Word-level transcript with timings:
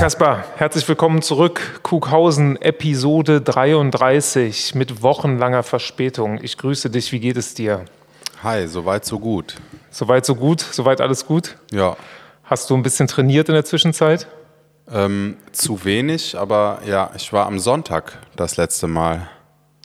Kaspar, 0.00 0.44
herzlich 0.56 0.88
willkommen 0.88 1.20
zurück. 1.20 1.80
Kughausen, 1.82 2.56
Episode 2.62 3.42
33 3.42 4.74
mit 4.74 5.02
wochenlanger 5.02 5.62
Verspätung. 5.62 6.38
Ich 6.40 6.56
grüße 6.56 6.88
dich, 6.88 7.12
wie 7.12 7.20
geht 7.20 7.36
es 7.36 7.52
dir? 7.52 7.84
Hi, 8.42 8.66
soweit 8.66 9.04
so 9.04 9.18
gut. 9.18 9.56
Soweit 9.90 10.24
so 10.24 10.34
gut? 10.36 10.62
Soweit 10.62 11.02
alles 11.02 11.26
gut? 11.26 11.58
Ja. 11.70 11.98
Hast 12.44 12.70
du 12.70 12.76
ein 12.76 12.82
bisschen 12.82 13.08
trainiert 13.08 13.50
in 13.50 13.54
der 13.54 13.66
Zwischenzeit? 13.66 14.26
Ähm, 14.90 15.36
zu 15.52 15.84
wenig, 15.84 16.34
aber 16.38 16.78
ja, 16.86 17.10
ich 17.14 17.30
war 17.34 17.44
am 17.44 17.58
Sonntag 17.58 18.20
das 18.36 18.56
letzte 18.56 18.86
Mal. 18.86 19.28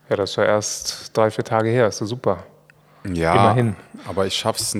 Ja, 0.09 0.15
das 0.15 0.37
ja 0.37 0.45
erst 0.45 1.11
drei, 1.17 1.29
vier 1.29 1.43
Tage 1.43 1.69
her. 1.71 1.87
Ist 1.87 1.97
so 1.97 2.05
super. 2.05 2.43
Ja, 3.03 3.33
Immerhin. 3.33 3.75
aber 4.07 4.25
ich 4.25 4.37
schaff's 4.37 4.77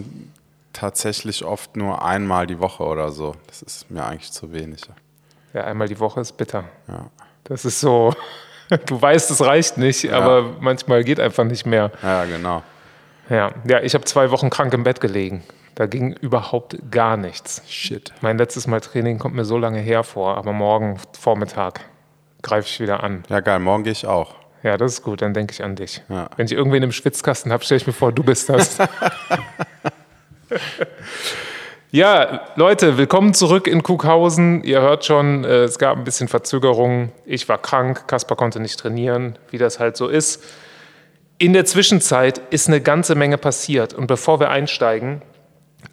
tatsächlich 0.72 1.44
oft 1.44 1.76
nur 1.76 2.06
einmal 2.06 2.48
die 2.48 2.62
Woche 2.62 2.84
oder 2.86 3.12
so. 3.12 3.36
Das 3.48 3.62
ist 3.62 3.92
mir 3.92 4.06
eigentlich 4.06 4.32
zu 4.32 4.54
wenig. 4.54 4.80
Ja, 5.56 5.64
einmal 5.64 5.88
die 5.88 6.00
Woche 6.00 6.20
ist 6.20 6.34
bitter. 6.34 6.66
Ja, 6.90 7.06
Das 7.46 7.64
ist 7.64 7.80
so, 7.80 8.14
du 8.86 9.02
weißt, 9.02 9.32
es 9.32 9.40
reicht 9.42 9.78
nicht, 9.78 10.12
aber 10.12 10.56
manchmal 10.60 11.04
geht 11.06 11.20
einfach 11.20 11.46
nicht 11.46 11.66
mehr. 11.66 11.92
ja 12.04 12.26
genau. 12.26 12.62
Ja, 13.30 13.52
ja 13.66 13.82
ich 13.82 13.94
habe 13.94 14.04
zwei 14.04 14.32
Wochen 14.32 14.50
krank 14.50 14.74
im 14.74 14.84
Bett 14.84 15.00
gelegen. 15.00 15.44
Da 15.76 15.86
ging 15.88 16.14
überhaupt 16.14 16.78
gar 16.92 17.16
nichts. 17.18 17.62
Shit. 17.68 18.14
Mein 18.22 18.38
letztes 18.38 18.68
Mal 18.68 18.82
Training 18.82 19.18
kommt 19.18 19.36
mir 19.36 19.46
so 19.46 19.58
lange 19.58 19.80
her 19.80 20.04
vor, 20.04 20.38
aber 20.38 20.52
morgen 20.54 21.00
Vormittag 21.18 21.82
greife 22.44 22.68
ich 22.68 22.80
wieder 22.82 23.02
an. 23.04 23.24
Ja, 23.30 23.40
geil, 23.40 23.60
morgen 23.60 23.84
gehe 23.84 23.94
ich 23.94 24.06
auch. 24.06 24.36
Ja, 24.62 24.78
das 24.78 24.94
ist 24.94 25.04
gut, 25.04 25.22
dann 25.22 25.34
denke 25.34 25.54
ich 25.54 25.64
an 25.64 25.76
dich. 25.76 26.02
Ja. 26.10 26.30
Wenn 26.36 26.48
ich 26.48 26.52
irgendwen 26.52 26.84
im 26.84 26.92
Schwitzkasten 26.92 27.52
habe, 27.52 27.64
stelle 27.64 27.78
ich 27.78 27.88
mir 27.88 27.94
vor, 27.94 28.12
du 28.12 28.24
bist 28.24 28.50
das. 28.50 28.78
ja, 31.96 32.42
Leute, 32.58 32.98
willkommen 32.98 33.34
zurück 33.34 33.68
in 33.68 33.82
Kughausen. 33.82 34.62
Ihr 34.66 34.82
hört 34.82 35.06
schon, 35.06 35.46
äh, 35.46 35.64
es 35.64 35.80
gab 35.80 35.98
ein 35.98 36.04
bisschen 36.04 36.28
Verzögerung. 36.28 37.14
Ich 37.26 37.48
war 37.48 37.58
krank, 37.58 38.06
Kaspar 38.06 38.36
konnte 38.36 38.60
nicht 38.60 38.78
trainieren, 38.78 39.40
wie 39.50 39.58
das 39.58 39.80
halt 39.80 39.96
so 39.96 40.10
ist. 40.10 40.44
In 41.38 41.54
der 41.54 41.64
Zwischenzeit 41.64 42.40
ist 42.50 42.68
eine 42.68 42.82
ganze 42.82 43.16
Menge 43.16 43.38
passiert. 43.38 43.94
Und 43.94 44.08
bevor 44.08 44.42
wir 44.42 44.50
einsteigen, 44.50 45.22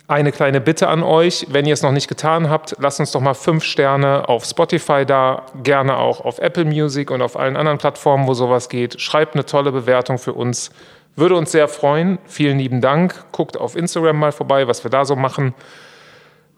eine 0.08 0.33
kleine 0.33 0.61
Bitte 0.61 0.89
an 0.89 1.05
euch, 1.05 1.47
wenn 1.50 1.67
ihr 1.67 1.75
es 1.75 1.83
noch 1.83 1.92
nicht 1.92 2.08
getan 2.08 2.50
habt, 2.50 2.75
lasst 2.80 2.98
uns 2.98 3.12
doch 3.12 3.20
mal 3.20 3.34
fünf 3.34 3.62
Sterne 3.62 4.28
auf 4.28 4.45
Spotify 4.45 5.06
da, 5.06 5.47
gerne 5.62 5.98
auch 5.98 6.20
auf 6.25 6.41
Apple 6.41 6.64
Music 6.64 7.12
und 7.12 7.23
auf 7.23 7.39
allen 7.39 7.56
anderen 7.56 7.78
Plattformen, 7.78 8.27
wo 8.27 8.34
sowas 8.34 8.69
geht. 8.69 9.00
Schreibt 9.00 9.36
eine 9.36 9.47
tolle 9.47 9.70
Bewertung 9.70 10.19
für 10.19 10.33
uns. 10.33 10.73
Würde 11.14 11.36
uns 11.36 11.53
sehr 11.53 11.69
freuen. 11.69 12.19
Vielen 12.25 12.58
lieben 12.58 12.80
Dank. 12.80 13.25
Guckt 13.30 13.56
auf 13.56 13.77
Instagram 13.77 14.19
mal 14.19 14.33
vorbei, 14.33 14.67
was 14.67 14.83
wir 14.83 14.91
da 14.91 15.05
so 15.05 15.14
machen. 15.14 15.55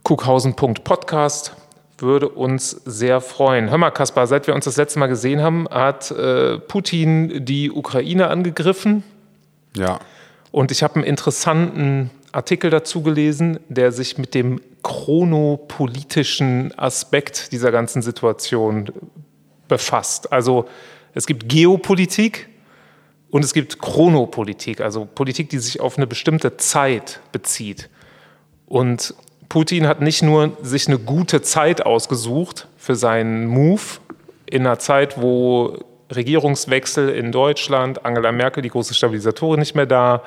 Kughausen.podcast 0.04 1.56
würde 1.96 2.28
uns 2.28 2.70
sehr 2.84 3.22
freuen. 3.22 3.70
Hör 3.70 3.78
mal, 3.78 3.90
Kaspar, 3.90 4.26
seit 4.26 4.46
wir 4.46 4.54
uns 4.54 4.66
das 4.66 4.76
letzte 4.76 4.98
Mal 4.98 5.06
gesehen 5.06 5.40
haben, 5.40 5.66
hat 5.70 6.10
äh, 6.10 6.58
Putin 6.58 7.46
die 7.46 7.70
Ukraine 7.70 8.28
angegriffen. 8.28 9.02
Ja, 9.74 10.00
Und 10.52 10.70
ich 10.70 10.82
habe 10.82 10.96
einen 10.96 11.04
interessanten 11.04 12.10
Artikel 12.32 12.68
dazu 12.68 13.00
gelesen, 13.02 13.58
der 13.70 13.92
sich 13.92 14.18
mit 14.18 14.34
dem 14.34 14.60
chronopolitischen 14.82 16.78
Aspekt 16.78 17.50
dieser 17.52 17.72
ganzen 17.72 18.02
Situation 18.02 18.90
befasst. 19.68 20.30
Also 20.30 20.66
es 21.14 21.26
gibt 21.26 21.48
Geopolitik 21.48 22.50
und 23.30 23.42
es 23.42 23.54
gibt 23.54 23.78
Chronopolitik, 23.78 24.82
also 24.82 25.06
Politik, 25.06 25.48
die 25.48 25.58
sich 25.58 25.80
auf 25.80 25.96
eine 25.96 26.06
bestimmte 26.06 26.58
Zeit 26.58 27.20
bezieht. 27.32 27.88
Und 28.66 29.14
Putin 29.54 29.86
hat 29.86 30.00
nicht 30.00 30.20
nur 30.20 30.50
sich 30.62 30.88
eine 30.88 30.98
gute 30.98 31.40
Zeit 31.40 31.86
ausgesucht 31.86 32.66
für 32.76 32.96
seinen 32.96 33.46
Move 33.46 33.82
in 34.46 34.66
einer 34.66 34.80
Zeit, 34.80 35.22
wo 35.22 35.78
Regierungswechsel 36.12 37.08
in 37.10 37.30
Deutschland, 37.30 38.04
Angela 38.04 38.32
Merkel, 38.32 38.64
die 38.64 38.68
große 38.68 38.94
Stabilisatorin, 38.94 39.60
nicht 39.60 39.76
mehr 39.76 39.86
da, 39.86 40.24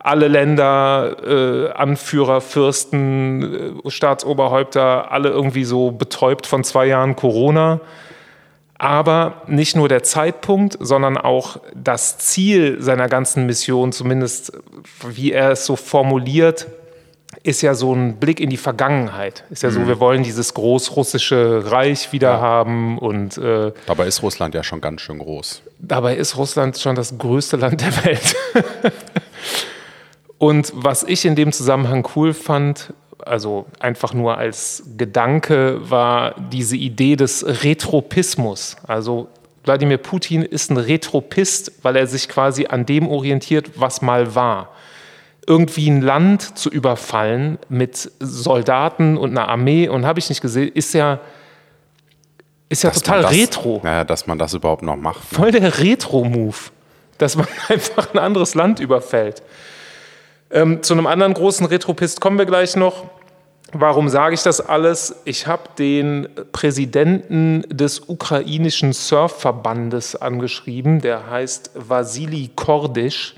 alle 0.00 0.26
Länder, 0.26 1.16
äh, 1.24 1.70
Anführer, 1.74 2.40
Fürsten, 2.40 3.84
äh, 3.84 3.88
Staatsoberhäupter, 3.88 5.12
alle 5.12 5.28
irgendwie 5.28 5.62
so 5.62 5.92
betäubt 5.92 6.44
von 6.48 6.64
zwei 6.64 6.86
Jahren 6.86 7.14
Corona. 7.14 7.80
Aber 8.78 9.42
nicht 9.46 9.76
nur 9.76 9.88
der 9.88 10.02
Zeitpunkt, 10.02 10.76
sondern 10.80 11.16
auch 11.16 11.58
das 11.72 12.18
Ziel 12.18 12.82
seiner 12.82 13.08
ganzen 13.08 13.46
Mission, 13.46 13.92
zumindest 13.92 14.54
wie 15.08 15.30
er 15.30 15.52
es 15.52 15.66
so 15.66 15.76
formuliert, 15.76 16.66
ist 17.42 17.62
ja 17.62 17.74
so 17.74 17.94
ein 17.94 18.16
Blick 18.16 18.40
in 18.40 18.50
die 18.50 18.56
Vergangenheit. 18.56 19.44
Ist 19.50 19.62
ja 19.62 19.70
so, 19.70 19.86
wir 19.86 20.00
wollen 20.00 20.22
dieses 20.22 20.54
großrussische 20.54 21.70
Reich 21.70 22.12
wieder 22.12 22.40
haben 22.40 22.98
und 22.98 23.38
äh, 23.38 23.72
dabei 23.86 24.06
ist 24.06 24.22
Russland 24.22 24.54
ja 24.54 24.62
schon 24.62 24.80
ganz 24.80 25.00
schön 25.00 25.18
groß. 25.18 25.62
dabei 25.78 26.16
ist 26.16 26.36
Russland 26.36 26.78
schon 26.78 26.96
das 26.96 27.18
größte 27.18 27.56
Land 27.56 27.80
der 27.80 28.04
Welt. 28.04 28.36
und 30.38 30.72
was 30.74 31.02
ich 31.02 31.24
in 31.24 31.36
dem 31.36 31.52
Zusammenhang 31.52 32.06
cool 32.16 32.34
fand, 32.34 32.92
also 33.24 33.66
einfach 33.80 34.14
nur 34.14 34.38
als 34.38 34.82
Gedanke, 34.96 35.80
war 35.90 36.34
diese 36.52 36.76
Idee 36.76 37.16
des 37.16 37.44
Retropismus. 37.64 38.76
Also 38.86 39.28
Wladimir 39.64 39.98
Putin 39.98 40.42
ist 40.42 40.70
ein 40.70 40.76
Retropist, 40.76 41.72
weil 41.82 41.96
er 41.96 42.06
sich 42.06 42.28
quasi 42.28 42.66
an 42.66 42.86
dem 42.86 43.08
orientiert, 43.08 43.72
was 43.80 44.00
mal 44.00 44.34
war. 44.34 44.70
Irgendwie 45.46 45.88
ein 45.88 46.02
Land 46.02 46.58
zu 46.58 46.68
überfallen 46.70 47.58
mit 47.68 48.10
Soldaten 48.18 49.16
und 49.16 49.30
einer 49.30 49.48
Armee 49.48 49.88
und 49.88 50.04
habe 50.04 50.18
ich 50.18 50.28
nicht 50.28 50.40
gesehen, 50.40 50.70
ist 50.74 50.92
ja, 50.92 51.20
ist 52.68 52.82
ja 52.82 52.90
Dass 52.90 53.02
total 53.02 53.22
das, 53.22 53.32
retro 53.32 53.80
Naja, 53.84 54.04
dass 54.04 54.26
man 54.26 54.38
das 54.38 54.54
überhaupt 54.54 54.82
noch 54.82 54.96
macht. 54.96 55.32
ne? 55.32 55.38
voll 55.38 55.52
der 55.52 55.78
Retro-Move, 55.78 56.56
dass 57.18 57.36
man 57.36 57.46
einfach 57.68 58.12
ein 58.12 58.18
anderes 58.18 58.54
Land 58.54 58.80
überfällt. 58.80 59.42
Ähm, 60.50 60.82
zu 60.82 60.94
einem 60.94 61.06
anderen 61.06 61.34
großen 61.34 61.66
Retropist 61.66 62.20
kommen 62.20 62.38
wir 62.38 62.46
gleich 62.46 62.76
noch. 62.76 63.04
Warum 63.72 64.08
sage 64.08 64.34
ich 64.34 64.42
das 64.42 64.60
alles? 64.60 65.16
Ich 65.24 65.46
habe 65.48 65.64
den 65.76 66.28
Präsidenten 66.52 67.62
des 67.68 68.00
ukrainischen 68.08 68.92
Surfverbandes 68.92 70.14
angeschrieben, 70.14 71.00
der 71.00 71.28
heißt 71.28 71.72
Vasili 71.74 72.50
Kordisch 72.54 73.34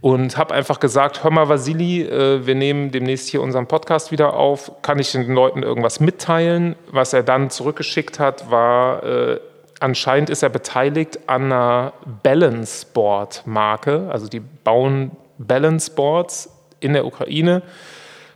und 0.00 0.36
habe 0.36 0.54
einfach 0.54 0.80
gesagt, 0.80 1.24
hör 1.24 1.30
mal 1.30 1.48
Vasili, 1.48 2.02
äh, 2.02 2.46
wir 2.46 2.54
nehmen 2.54 2.90
demnächst 2.90 3.28
hier 3.28 3.42
unseren 3.42 3.66
Podcast 3.66 4.12
wieder 4.12 4.34
auf, 4.34 4.70
kann 4.82 4.98
ich 4.98 5.12
den 5.12 5.32
Leuten 5.32 5.62
irgendwas 5.62 6.00
mitteilen? 6.00 6.76
Was 6.90 7.12
er 7.12 7.22
dann 7.22 7.50
zurückgeschickt 7.50 8.18
hat, 8.18 8.50
war, 8.50 9.02
äh, 9.02 9.40
anscheinend 9.80 10.30
ist 10.30 10.42
er 10.42 10.50
beteiligt 10.50 11.18
an 11.28 11.44
einer 11.44 11.92
Balance 12.22 12.86
Board 12.92 13.42
Marke, 13.46 14.08
also 14.10 14.28
die 14.28 14.40
bauen 14.40 15.12
Balance 15.38 15.90
Boards 15.90 16.50
in 16.80 16.92
der 16.92 17.04
Ukraine, 17.04 17.62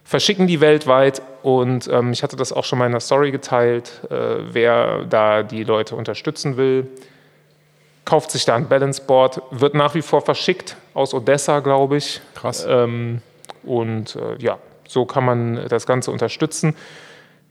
verschicken 0.05 0.47
die 0.47 0.61
weltweit. 0.61 1.23
Und 1.43 1.89
ähm, 1.89 2.13
ich 2.13 2.23
hatte 2.23 2.37
das 2.37 2.53
auch 2.53 2.65
schon 2.65 2.79
mal 2.79 2.87
in 2.87 2.93
der 2.93 3.01
Story 3.01 3.31
geteilt, 3.31 4.01
äh, 4.11 4.15
wer 4.53 5.05
da 5.05 5.43
die 5.43 5.65
Leute 5.65 5.97
unterstützen 5.97 6.57
will 6.57 6.89
kauft 8.05 8.31
sich 8.31 8.45
da 8.45 8.57
ein 8.57 8.69
Balance 8.69 9.03
Board, 9.07 9.43
wird 9.51 9.75
nach 9.75 9.95
wie 9.95 10.03
vor 10.03 10.23
verschickt 10.23 10.77
aus 10.95 11.15
Odessa, 11.15 11.61
glaube 11.61 11.97
ich. 11.97 12.21
Krass. 12.35 12.67
Ähm, 12.69 13.23
und 13.63 14.17
äh, 14.17 14.37
ja, 14.39 14.59
so 14.89 15.05
kann 15.05 15.25
man 15.25 15.69
das 15.69 15.87
Ganze 15.87 16.11
unterstützen. 16.11 16.75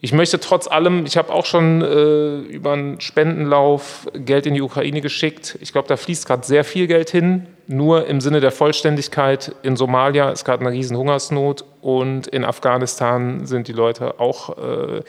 Ich 0.04 0.14
möchte 0.14 0.40
trotz 0.40 0.68
allem, 0.68 1.06
ich 1.06 1.16
habe 1.16 1.32
auch 1.32 1.46
schon 1.46 1.84
äh, 1.84 2.40
über 2.40 2.74
einen 2.74 3.00
Spendenlauf 3.00 4.08
Geld 4.14 4.48
in 4.48 4.56
die 4.56 4.62
Ukraine 4.64 5.00
geschickt. 5.00 5.60
Ich 5.62 5.72
glaube, 5.74 5.88
da 5.88 5.96
fließt 5.96 6.26
gerade 6.26 6.44
sehr 6.44 6.64
viel 6.64 6.88
Geld 6.88 7.12
hin. 7.12 7.46
Nur 7.68 8.08
im 8.08 8.20
Sinne 8.20 8.40
der 8.40 8.52
Vollständigkeit, 8.52 9.56
in 9.62 9.76
Somalia 9.76 10.32
ist 10.32 10.44
gerade 10.44 10.66
eine 10.66 10.76
riesen 10.76 10.98
Hungersnot 10.98 11.66
und 11.82 12.26
in 12.26 12.44
Afghanistan 12.44 13.46
sind 13.46 13.68
die 13.68 13.74
Leute 13.74 14.20
auch 14.20 14.58
äh, 14.58 15.02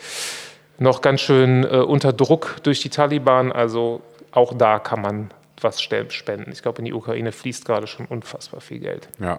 noch 0.78 1.00
ganz 1.00 1.22
schön 1.22 1.64
äh, 1.64 1.78
unter 1.78 2.12
Druck 2.12 2.56
durch 2.62 2.81
die 2.81 2.90
Taliban. 2.90 3.50
Also 3.50 4.02
auch 4.31 4.52
da 4.52 4.78
kann 4.78 5.00
man 5.00 5.31
was 5.62 5.81
spenden. 5.81 6.53
Ich 6.53 6.62
glaube, 6.62 6.79
in 6.79 6.85
die 6.85 6.93
Ukraine 6.93 7.32
fließt 7.32 7.64
gerade 7.64 7.87
schon 7.87 8.06
unfassbar 8.06 8.61
viel 8.61 8.79
Geld. 8.79 9.09
Ja. 9.19 9.38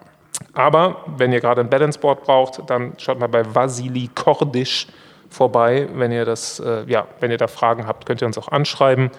Aber 0.52 1.04
wenn 1.16 1.32
ihr 1.32 1.40
gerade 1.40 1.60
ein 1.60 1.70
Balance 1.70 1.98
Board 1.98 2.24
braucht, 2.24 2.68
dann 2.68 2.94
schaut 2.98 3.18
mal 3.18 3.28
bei 3.28 3.54
Vasili 3.54 4.10
Kordisch 4.14 4.88
vorbei. 5.30 5.88
Wenn 5.92 6.12
ihr 6.12 6.24
das, 6.24 6.60
äh, 6.60 6.84
ja, 6.86 7.06
wenn 7.20 7.30
ihr 7.30 7.38
da 7.38 7.46
Fragen 7.46 7.86
habt, 7.86 8.06
könnt 8.06 8.22
ihr 8.22 8.26
uns 8.26 8.38
auch 8.38 8.48
anschreiben. 8.48 9.10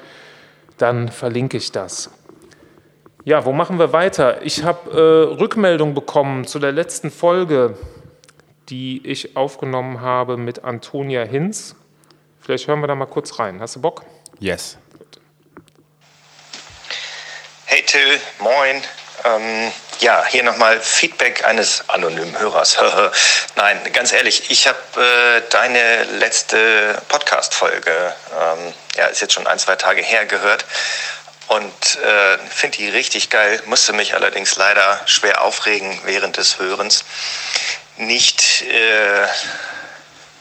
Dann 0.77 1.09
verlinke 1.09 1.57
ich 1.57 1.71
das. 1.71 2.11
Ja, 3.23 3.45
wo 3.45 3.53
machen 3.53 3.79
wir 3.79 3.91
weiter? 3.91 4.43
Ich 4.43 4.63
habe 4.63 4.91
äh, 4.91 5.39
Rückmeldung 5.39 5.93
bekommen 5.93 6.45
zu 6.45 6.59
der 6.59 6.71
letzten 6.71 7.09
Folge, 7.09 7.75
die 8.69 9.05
ich 9.05 9.35
aufgenommen 9.35 10.01
habe 10.01 10.37
mit 10.37 10.63
Antonia 10.63 11.23
Hinz. 11.23 11.75
Vielleicht 12.39 12.67
hören 12.67 12.81
wir 12.81 12.87
da 12.87 12.95
mal 12.95 13.07
kurz 13.07 13.39
rein. 13.39 13.59
Hast 13.59 13.77
du 13.77 13.81
Bock? 13.81 14.03
Yes. 14.39 14.77
Hey 17.67 17.81
Till, 17.81 18.21
moin. 18.39 18.83
Ähm, 19.23 19.71
Ja, 19.99 20.23
hier 20.27 20.43
nochmal 20.43 20.79
Feedback 20.79 21.45
eines 21.45 21.83
anonymen 21.87 22.37
Hörers. 22.37 22.77
Nein, 23.55 23.79
ganz 23.91 24.11
ehrlich, 24.11 24.51
ich 24.51 24.67
habe 24.67 24.77
äh, 25.01 25.41
deine 25.49 26.03
letzte 26.03 27.01
Podcast-Folge, 27.07 28.13
ähm, 28.39 28.73
ja, 28.97 29.07
ist 29.07 29.21
jetzt 29.21 29.33
schon 29.33 29.47
ein, 29.47 29.57
zwei 29.57 29.77
Tage 29.77 30.01
her, 30.03 30.25
gehört 30.27 30.65
und 31.47 31.97
äh, 32.03 32.37
finde 32.49 32.77
die 32.77 32.89
richtig 32.89 33.31
geil, 33.31 33.59
musste 33.65 33.93
mich 33.93 34.13
allerdings 34.13 34.55
leider 34.57 35.01
schwer 35.07 35.41
aufregen 35.41 35.99
während 36.03 36.37
des 36.37 36.59
Hörens. 36.59 37.03
Nicht, 37.97 38.61
äh, 38.61 39.27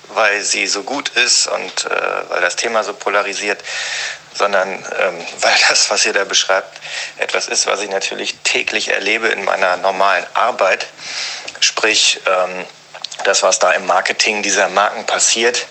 weil 0.09 0.43
sie 0.43 0.67
so 0.67 0.83
gut 0.83 1.09
ist 1.11 1.47
und 1.47 1.87
äh, 1.87 1.91
weil 2.29 2.43
das 2.43 2.57
Thema 2.57 2.85
so 2.85 2.93
polarisiert, 2.93 3.63
sondern 4.35 4.73
ähm, 4.73 5.27
weil 5.41 5.55
das, 5.69 5.91
was 5.91 6.05
ihr 6.07 6.13
da 6.13 6.25
beschreibt, 6.25 6.81
etwas 7.19 7.49
ist, 7.49 7.67
was 7.67 7.81
ich 7.81 7.89
natürlich 7.89 8.35
täglich 8.45 8.89
erlebe 8.89 9.29
in 9.29 9.45
meiner 9.45 9.77
normalen 9.79 10.27
Arbeit. 10.35 10.87
Sprich, 11.61 12.21
ähm, 12.27 12.67
das, 13.25 13.43
was 13.43 13.59
da 13.59 13.73
im 13.73 13.87
Marketing 13.87 14.43
dieser 14.43 14.69
Marken 14.69 15.07
passiert, 15.07 15.67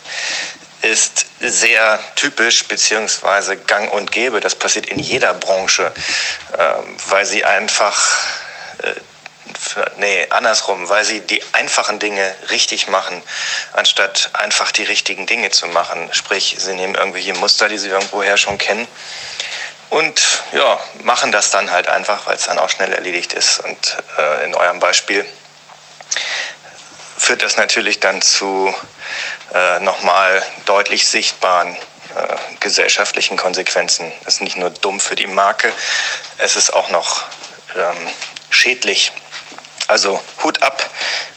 ist 0.81 1.25
sehr 1.39 1.99
typisch 2.15 2.67
beziehungsweise 2.67 3.57
gang 3.57 3.91
und 3.91 4.11
gäbe. 4.11 4.39
Das 4.41 4.55
passiert 4.55 4.87
in 4.87 4.99
jeder 4.99 5.33
Branche, 5.33 5.93
ähm, 6.57 6.97
weil 7.07 7.25
sie 7.25 7.45
einfach 7.45 8.17
äh, 8.79 8.93
nee, 9.97 10.27
andersrum, 10.29 10.89
weil 10.89 11.03
sie 11.05 11.21
die 11.21 11.41
einfachen 11.53 11.99
Dinge 11.99 12.35
richtig 12.49 12.87
machen, 12.87 13.21
anstatt 13.73 14.29
einfach 14.33 14.71
die 14.71 14.83
richtigen 14.83 15.25
Dinge 15.25 15.51
zu 15.51 15.67
machen. 15.67 16.09
Sprich, 16.11 16.55
sie 16.59 16.73
nehmen 16.73 16.95
irgendwelche 16.95 17.33
Muster, 17.33 17.69
die 17.69 17.77
sie 17.77 17.89
irgendwoher 17.89 18.37
schon 18.37 18.57
kennen 18.57 18.87
und 19.93 20.43
ja, 20.53 20.79
machen 21.03 21.31
das 21.31 21.51
dann 21.51 21.69
halt 21.69 21.87
einfach, 21.87 22.25
weil 22.25 22.35
es 22.35 22.45
dann 22.45 22.57
auch 22.57 22.69
schnell 22.69 22.91
erledigt 22.91 23.33
ist. 23.33 23.59
Und 23.59 23.97
äh, 24.17 24.45
in 24.45 24.55
eurem 24.55 24.79
Beispiel 24.79 25.23
führt 27.15 27.43
das 27.43 27.57
natürlich 27.57 27.99
dann 27.99 28.19
zu 28.23 28.73
äh, 29.53 29.79
nochmal 29.81 30.43
deutlich 30.65 31.07
sichtbaren 31.07 31.75
äh, 31.75 32.35
gesellschaftlichen 32.59 33.37
Konsequenzen. 33.37 34.11
Das 34.25 34.35
ist 34.35 34.41
nicht 34.41 34.57
nur 34.57 34.71
dumm 34.71 34.99
für 34.99 35.15
die 35.15 35.27
Marke, 35.27 35.71
es 36.39 36.55
ist 36.55 36.73
auch 36.73 36.89
noch 36.89 37.25
ähm, 37.75 38.09
schädlich 38.49 39.11
also 39.87 40.19
Hut 40.43 40.61
ab, 40.61 40.89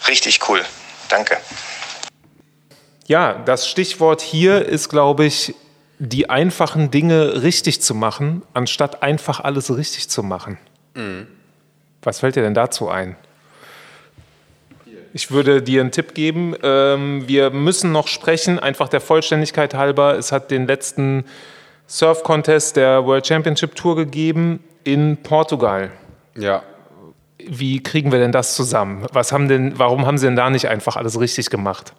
richtig 0.09 0.41
cool. 0.49 0.65
Danke. 1.09 1.37
Ja, 3.07 3.35
das 3.35 3.69
Stichwort 3.69 4.21
hier 4.21 4.65
ist, 4.65 4.89
glaube 4.89 5.25
ich, 5.25 5.55
die 5.99 6.29
einfachen 6.29 6.91
Dinge 6.91 7.43
richtig 7.43 7.81
zu 7.81 7.95
machen, 7.95 8.43
anstatt 8.53 9.03
einfach 9.03 9.41
alles 9.41 9.75
richtig 9.75 10.09
zu 10.09 10.23
machen. 10.23 10.59
Mhm. 10.95 11.27
Was 12.03 12.21
fällt 12.21 12.37
dir 12.37 12.43
denn 12.43 12.55
dazu 12.55 12.89
ein? 12.89 13.17
Ich 15.13 15.31
würde 15.31 15.63
dir 15.63 15.81
einen 15.81 15.93
Tipp 15.93 16.15
geben. 16.15 16.55
Ähm, 16.63 17.27
wir 17.27 17.51
müssen 17.51 17.91
noch 17.91 18.07
sprechen, 18.07 18.59
einfach 18.59 18.89
der 18.89 19.01
Vollständigkeit 19.01 19.73
halber. 19.73 20.19
Es 20.19 20.31
hat 20.31 20.51
den 20.51 20.67
letzten 20.67 21.25
Surf-Contest 21.87 22.77
der 22.77 23.07
World 23.07 23.27
Championship 23.27 23.75
Tour 23.77 23.97
gegeben 23.97 24.63
in 24.85 25.17
Portugal. 25.23 25.91
Ja, 26.35 26.63
wie 27.39 27.83
kriegen 27.83 28.13
wir 28.13 28.19
denn 28.19 28.33
das 28.33 28.55
zusammen? 28.55 29.07
Was 29.13 29.33
haben 29.33 29.49
denn, 29.49 29.79
warum 29.79 30.07
haben 30.07 30.19
Sie 30.19 30.27
denn 30.27 30.37
da 30.37 30.51
nicht 30.51 30.69
einfach 30.69 30.97
alles 30.97 31.21
richtig 31.21 31.51
gemacht? 31.51 31.93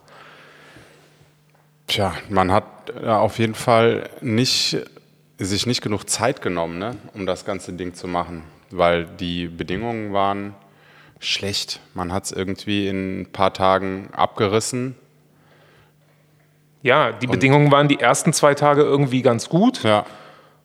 Tja, 1.87 2.13
man 2.29 2.51
hat 2.51 2.65
auf 3.05 3.39
jeden 3.39 3.55
Fall 3.55 4.09
nicht, 4.21 4.77
sich 5.37 5.65
nicht 5.65 5.81
genug 5.81 6.09
Zeit 6.09 6.41
genommen, 6.41 6.79
ne, 6.79 6.97
um 7.13 7.25
das 7.25 7.45
ganze 7.45 7.73
Ding 7.73 7.93
zu 7.93 8.07
machen, 8.07 8.43
weil 8.71 9.05
die 9.05 9.47
Bedingungen 9.47 10.11
waren 10.11 10.53
schlecht. 11.19 11.79
Man 11.93 12.11
hat 12.11 12.25
es 12.25 12.31
irgendwie 12.31 12.87
in 12.87 13.21
ein 13.21 13.31
paar 13.31 13.53
Tagen 13.53 14.09
abgerissen. 14.11 14.95
Ja, 16.83 17.11
die 17.11 17.27
Bedingungen 17.27 17.71
waren 17.71 17.87
die 17.87 17.99
ersten 17.99 18.33
zwei 18.33 18.53
Tage 18.53 18.81
irgendwie 18.81 19.21
ganz 19.21 19.49
gut. 19.49 19.83
Ja. 19.83 20.05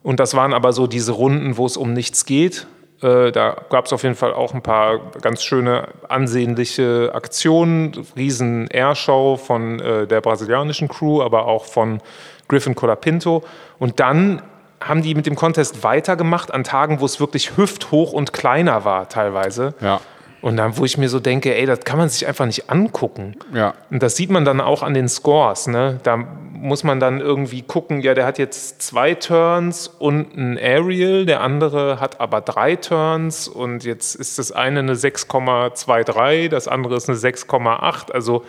Und 0.03 0.21
das 0.21 0.35
waren 0.35 0.53
aber 0.53 0.73
so 0.73 0.87
diese 0.87 1.13
Runden, 1.13 1.57
wo 1.57 1.67
es 1.67 1.77
um 1.77 1.93
nichts 1.93 2.27
geht. 2.27 2.67
Äh, 3.03 3.33
da 3.33 3.57
gab 3.69 3.87
es 3.87 3.93
auf 3.93 4.03
jeden 4.03 4.15
Fall 4.15 4.33
auch 4.33 4.55
ein 4.55 4.63
paar 4.63 4.99
ganz 5.21 5.43
schöne, 5.43 5.89
ansehnliche 6.09 7.11
Aktionen. 7.15 7.93
Riesen 8.17 8.69
Airshow 8.69 9.37
von 9.37 9.81
äh, 9.81 10.07
der 10.07 10.21
brasilianischen 10.21 10.89
Crew, 10.89 11.23
aber 11.23 11.47
auch 11.47 11.65
von 11.65 12.01
Griffin 12.49 12.75
Colapinto. 12.75 13.43
Und 13.79 14.01
dann 14.01 14.43
haben 14.81 15.03
die 15.03 15.15
mit 15.15 15.27
dem 15.27 15.37
Contest 15.37 15.85
weitergemacht 15.85 16.53
an 16.53 16.65
Tagen, 16.65 17.01
wo 17.01 17.05
es 17.05 17.21
wirklich 17.21 17.57
hüfthoch 17.57 18.13
und 18.13 18.33
kleiner 18.33 18.85
war 18.85 19.09
teilweise. 19.09 19.75
Ja. 19.81 20.01
Und 20.43 20.57
dann, 20.57 20.77
wo 20.77 20.85
ich 20.85 20.99
mir 20.99 21.09
so 21.09 21.21
denke, 21.21 21.55
ey, 21.55 21.67
das 21.67 21.81
kann 21.81 21.99
man 21.99 22.09
sich 22.09 22.27
einfach 22.27 22.47
nicht 22.47 22.69
angucken. 22.69 23.37
Ja. 23.55 23.75
Und 23.91 24.03
das 24.03 24.17
sieht 24.17 24.29
man 24.29 24.45
dann 24.45 24.61
auch 24.61 24.83
an 24.83 24.93
den 24.93 25.09
Scores. 25.09 25.69
Ne? 25.69 26.01
Da 26.03 26.17
muss 26.17 26.83
man 26.83 26.99
dann 26.99 27.21
irgendwie 27.21 27.63
gucken, 27.63 28.01
ja, 28.01 28.15
der 28.15 28.27
hat 28.27 28.39
jetzt 28.39 28.83
zwei 28.83 29.15
Turns 29.15 29.87
und 29.87 30.37
ein 30.37 30.59
Aerial, 30.59 31.27
der 31.27 31.41
andere 31.43 32.01
hat 32.01 32.21
aber 32.21 32.41
drei 32.41 32.75
Turns 32.75 33.47
und 33.47 33.85
jetzt 33.85 34.17
ist 34.17 34.39
das 34.39 34.53
eine 34.53 34.81
eine 34.81 34.95
6,23, 34.95 36.49
das 36.49 36.69
andere 36.69 36.97
ist 36.97 37.09
eine 37.09 37.19
6,8. 37.19 38.11
Also 38.13 38.45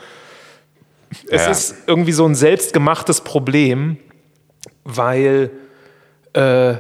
es 1.30 1.46
ja. 1.46 1.52
ist 1.52 1.76
irgendwie 1.88 2.12
so 2.12 2.26
ein 2.26 2.36
selbstgemachtes 2.36 3.22
Problem, 3.22 3.98
weil 4.84 5.52
äh, 6.34 6.76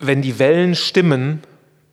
wenn 0.00 0.22
die 0.22 0.38
Wellen 0.38 0.74
stimmen, 0.74 1.42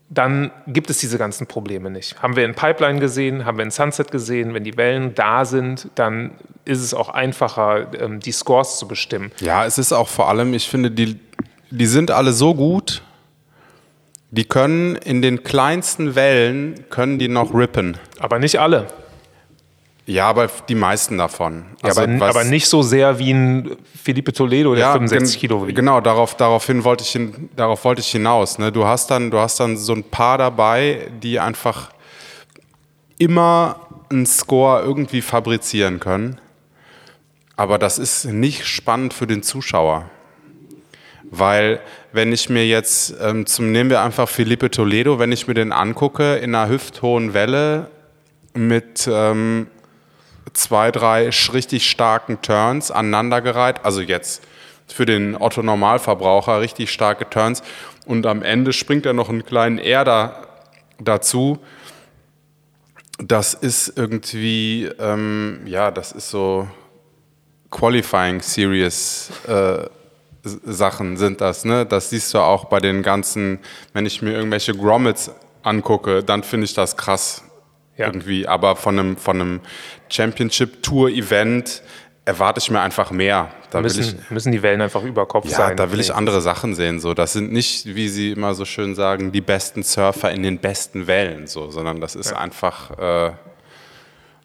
dann 0.09 0.51
gibt 0.67 0.89
es 0.89 0.99
diese 0.99 1.17
ganzen 1.17 1.47
Probleme 1.47 1.89
nicht. 1.89 2.21
Haben 2.21 2.35
wir 2.35 2.45
in 2.45 2.53
Pipeline 2.53 2.99
gesehen, 2.99 3.45
haben 3.45 3.57
wir 3.57 3.65
in 3.65 3.71
Sunset 3.71 4.11
gesehen, 4.11 4.53
wenn 4.53 4.63
die 4.63 4.77
Wellen 4.77 5.15
da 5.15 5.45
sind, 5.45 5.89
dann 5.95 6.31
ist 6.65 6.81
es 6.81 6.93
auch 6.93 7.09
einfacher, 7.09 7.93
ähm, 7.99 8.19
die 8.19 8.31
Scores 8.31 8.77
zu 8.77 8.87
bestimmen. 8.87 9.31
Ja, 9.39 9.65
es 9.65 9.77
ist 9.77 9.91
auch 9.91 10.07
vor 10.07 10.29
allem, 10.29 10.53
ich 10.53 10.69
finde, 10.69 10.91
die, 10.91 11.19
die 11.71 11.85
sind 11.85 12.11
alle 12.11 12.33
so 12.33 12.53
gut, 12.53 13.01
die 14.31 14.45
können 14.45 14.95
in 14.95 15.21
den 15.21 15.43
kleinsten 15.43 16.15
Wellen, 16.15 16.85
können 16.89 17.19
die 17.19 17.27
noch 17.27 17.53
rippen. 17.53 17.97
Aber 18.19 18.39
nicht 18.39 18.59
alle. 18.59 18.87
Ja, 20.05 20.27
aber 20.27 20.49
die 20.67 20.75
meisten 20.75 21.17
davon. 21.17 21.65
Also 21.81 22.01
aber, 22.01 22.25
aber, 22.25 22.43
nicht 22.43 22.67
so 22.67 22.81
sehr 22.81 23.19
wie 23.19 23.31
ein 23.31 23.77
Felipe 24.01 24.33
Toledo, 24.33 24.75
der 24.75 24.85
ja, 24.87 24.93
65 24.93 25.39
Kilo 25.39 25.65
wiegt. 25.65 25.77
Genau, 25.77 26.01
darauf, 26.01 26.35
daraufhin 26.35 26.83
wollte 26.83 27.03
ich, 27.03 27.11
hin, 27.11 27.49
darauf 27.55 27.85
wollte 27.85 28.01
ich 28.01 28.09
hinaus. 28.09 28.59
Ne? 28.59 28.71
Du, 28.71 28.85
hast 28.85 29.09
dann, 29.11 29.31
du 29.31 29.39
hast 29.39 29.59
dann 29.61 29.77
so 29.77 29.93
ein 29.93 30.03
paar 30.03 30.37
dabei, 30.37 31.07
die 31.21 31.39
einfach 31.39 31.91
immer 33.17 33.87
einen 34.09 34.25
Score 34.25 34.81
irgendwie 34.81 35.21
fabrizieren 35.21 36.01
können. 36.01 36.39
Aber 37.55 37.77
das 37.77 37.97
ist 37.97 38.25
nicht 38.25 38.65
spannend 38.65 39.13
für 39.13 39.27
den 39.27 39.41
Zuschauer. 39.41 40.09
Weil, 41.31 41.79
wenn 42.11 42.33
ich 42.33 42.49
mir 42.49 42.67
jetzt, 42.67 43.15
ähm, 43.21 43.45
zum, 43.45 43.71
nehmen 43.71 43.89
wir 43.89 44.01
einfach 44.01 44.27
Felipe 44.27 44.69
Toledo, 44.69 45.17
wenn 45.17 45.31
ich 45.31 45.47
mir 45.47 45.53
den 45.53 45.71
angucke, 45.71 46.35
in 46.35 46.53
einer 46.53 46.69
hüfthohen 46.69 47.33
Welle 47.33 47.89
mit 48.53 49.09
ähm, 49.11 49.67
zwei, 50.53 50.91
drei 50.91 51.29
richtig 51.53 51.89
starken 51.89 52.41
Turns 52.41 52.91
aneinandergereiht. 52.91 53.83
Also 53.83 54.01
jetzt 54.01 54.43
für 54.87 55.05
den 55.05 55.35
Otto 55.35 55.61
Normalverbraucher 55.61 56.61
richtig 56.61 56.91
starke 56.91 57.29
Turns. 57.29 57.63
Und 58.05 58.25
am 58.25 58.41
Ende 58.41 58.73
springt 58.73 59.05
er 59.05 59.13
noch 59.13 59.29
einen 59.29 59.45
kleinen 59.45 59.79
R 59.79 60.03
da, 60.03 60.47
dazu. 60.99 61.59
Das 63.17 63.53
ist 63.53 63.97
irgendwie, 63.97 64.89
ähm, 64.99 65.61
ja, 65.65 65.91
das 65.91 66.11
ist 66.11 66.29
so 66.29 66.67
Qualifying 67.71 68.41
Series 68.41 69.31
äh, 69.47 69.87
Sachen 70.43 71.17
sind 71.17 71.41
das. 71.41 71.63
Ne? 71.63 71.85
Das 71.85 72.09
siehst 72.09 72.33
du 72.33 72.39
auch 72.39 72.65
bei 72.65 72.79
den 72.79 73.01
ganzen, 73.01 73.59
wenn 73.93 74.05
ich 74.05 74.21
mir 74.21 74.33
irgendwelche 74.33 74.75
Grommets 74.75 75.31
angucke, 75.63 76.23
dann 76.23 76.43
finde 76.43 76.65
ich 76.65 76.73
das 76.73 76.97
krass 76.97 77.42
ja. 77.97 78.07
irgendwie. 78.07 78.47
Aber 78.47 78.75
von 78.75 78.99
einem, 78.99 79.17
von 79.17 79.41
einem 79.41 79.61
Championship-Tour-Event 80.09 81.81
erwarte 82.25 82.59
ich 82.59 82.71
mir 82.71 82.79
einfach 82.79 83.11
mehr. 83.11 83.49
Da 83.69 83.81
müssen, 83.81 84.01
ich, 84.01 84.29
müssen 84.31 84.51
die 84.51 84.61
Wellen 84.61 84.81
einfach 84.81 85.03
über 85.03 85.25
Kopf 85.25 85.45
ja, 85.45 85.57
sein. 85.57 85.77
Da 85.77 85.91
will 85.91 85.99
ich 85.99 86.13
andere 86.13 86.41
Sachen 86.41 86.73
sehen. 86.75 86.99
So. 86.99 87.13
Das 87.13 87.33
sind 87.33 87.51
nicht, 87.51 87.85
wie 87.95 88.07
Sie 88.07 88.31
immer 88.31 88.53
so 88.53 88.65
schön 88.65 88.95
sagen, 88.95 89.31
die 89.31 89.41
besten 89.41 89.83
Surfer 89.83 90.31
in 90.31 90.43
den 90.43 90.59
besten 90.59 91.07
Wellen, 91.07 91.47
so, 91.47 91.69
sondern 91.69 91.99
das 91.99 92.15
ist 92.15 92.31
ja. 92.31 92.37
einfach 92.37 92.91
äh, 92.91 93.31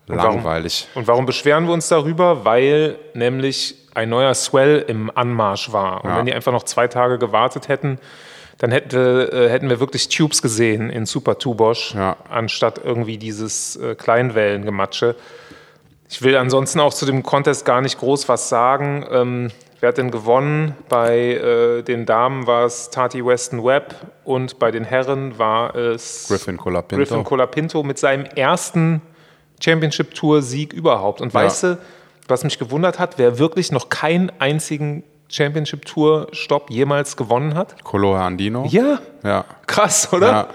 langweilig. 0.06 0.88
Und 0.88 0.94
warum, 0.94 1.00
und 1.02 1.08
warum 1.08 1.26
beschweren 1.26 1.66
wir 1.66 1.72
uns 1.72 1.88
darüber? 1.88 2.44
Weil 2.44 2.98
nämlich 3.14 3.76
ein 3.94 4.08
neuer 4.08 4.34
Swell 4.34 4.84
im 4.88 5.10
Anmarsch 5.14 5.72
war. 5.72 6.04
Und 6.04 6.10
ja. 6.10 6.18
wenn 6.18 6.26
die 6.26 6.34
einfach 6.34 6.52
noch 6.52 6.64
zwei 6.64 6.88
Tage 6.88 7.18
gewartet 7.18 7.68
hätten, 7.68 7.98
dann 8.58 8.72
hätte, 8.72 9.30
äh, 9.32 9.48
hätten 9.48 9.68
wir 9.68 9.80
wirklich 9.80 10.08
Tubes 10.08 10.42
gesehen 10.42 10.90
in 10.90 11.06
Super 11.06 11.38
Tubosch, 11.38 11.94
ja. 11.94 12.16
anstatt 12.28 12.80
irgendwie 12.84 13.16
dieses 13.16 13.76
äh, 13.76 13.94
Kleinwellengematsche. 13.94 15.14
Ich 16.10 16.22
will 16.22 16.36
ansonsten 16.36 16.80
auch 16.80 16.92
zu 16.92 17.06
dem 17.06 17.22
Contest 17.22 17.64
gar 17.64 17.80
nicht 17.80 17.98
groß 17.98 18.28
was 18.28 18.48
sagen. 18.48 19.06
Ähm, 19.10 19.50
Wer 19.80 19.90
hat 19.90 19.98
denn 19.98 20.10
gewonnen? 20.10 20.74
Bei 20.88 21.34
äh, 21.34 21.82
den 21.82 22.04
Damen 22.04 22.48
war 22.48 22.64
es 22.64 22.90
Tati 22.90 23.24
Weston 23.24 23.64
Webb 23.64 23.94
und 24.24 24.58
bei 24.58 24.72
den 24.72 24.82
Herren 24.82 25.38
war 25.38 25.76
es 25.76 26.26
Griffin 26.26 26.56
Colapinto. 26.56 26.96
Griffin 27.04 27.22
Colapinto 27.22 27.84
mit 27.84 27.96
seinem 27.96 28.24
ersten 28.24 29.00
Championship-Tour-Sieg 29.62 30.72
überhaupt. 30.72 31.20
Und 31.20 31.32
Ja. 31.32 31.40
weißt 31.42 31.62
du, 31.62 31.78
was 32.26 32.42
mich 32.42 32.58
gewundert 32.58 32.98
hat, 32.98 33.18
wer 33.18 33.38
wirklich 33.38 33.70
noch 33.70 33.88
keinen 33.88 34.32
einzigen 34.40 35.04
Championship-Tour-Stopp 35.28 36.70
jemals 36.70 37.16
gewonnen 37.16 37.54
hat? 37.54 37.82
Coloha 37.84 38.26
Andino. 38.26 38.66
Ja, 38.68 39.00
Ja. 39.22 39.44
krass, 39.66 40.12
oder? 40.12 40.26
ja. 40.28 40.48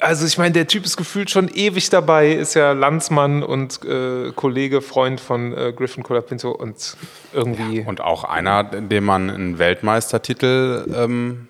Also 0.00 0.26
ich 0.26 0.36
meine, 0.36 0.52
der 0.52 0.66
Typ 0.66 0.84
ist 0.84 0.96
gefühlt 0.98 1.30
schon 1.30 1.48
ewig 1.48 1.88
dabei, 1.88 2.32
ist 2.32 2.54
ja 2.54 2.72
Landsmann 2.72 3.42
und 3.42 3.82
äh, 3.84 4.32
Kollege, 4.32 4.82
Freund 4.82 5.18
von 5.18 5.56
äh, 5.56 5.72
Griffin 5.74 6.02
Colapinto 6.02 6.50
und 6.50 6.96
irgendwie... 7.32 7.80
Und 7.86 8.02
auch 8.02 8.24
einer, 8.24 8.64
dem 8.64 9.04
man 9.04 9.30
einen 9.30 9.58
Weltmeistertitel 9.58 10.84
ähm, 10.94 11.48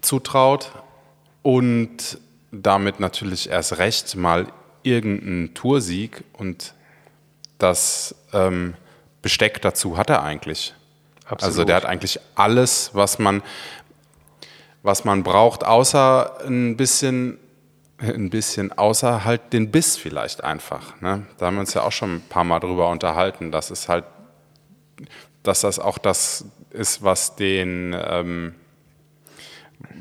zutraut 0.00 0.72
und 1.42 2.18
damit 2.52 3.00
natürlich 3.00 3.50
erst 3.50 3.78
recht 3.78 4.16
mal 4.16 4.46
irgendeinen 4.82 5.52
Toursieg 5.52 6.24
und 6.32 6.74
das 7.58 8.14
ähm, 8.32 8.74
Besteck 9.22 9.60
dazu 9.62 9.96
hat 9.96 10.10
er 10.10 10.22
eigentlich. 10.22 10.74
Absolut. 11.24 11.42
Also 11.42 11.64
der 11.64 11.76
hat 11.76 11.84
eigentlich 11.84 12.18
alles, 12.34 12.90
was 12.92 13.18
man, 13.18 13.42
was 14.82 15.04
man 15.04 15.22
braucht, 15.22 15.64
außer 15.64 16.40
ein 16.44 16.76
bisschen, 16.76 17.38
ein 17.98 18.30
bisschen, 18.30 18.72
außer 18.76 19.24
halt 19.24 19.52
den 19.52 19.70
Biss 19.70 19.96
vielleicht 19.96 20.42
einfach. 20.42 21.00
Ne? 21.00 21.26
Da 21.38 21.46
haben 21.46 21.54
wir 21.54 21.60
uns 21.60 21.74
ja 21.74 21.82
auch 21.82 21.92
schon 21.92 22.16
ein 22.16 22.22
paar 22.28 22.44
Mal 22.44 22.58
drüber 22.58 22.88
unterhalten, 22.88 23.52
dass 23.52 23.70
es 23.70 23.88
halt, 23.88 24.04
dass 25.42 25.60
das 25.60 25.78
auch 25.78 25.98
das 25.98 26.46
ist, 26.70 27.02
was 27.02 27.36
den, 27.36 27.96
ähm, 27.98 28.54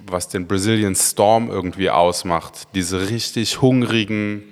was 0.08 0.30
den 0.30 0.48
Brazilian 0.48 0.96
Storm 0.96 1.50
irgendwie 1.50 1.90
ausmacht. 1.90 2.68
Diese 2.74 3.10
richtig 3.10 3.62
hungrigen 3.62 4.44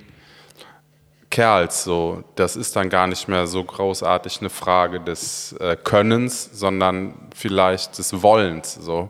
Kerls, 1.30 1.84
so, 1.84 2.24
das 2.36 2.56
ist 2.56 2.74
dann 2.76 2.88
gar 2.88 3.06
nicht 3.06 3.28
mehr 3.28 3.46
so 3.46 3.62
großartig 3.62 4.40
eine 4.40 4.50
Frage 4.50 5.00
des 5.00 5.52
äh, 5.60 5.76
Könnens, 5.76 6.48
sondern 6.52 7.14
vielleicht 7.34 7.98
des 7.98 8.22
Wollens, 8.22 8.74
so. 8.74 9.08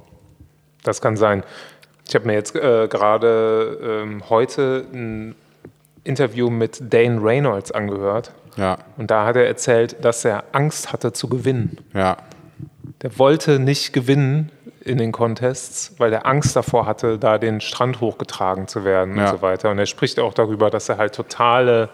Das 0.82 1.00
kann 1.00 1.16
sein. 1.16 1.44
Ich 2.08 2.14
habe 2.14 2.26
mir 2.26 2.32
jetzt 2.34 2.54
äh, 2.56 2.88
gerade 2.88 4.02
ähm, 4.02 4.28
heute 4.30 4.86
ein 4.92 5.34
Interview 6.04 6.48
mit 6.50 6.92
Dane 6.92 7.22
Reynolds 7.22 7.70
angehört. 7.70 8.32
Ja, 8.56 8.78
Und 8.96 9.10
da 9.10 9.24
hat 9.24 9.36
er 9.36 9.46
erzählt, 9.46 10.02
dass 10.04 10.24
er 10.24 10.44
Angst 10.52 10.92
hatte 10.92 11.12
zu 11.12 11.28
gewinnen. 11.28 11.78
ja, 11.94 12.16
Der 13.02 13.16
wollte 13.18 13.58
nicht 13.60 13.92
gewinnen 13.92 14.50
in 14.88 14.98
den 14.98 15.12
Contests, 15.12 15.92
weil 15.98 16.12
er 16.12 16.26
Angst 16.26 16.56
davor 16.56 16.86
hatte, 16.86 17.18
da 17.18 17.38
den 17.38 17.60
Strand 17.60 18.00
hochgetragen 18.00 18.66
zu 18.68 18.84
werden 18.84 19.16
Ja. 19.16 19.30
und 19.30 19.36
so 19.36 19.42
weiter. 19.42 19.70
Und 19.70 19.78
er 19.78 19.86
spricht 19.86 20.18
auch 20.18 20.34
darüber, 20.34 20.70
dass 20.70 20.88
er 20.88 20.96
halt 20.98 21.14
totale 21.14 21.88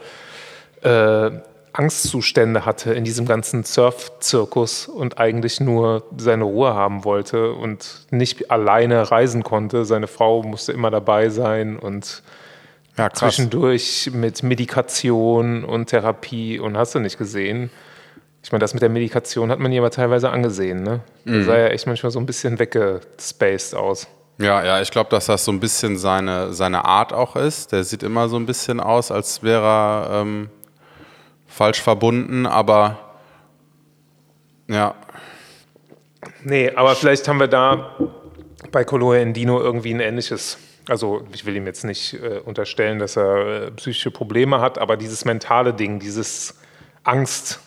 äh, 0.83 1.31
Angstzustände 1.73 2.65
hatte 2.65 2.95
in 2.95 3.03
diesem 3.05 3.27
ganzen 3.27 3.65
Surf-Zirkus 3.65 4.87
und 4.87 5.19
eigentlich 5.19 5.59
nur 5.61 6.05
seine 6.17 6.45
Ruhe 6.45 6.73
haben 6.75 7.05
wollte 7.05 7.53
und 7.53 8.07
nicht 8.11 8.51
alleine 8.51 9.11
reisen 9.11 9.43
konnte. 9.43 9.85
Seine 9.85 10.07
Frau 10.07 10.43
musste 10.45 10.73
immer 10.73 10.91
dabei 10.93 11.31
sein 11.31 11.77
und 11.77 12.23
ja, 12.97 13.11
zwischendurch 13.11 14.11
mit 14.13 14.45
Medikation 14.45 15.65
und 15.65 15.87
Therapie 15.87 16.61
und 16.61 16.77
hast 16.77 16.95
du 16.95 17.01
nicht 17.01 17.19
gesehen. 17.19 17.71
Ich 18.45 18.53
meine, 18.53 18.61
das 18.61 18.75
mit 18.75 18.83
der 18.83 18.91
Medikation 18.91 19.51
hat 19.51 19.59
man 19.59 19.73
ihr 19.73 19.81
aber 19.81 19.91
teilweise 19.91 20.31
angesehen. 20.31 20.85
Ne? 20.85 21.01
Da 21.25 21.43
sah 21.43 21.57
ja 21.57 21.67
echt 21.69 21.87
manchmal 21.87 22.13
so 22.13 22.21
ein 22.21 22.27
bisschen 22.27 22.59
weggespaced 22.59 23.75
aus. 23.75 24.07
Ja, 24.39 24.65
ja, 24.65 24.81
ich 24.81 24.91
glaube, 24.91 25.11
dass 25.11 25.27
das 25.27 25.45
so 25.45 25.51
ein 25.51 25.61
bisschen 25.61 25.97
seine, 25.97 26.53
seine 26.53 26.85
Art 26.85 27.13
auch 27.13 27.35
ist. 27.35 27.73
Der 27.73 27.83
sieht 27.83 28.03
immer 28.03 28.29
so 28.29 28.37
ein 28.37 28.47
bisschen 28.47 28.81
aus, 28.81 29.11
als 29.11 29.43
wäre 29.43 29.65
er 29.65 30.21
ähm, 30.21 30.51
falsch 31.47 31.81
verbunden, 31.81 32.47
aber 32.47 32.99
ja, 34.69 34.95
Nee, 36.43 36.71
aber 36.75 36.95
vielleicht 36.95 37.27
haben 37.27 37.41
wir 37.41 37.49
da 37.49 37.97
bei 38.71 38.85
Coloa 38.85 39.17
Endino 39.17 39.61
irgendwie 39.61 39.93
ein 39.95 40.01
ähnliches. 40.01 40.59
Also, 40.89 41.27
ich 41.33 41.47
will 41.47 41.57
ihm 41.57 41.67
jetzt 41.67 41.85
nicht 41.85 42.15
äh, 42.15 42.41
unterstellen, 42.45 42.99
dass 42.99 43.17
er 43.17 43.67
äh, 43.67 43.71
psychische 43.73 44.11
Probleme 44.11 44.61
hat, 44.61 44.79
aber 44.79 44.99
dieses 44.99 45.25
mentale 45.25 45.73
Ding, 45.73 45.99
dieses 45.99 46.59
Angst, 47.03 47.61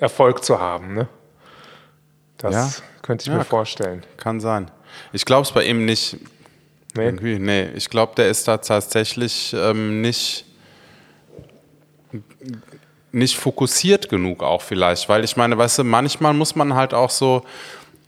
Erfolg 0.00 0.42
zu 0.44 0.58
haben, 0.58 0.94
ne? 0.94 1.08
Das 2.38 2.54
Ja. 2.54 2.84
könnte 3.02 3.22
ich 3.22 3.28
Ja. 3.28 3.38
mir 3.38 3.44
vorstellen. 3.44 4.02
kann 4.16 4.40
sein. 4.40 4.70
Ich 5.12 5.24
glaube 5.24 5.42
es 5.42 5.52
bei 5.52 5.64
ihm 5.64 5.84
nicht. 5.84 6.16
Nee? 6.94 7.04
Irgendwie, 7.04 7.38
nee, 7.38 7.68
ich 7.76 7.88
glaube, 7.88 8.14
der 8.16 8.28
ist 8.28 8.48
da 8.48 8.56
tatsächlich 8.58 9.54
ähm, 9.56 10.00
nicht, 10.00 10.44
nicht 13.12 13.36
fokussiert 13.36 14.08
genug 14.08 14.42
auch 14.42 14.62
vielleicht, 14.62 15.08
weil 15.08 15.22
ich 15.22 15.36
meine, 15.36 15.56
weißt 15.56 15.78
du, 15.80 15.84
manchmal 15.84 16.34
muss 16.34 16.56
man 16.56 16.74
halt 16.74 16.92
auch 16.94 17.10
so 17.10 17.44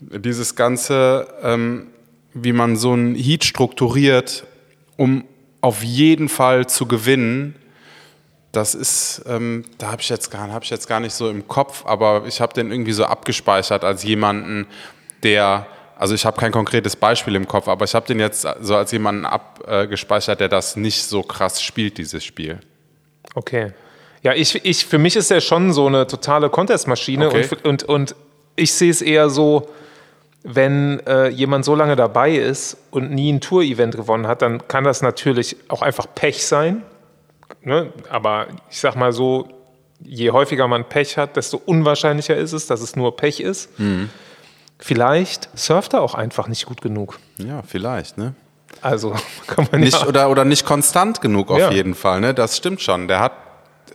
dieses 0.01 0.57
ganze, 0.57 1.29
ähm, 1.43 1.89
wie 2.35 2.53
man 2.53 2.77
so 2.77 2.95
ein 2.95 3.15
Heat 3.15 3.45
strukturiert, 3.45 4.45
um 4.97 5.25
auf 5.61 5.85
jeden 5.85 6.29
Fall 6.29 6.67
zu 6.67 6.87
gewinnen, 6.87 7.55
das 8.53 8.75
ist, 8.75 9.23
ähm, 9.27 9.65
da 9.79 9.91
habe 9.93 10.03
ich, 10.03 10.09
jetzt 10.11 10.31
gar- 10.31 10.53
hab 10.53 10.63
ich 10.63 10.71
jetzt 10.71 10.87
gar 10.87 11.01
nicht 11.01 11.15
so 11.15 11.31
im 11.31 11.49
Kopf, 11.49 11.85
aber 11.87 12.25
ich 12.27 12.41
habe 12.41 12.53
den 12.53 12.71
irgendwie 12.71 12.93
so 12.93 13.05
abgespeichert 13.05 13.83
als 13.83 14.03
jemanden, 14.05 14.67
der, 15.23 15.67
also 15.97 16.15
ich 16.15 16.27
habe 16.27 16.39
kein 16.39 16.53
konkretes 16.53 16.95
Beispiel 16.97 17.35
im 17.35 17.49
Kopf, 17.49 17.67
aber 17.69 17.85
ich 17.87 17.95
habe 17.95 18.07
den 18.07 18.21
jetzt 18.21 18.47
so 18.61 18.77
als 18.77 18.93
jemanden 18.93 19.25
abgespeichert, 19.25 20.41
der 20.41 20.49
das 20.49 20.77
nicht 20.77 21.03
so 21.05 21.23
krass 21.23 21.63
spielt, 21.63 21.97
dieses 21.99 22.23
Spiel. 22.25 22.61
Okay. 23.35 23.73
Ja, 24.23 24.35
ich, 24.35 24.65
ich, 24.65 24.85
für 24.87 24.99
mich 24.99 25.17
ist 25.17 25.31
er 25.31 25.41
schon 25.41 25.73
so 25.73 25.87
eine 25.87 26.07
totale 26.07 26.51
Contest-Maschine 26.51 27.29
Okay. 27.29 27.49
und, 27.63 27.65
und, 27.65 27.83
und 27.85 28.15
ich 28.55 28.73
sehe 28.75 28.91
es 28.91 29.01
eher 29.03 29.31
so, 29.31 29.69
wenn 30.45 31.01
äh, 31.07 31.29
jemand 31.29 31.65
so 31.65 31.75
lange 31.75 31.97
dabei 31.97 32.33
ist 32.37 32.77
und 32.91 33.11
nie 33.13 33.33
ein 33.33 33.41
Tour-Event 33.41 33.97
gewonnen 33.97 34.27
hat, 34.27 34.43
dann 34.43 34.67
kann 34.69 34.85
das 34.85 35.01
natürlich 35.03 35.57
auch 35.69 35.83
einfach 35.83 36.07
Pech 36.15 36.45
sein. 36.47 36.83
Ne? 37.65 37.93
Aber 38.11 38.47
ich 38.71 38.81
sag 38.81 38.97
mal 38.97 39.13
so, 39.13 39.49
je 40.01 40.31
häufiger 40.31 40.67
man 40.69 40.89
Pech 40.89 41.17
hat, 41.17 41.37
desto 41.37 41.61
unwahrscheinlicher 41.65 42.37
ist 42.37 42.53
es, 42.53 42.67
dass 42.67 42.81
es 42.81 42.97
nur 42.97 43.17
Pech 43.17 43.41
ist. 43.41 43.69
Vielleicht 44.79 45.49
surft 45.57 45.95
er 45.95 46.03
auch 46.03 46.15
einfach 46.15 46.49
nicht 46.49 46.67
gut 46.67 46.81
genug. 46.81 47.19
Ja, 47.39 47.63
vielleicht, 47.67 48.19
ne? 48.19 48.35
Also 48.81 49.15
kann 49.47 49.69
man 49.71 49.81
Nicht, 49.81 50.01
ja. 50.01 50.07
oder, 50.09 50.29
oder 50.31 50.45
nicht 50.45 50.67
konstant 50.67 51.21
genug 51.21 51.51
auf 51.51 51.59
Ja. 51.59 51.71
jeden 51.71 51.95
Fall, 51.95 52.21
ne? 52.21 52.35
Das 52.35 52.57
stimmt 52.57 52.81
schon. 52.83 53.07
Der 53.07 53.21
hat, 53.21 53.33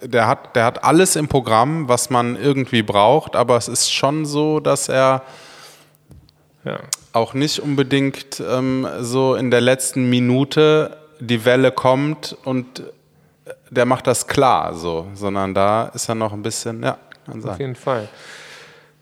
der, 0.01 0.27
hat, 0.27 0.55
der 0.55 0.63
hat 0.63 0.83
alles 0.86 1.17
im 1.17 1.27
Programm, 1.27 1.89
was 1.89 2.09
man 2.09 2.38
irgendwie 2.41 2.83
braucht, 2.83 3.36
aber 3.36 3.57
es 3.57 3.67
ist 3.67 3.91
schon 3.91 4.25
so, 4.25 4.62
dass 4.62 4.88
er 4.88 5.24
Ja. 6.63 6.79
auch 7.12 7.33
nicht 7.33 7.59
unbedingt 7.59 8.39
ähm, 8.39 8.88
so 9.01 9.36
in 9.36 9.51
der 9.51 9.62
letzten 9.62 10.09
Minute 10.09 10.95
die 11.19 11.43
Welle 11.43 11.71
kommt 11.71 12.38
und 12.45 12.83
der 13.69 13.86
macht 13.86 14.07
das 14.07 14.27
klar, 14.27 14.74
so, 14.74 15.07
sondern 15.13 15.53
da 15.53 15.88
ist 15.93 16.09
er 16.09 16.15
noch 16.15 16.33
ein 16.33 16.41
bisschen, 16.41 16.83
ja, 16.83 16.97
kann 17.25 17.38
Auf 17.38 17.43
sein. 17.43 17.57
jeden 17.59 17.75
Fall. 17.75 18.07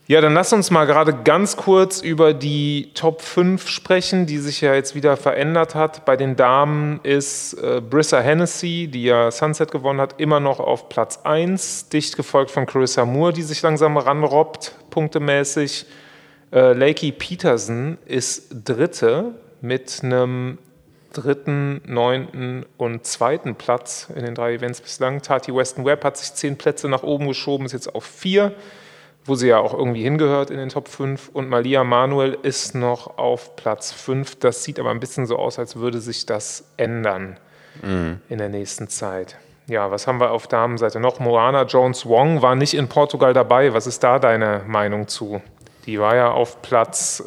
Ja, 0.08 0.22
dann 0.22 0.36
lass 0.36 0.54
uns 0.54 0.70
mal 0.70 0.86
gerade 0.86 1.16
ganz 1.24 1.58
kurz 1.58 2.00
über 2.00 2.36
die 2.36 2.92
Top 2.94 3.24
5 3.24 3.68
sprechen, 3.68 4.28
die 4.28 4.38
sich 4.38 4.62
ja 4.62 4.76
jetzt 4.76 4.94
wieder 4.94 5.18
verändert 5.18 5.74
hat. 5.74 6.06
Bei 6.06 6.16
den 6.16 6.36
Damen 6.36 7.00
ist 7.02 7.54
äh, 7.54 7.82
Brissa 7.82 8.20
Hennessy, 8.20 8.88
die 8.88 9.06
ja 9.06 9.32
Sunset 9.32 9.72
gewonnen 9.72 10.00
hat, 10.00 10.20
immer 10.22 10.40
noch 10.40 10.60
auf 10.60 10.90
Platz 10.90 11.22
1, 11.24 11.90
dicht 11.90 12.16
gefolgt 12.18 12.52
von 12.52 12.68
Carissa 12.68 13.04
Moore, 13.04 13.34
die 13.34 13.42
sich 13.42 13.64
langsam 13.64 13.98
ranrobbt, 13.98 14.76
punktemäßig. 14.92 15.88
Äh, 16.52 16.74
Lakey 16.74 17.12
Peterson 17.12 17.98
ist 18.06 18.50
Dritte 18.64 19.34
mit 19.62 20.02
einem 20.04 20.60
dritten, 21.16 21.82
neunten 21.86 22.66
und 22.78 23.06
zweiten 23.06 23.56
Platz 23.56 24.10
in 24.16 24.26
den 24.26 24.36
drei 24.36 24.54
Events 24.54 24.82
bislang. 24.82 25.22
Tati 25.22 25.56
Weston 25.56 25.86
Webb 25.86 26.04
hat 26.04 26.18
sich 26.18 26.34
zehn 26.34 26.58
Plätze 26.58 26.90
nach 26.90 27.04
oben 27.04 27.28
geschoben, 27.28 27.66
ist 27.66 27.72
jetzt 27.72 27.94
auf 27.94 28.04
vier, 28.04 28.54
wo 29.24 29.36
sie 29.36 29.48
ja 29.48 29.58
auch 29.58 29.74
irgendwie 29.74 30.04
hingehört 30.04 30.50
in 30.50 30.58
den 30.58 30.70
Top 30.70 30.88
5. 30.88 31.30
Und 31.30 31.50
Malia 31.50 31.84
Manuel 31.84 32.38
ist 32.44 32.76
noch 32.76 33.18
auf 33.18 33.56
Platz 33.56 33.92
5. 33.92 34.36
Das 34.40 34.64
sieht 34.64 34.80
aber 34.80 34.92
ein 34.92 35.00
bisschen 35.00 35.26
so 35.26 35.38
aus, 35.38 35.58
als 35.58 35.78
würde 35.78 36.00
sich 36.00 36.26
das 36.26 36.66
ändern 36.78 37.38
in 38.30 38.38
der 38.38 38.48
nächsten 38.48 38.88
Zeit. 38.88 39.38
Ja, 39.68 39.92
was 39.92 40.08
haben 40.08 40.20
wir 40.20 40.32
auf 40.32 40.48
Damenseite 40.48 41.00
noch? 41.00 41.20
Moana 41.20 41.64
Jones 41.64 42.06
Wong 42.06 42.42
war 42.42 42.56
nicht 42.56 42.74
in 42.74 42.88
Portugal 42.88 43.34
dabei. 43.34 43.74
Was 43.74 43.88
ist 43.88 44.04
da 44.04 44.20
deine 44.20 44.62
Meinung 44.68 45.08
zu? 45.08 45.42
Die 45.86 46.00
war 46.00 46.16
ja 46.16 46.32
auf 46.32 46.62
Platz 46.62 47.24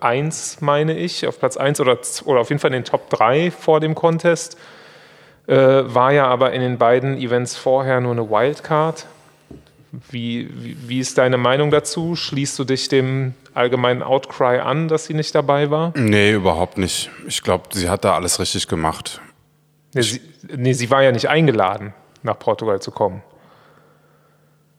1, 0.00 0.60
meine 0.60 0.96
ich, 0.96 1.26
auf 1.26 1.38
Platz 1.38 1.56
1 1.56 1.80
oder, 1.80 1.98
oder 2.24 2.40
auf 2.40 2.48
jeden 2.48 2.60
Fall 2.60 2.70
in 2.70 2.82
den 2.82 2.84
Top 2.84 3.08
3 3.10 3.50
vor 3.50 3.80
dem 3.80 3.94
Contest. 3.94 4.56
Äh, 5.50 5.82
war 5.92 6.12
ja 6.12 6.26
aber 6.26 6.52
in 6.52 6.60
den 6.60 6.78
beiden 6.78 7.18
Events 7.18 7.56
vorher 7.56 8.00
nur 8.00 8.12
eine 8.12 8.30
Wildcard. 8.30 9.06
Wie, 10.08 10.48
wie, 10.52 10.76
wie 10.88 11.00
ist 11.00 11.18
deine 11.18 11.38
Meinung 11.38 11.72
dazu? 11.72 12.14
Schließt 12.14 12.56
du 12.56 12.62
dich 12.62 12.88
dem 12.88 13.34
allgemeinen 13.54 14.04
Outcry 14.04 14.60
an, 14.60 14.86
dass 14.86 15.06
sie 15.06 15.14
nicht 15.14 15.34
dabei 15.34 15.68
war? 15.70 15.92
Nee, 15.96 16.30
überhaupt 16.30 16.78
nicht. 16.78 17.10
Ich 17.26 17.42
glaube, 17.42 17.64
sie 17.72 17.88
hat 17.88 18.04
da 18.04 18.14
alles 18.14 18.38
richtig 18.38 18.68
gemacht. 18.68 19.20
Nee 19.92 20.02
sie, 20.02 20.20
nee, 20.56 20.72
sie 20.72 20.88
war 20.88 21.02
ja 21.02 21.10
nicht 21.10 21.28
eingeladen, 21.28 21.94
nach 22.22 22.38
Portugal 22.38 22.80
zu 22.80 22.92
kommen. 22.92 23.24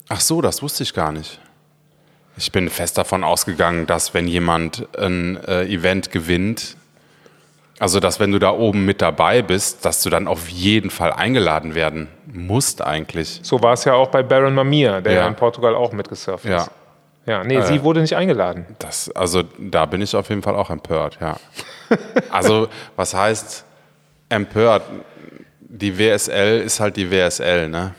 Ach 0.07 0.21
so, 0.21 0.41
das 0.41 0.61
wusste 0.61 0.83
ich 0.83 0.93
gar 0.93 1.11
nicht. 1.11 1.40
Ich 2.37 2.51
bin 2.51 2.69
fest 2.69 2.97
davon 2.97 3.23
ausgegangen, 3.23 3.87
dass 3.87 4.13
wenn 4.13 4.27
jemand 4.27 4.87
ein 4.97 5.37
äh, 5.45 5.65
Event 5.65 6.11
gewinnt, 6.11 6.75
also 7.79 7.99
dass 7.99 8.19
wenn 8.19 8.31
du 8.31 8.39
da 8.39 8.51
oben 8.51 8.85
mit 8.85 9.01
dabei 9.01 9.41
bist, 9.41 9.85
dass 9.85 10.03
du 10.03 10.09
dann 10.09 10.27
auf 10.27 10.49
jeden 10.49 10.89
Fall 10.89 11.11
eingeladen 11.11 11.75
werden 11.75 12.07
musst 12.25 12.81
eigentlich. 12.81 13.39
So 13.43 13.61
war 13.61 13.73
es 13.73 13.85
ja 13.85 13.93
auch 13.93 14.09
bei 14.09 14.23
Baron 14.23 14.53
Mamia, 14.53 15.01
der 15.01 15.13
ja, 15.13 15.27
in 15.27 15.35
Portugal 15.35 15.75
auch 15.75 15.91
mitgesurft 15.91 16.45
ja. 16.45 16.57
ist. 16.57 16.71
Ja, 17.25 17.43
nee, 17.43 17.55
äh, 17.55 17.63
sie 17.63 17.83
wurde 17.83 18.01
nicht 18.01 18.15
eingeladen. 18.15 18.65
Das, 18.79 19.09
also 19.11 19.43
da 19.57 19.85
bin 19.85 20.01
ich 20.01 20.15
auf 20.15 20.29
jeden 20.29 20.41
Fall 20.41 20.55
auch 20.55 20.69
empört, 20.69 21.17
ja. 21.21 21.37
also 22.31 22.67
was 22.95 23.13
heißt 23.13 23.65
empört? 24.29 24.83
Die 25.59 25.97
WSL 25.97 26.61
ist 26.61 26.79
halt 26.79 26.97
die 26.97 27.11
WSL, 27.11 27.69
ne? 27.69 27.93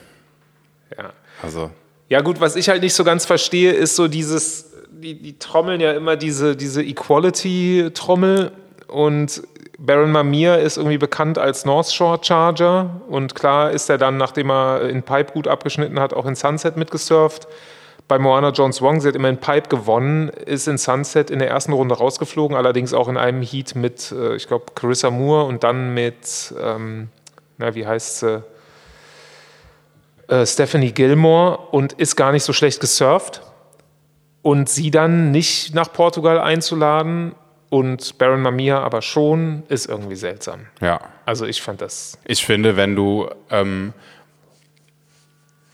Ja. 0.97 1.09
Also. 1.41 1.71
Ja, 2.13 2.21
gut, 2.21 2.39
was 2.39 2.55
ich 2.55 2.69
halt 2.69 2.83
nicht 2.83 2.93
so 2.93 3.03
ganz 3.03 3.25
verstehe, 3.25 3.71
ist 3.71 3.95
so 3.95 4.07
dieses, 4.07 4.69
die, 4.91 5.15
die 5.15 5.39
trommeln 5.39 5.81
ja 5.81 5.93
immer 5.93 6.15
diese, 6.15 6.55
diese 6.55 6.83
Equality-Trommel 6.83 8.51
und 8.85 9.41
Baron 9.79 10.11
Mamir 10.11 10.59
ist 10.59 10.77
irgendwie 10.77 10.99
bekannt 10.99 11.39
als 11.39 11.65
North 11.65 11.91
Shore 11.91 12.19
Charger 12.21 13.01
und 13.09 13.33
klar 13.33 13.71
ist 13.71 13.89
er 13.89 13.97
dann, 13.97 14.17
nachdem 14.17 14.51
er 14.51 14.87
in 14.89 15.01
Pipe 15.01 15.33
gut 15.33 15.47
abgeschnitten 15.47 15.99
hat, 15.99 16.13
auch 16.13 16.27
in 16.27 16.35
Sunset 16.35 16.77
mitgesurft. 16.77 17.47
Bei 18.07 18.19
Moana 18.19 18.49
Jones 18.49 18.79
Wong, 18.83 19.01
sie 19.01 19.07
hat 19.07 19.15
immer 19.15 19.29
in 19.29 19.39
Pipe 19.39 19.67
gewonnen, 19.67 20.29
ist 20.29 20.67
in 20.67 20.77
Sunset 20.77 21.31
in 21.31 21.39
der 21.39 21.49
ersten 21.49 21.73
Runde 21.73 21.95
rausgeflogen, 21.95 22.55
allerdings 22.55 22.93
auch 22.93 23.07
in 23.07 23.17
einem 23.17 23.41
Heat 23.41 23.73
mit, 23.73 24.11
äh, 24.11 24.35
ich 24.35 24.47
glaube, 24.47 24.65
Carissa 24.75 25.09
Moore 25.09 25.45
und 25.45 25.63
dann 25.63 25.95
mit, 25.95 26.53
ähm, 26.61 27.09
na, 27.57 27.73
wie 27.73 27.87
heißt 27.87 28.19
sie? 28.19 28.43
Äh, 30.27 30.45
Stephanie 30.45 30.91
Gilmore 30.91 31.57
und 31.71 31.93
ist 31.93 32.15
gar 32.15 32.31
nicht 32.31 32.43
so 32.43 32.53
schlecht 32.53 32.79
gesurft. 32.79 33.41
Und 34.41 34.69
sie 34.69 34.91
dann 34.91 35.31
nicht 35.31 35.73
nach 35.73 35.91
Portugal 35.91 36.39
einzuladen 36.39 37.33
und 37.69 38.17
Baron 38.17 38.41
Mamia 38.41 38.81
aber 38.81 39.01
schon, 39.01 39.63
ist 39.69 39.87
irgendwie 39.87 40.15
seltsam. 40.15 40.67
Ja. 40.81 40.99
Also 41.25 41.45
ich 41.45 41.61
fand 41.61 41.81
das. 41.81 42.17
Ich 42.25 42.45
finde, 42.45 42.75
wenn 42.75 42.95
du, 42.95 43.29
ähm, 43.49 43.93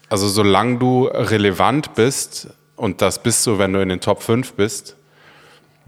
also 0.07 0.27
solange 0.27 0.77
du 0.77 1.05
relevant 1.05 1.95
bist, 1.95 2.47
und 2.75 3.01
das 3.01 3.21
bist 3.21 3.45
du, 3.45 3.59
wenn 3.59 3.73
du 3.73 3.81
in 3.81 3.89
den 3.89 3.99
Top 3.99 4.23
5 4.23 4.53
bist, 4.53 4.95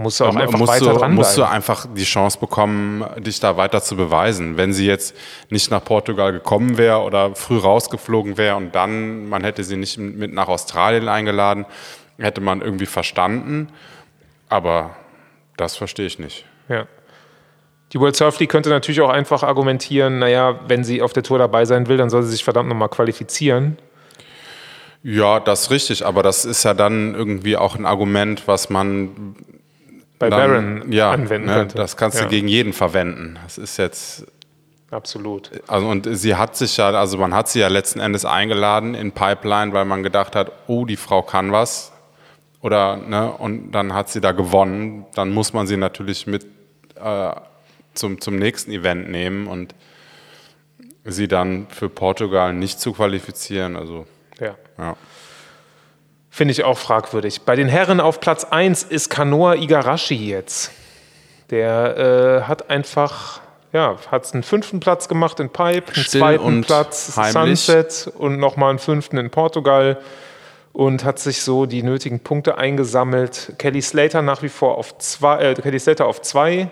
musst 0.01 0.19
du 0.19 0.25
auch 0.25 0.35
einfach 0.35 0.57
musst 0.59 0.73
weiter 0.73 0.85
du, 0.85 0.91
dranbleiben. 0.91 1.15
musst 1.15 1.37
du 1.37 1.43
einfach 1.43 1.85
die 1.93 2.03
Chance 2.03 2.39
bekommen, 2.39 3.05
dich 3.17 3.39
da 3.39 3.57
weiter 3.57 3.81
zu 3.81 3.95
beweisen. 3.95 4.57
Wenn 4.57 4.73
sie 4.73 4.85
jetzt 4.85 5.15
nicht 5.49 5.71
nach 5.71 5.83
Portugal 5.83 6.31
gekommen 6.31 6.77
wäre 6.77 6.99
oder 7.01 7.35
früh 7.35 7.57
rausgeflogen 7.57 8.37
wäre 8.37 8.55
und 8.55 8.75
dann, 8.75 9.29
man 9.29 9.43
hätte 9.43 9.63
sie 9.63 9.77
nicht 9.77 9.97
mit 9.97 10.33
nach 10.33 10.47
Australien 10.47 11.07
eingeladen, 11.07 11.65
hätte 12.17 12.41
man 12.41 12.61
irgendwie 12.61 12.85
verstanden. 12.85 13.69
Aber 14.49 14.91
das 15.57 15.75
verstehe 15.75 16.05
ich 16.05 16.19
nicht. 16.19 16.45
Ja. 16.67 16.85
Die 17.93 17.99
World 17.99 18.15
Surf 18.15 18.39
League 18.39 18.49
könnte 18.49 18.69
natürlich 18.69 19.01
auch 19.01 19.09
einfach 19.09 19.43
argumentieren, 19.43 20.19
naja, 20.19 20.59
wenn 20.67 20.83
sie 20.83 21.01
auf 21.01 21.13
der 21.13 21.23
Tour 21.23 21.39
dabei 21.39 21.65
sein 21.65 21.87
will, 21.87 21.97
dann 21.97 22.09
soll 22.09 22.23
sie 22.23 22.31
sich 22.31 22.43
verdammt 22.43 22.69
nochmal 22.69 22.89
qualifizieren. 22.89 23.77
Ja, 25.03 25.39
das 25.39 25.63
ist 25.63 25.71
richtig, 25.71 26.05
aber 26.05 26.23
das 26.23 26.45
ist 26.45 26.63
ja 26.63 26.73
dann 26.73 27.15
irgendwie 27.15 27.57
auch 27.57 27.75
ein 27.75 27.85
Argument, 27.85 28.47
was 28.47 28.69
man 28.69 29.35
bei 30.21 30.29
dann, 30.29 30.39
Baron 30.39 30.91
ja, 30.91 31.11
anwenden 31.11 31.47
ne, 31.47 31.55
könnte. 31.55 31.75
Das 31.75 31.97
kannst 31.97 32.17
ja. 32.17 32.23
du 32.23 32.29
gegen 32.29 32.47
jeden 32.47 32.73
verwenden. 32.73 33.39
Das 33.43 33.57
ist 33.57 33.77
jetzt. 33.77 34.25
Absolut. 34.91 35.49
Also 35.67 35.87
und 35.87 36.07
sie 36.11 36.35
hat 36.35 36.55
sich 36.55 36.77
ja, 36.77 36.89
also 36.91 37.17
man 37.17 37.33
hat 37.33 37.49
sie 37.49 37.59
ja 37.59 37.69
letzten 37.69 37.99
Endes 37.99 38.23
eingeladen 38.25 38.93
in 38.93 39.13
Pipeline, 39.13 39.73
weil 39.73 39.85
man 39.85 40.03
gedacht 40.03 40.35
hat, 40.35 40.51
oh, 40.67 40.85
die 40.85 40.97
Frau 40.97 41.21
kann 41.21 41.51
was. 41.51 41.91
Oder, 42.61 42.97
ne, 42.97 43.31
und 43.31 43.71
dann 43.71 43.93
hat 43.93 44.09
sie 44.09 44.21
da 44.21 44.31
gewonnen. 44.33 45.05
Dann 45.15 45.31
muss 45.31 45.53
man 45.53 45.65
sie 45.65 45.77
natürlich 45.77 46.27
mit 46.27 46.45
äh, 46.95 47.31
zum, 47.93 48.21
zum 48.21 48.35
nächsten 48.35 48.71
Event 48.71 49.09
nehmen 49.09 49.47
und 49.47 49.73
sie 51.03 51.27
dann 51.27 51.67
für 51.69 51.89
Portugal 51.89 52.53
nicht 52.53 52.79
zu 52.79 52.93
qualifizieren. 52.93 53.75
Also, 53.75 54.05
ja. 54.39 54.55
ja. 54.77 54.95
Finde 56.33 56.53
ich 56.53 56.63
auch 56.63 56.77
fragwürdig. 56.77 57.41
Bei 57.41 57.57
den 57.57 57.67
Herren 57.67 57.99
auf 57.99 58.21
Platz 58.21 58.45
1 58.45 58.83
ist 58.83 59.09
Kanoa 59.09 59.55
Igarashi 59.55 60.15
jetzt. 60.15 60.71
Der 61.49 61.97
äh, 61.97 62.47
hat 62.47 62.69
einfach, 62.69 63.41
ja, 63.73 63.97
hat 64.09 64.33
einen 64.33 64.41
fünften 64.41 64.79
Platz 64.79 65.09
gemacht 65.09 65.41
in 65.41 65.49
Pipe, 65.49 65.91
einen 65.93 66.05
Still 66.05 66.21
zweiten 66.21 66.61
Platz 66.61 67.17
heimlich. 67.17 67.59
Sunset 67.59 68.13
und 68.17 68.39
nochmal 68.39 68.69
einen 68.69 68.79
fünften 68.79 69.17
in 69.17 69.29
Portugal 69.29 69.99
und 70.71 71.03
hat 71.03 71.19
sich 71.19 71.41
so 71.41 71.65
die 71.65 71.83
nötigen 71.83 72.21
Punkte 72.21 72.57
eingesammelt. 72.57 73.55
Kelly 73.57 73.81
Slater 73.81 74.21
nach 74.21 74.41
wie 74.41 74.47
vor 74.47 74.77
auf 74.77 74.97
zwei, 74.99 75.51
äh, 75.51 75.53
Kelly 75.55 75.79
Slater 75.79 76.05
auf 76.05 76.21
zwei, 76.21 76.69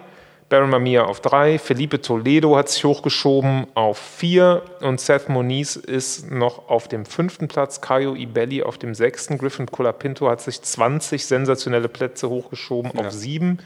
Baron 0.49 0.71
Mamiya 0.71 1.05
auf 1.05 1.19
drei, 1.21 1.59
Felipe 1.59 2.01
Toledo 2.01 2.57
hat 2.57 2.69
sich 2.69 2.83
hochgeschoben 2.83 3.67
auf 3.75 3.99
vier 3.99 4.63
und 4.81 4.99
Seth 4.99 5.29
Moniz 5.29 5.75
ist 5.75 6.31
noch 6.31 6.69
auf 6.69 6.87
dem 6.87 7.05
fünften 7.05 7.47
Platz, 7.47 7.81
Caio 7.81 8.15
Ibelli 8.15 8.63
auf 8.63 8.79
dem 8.79 8.95
sechsten, 8.95 9.37
Griffin 9.37 9.67
Colapinto 9.67 10.27
hat 10.27 10.41
sich 10.41 10.59
20 10.59 11.23
sensationelle 11.23 11.87
Plätze 11.87 12.29
hochgeschoben 12.29 12.91
Ja. 12.95 13.05
auf 13.05 13.11
sieben, 13.11 13.59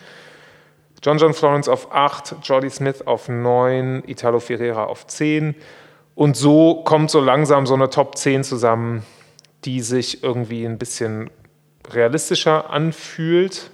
John 1.01 1.17
John 1.17 1.33
Florence 1.33 1.69
auf 1.69 1.93
acht, 1.93 2.35
Jordi 2.43 2.69
Smith 2.69 3.01
auf 3.07 3.29
neun, 3.29 4.03
Italo 4.05 4.39
Ferreira 4.41 4.83
auf 4.85 5.07
zehn 5.07 5.55
und 6.15 6.35
so 6.35 6.83
kommt 6.83 7.09
so 7.11 7.21
langsam 7.21 7.65
so 7.65 7.73
eine 7.73 7.89
Top 7.89 8.17
10 8.17 8.43
zusammen, 8.43 9.03
die 9.65 9.81
sich 9.81 10.23
irgendwie 10.23 10.65
ein 10.65 10.77
bisschen 10.77 11.29
realistischer 11.89 12.69
anfühlt. 12.69 13.71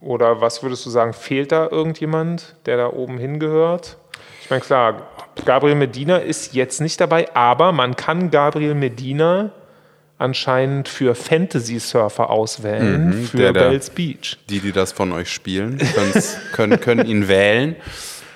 Oder 0.00 0.40
was 0.40 0.62
würdest 0.62 0.86
du 0.86 0.90
sagen, 0.90 1.12
fehlt 1.12 1.52
da 1.52 1.68
irgendjemand, 1.70 2.56
der 2.66 2.76
da 2.78 2.86
oben 2.92 3.18
hingehört? 3.18 3.98
Ich 4.42 4.50
meine, 4.50 4.62
klar, 4.62 5.08
Gabriel 5.44 5.74
Medina 5.76 6.16
ist 6.16 6.54
jetzt 6.54 6.80
nicht 6.80 7.00
dabei, 7.00 7.28
aber 7.34 7.72
man 7.72 7.96
kann 7.96 8.30
Gabriel 8.30 8.74
Medina 8.74 9.50
anscheinend 10.18 10.88
für 10.88 11.14
Fantasy-Surfer 11.14 12.28
auswählen, 12.30 13.08
Mhm, 13.20 13.26
für 13.26 13.36
der 13.38 13.52
Bells 13.52 13.90
Beach. 13.90 14.38
Die, 14.48 14.60
die 14.60 14.72
das 14.72 14.92
von 14.92 15.12
euch 15.12 15.30
spielen, 15.32 15.78
können, 16.52 16.80
können 16.80 17.06
ihn 17.06 17.28
wählen. 17.28 17.76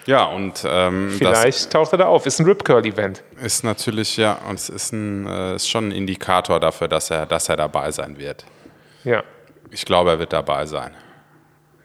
Ja, 0.07 0.24
und 0.24 0.64
ähm, 0.66 1.09
das 1.09 1.16
Vielleicht 1.40 1.70
taucht 1.70 1.92
er 1.92 1.98
da 1.98 2.05
auf. 2.07 2.27
Ist 2.27 2.38
ein 2.38 2.44
Rip 2.46 2.62
Curl-Event. 2.64 3.22
ist 3.42 3.64
natürlich, 3.64 4.18
ja, 4.18 4.38
und 4.48 4.57
es 4.59 4.68
ist, 4.68 4.92
ein, 4.92 5.27
äh, 5.27 5.55
ist 5.57 5.68
schon 5.68 5.88
ein 5.88 5.92
Indikator 5.92 6.61
dafür, 6.61 6.88
dass 6.88 7.11
er, 7.11 7.24
dass 7.27 7.48
er 7.48 7.57
dabei 7.57 7.90
sein 7.90 8.18
wird. 8.18 8.44
Ja. 9.05 9.22
Ich 9.70 9.85
glaube, 9.87 10.11
er 10.11 10.18
wird 10.18 10.33
dabei 10.35 10.66
sein. 10.66 10.92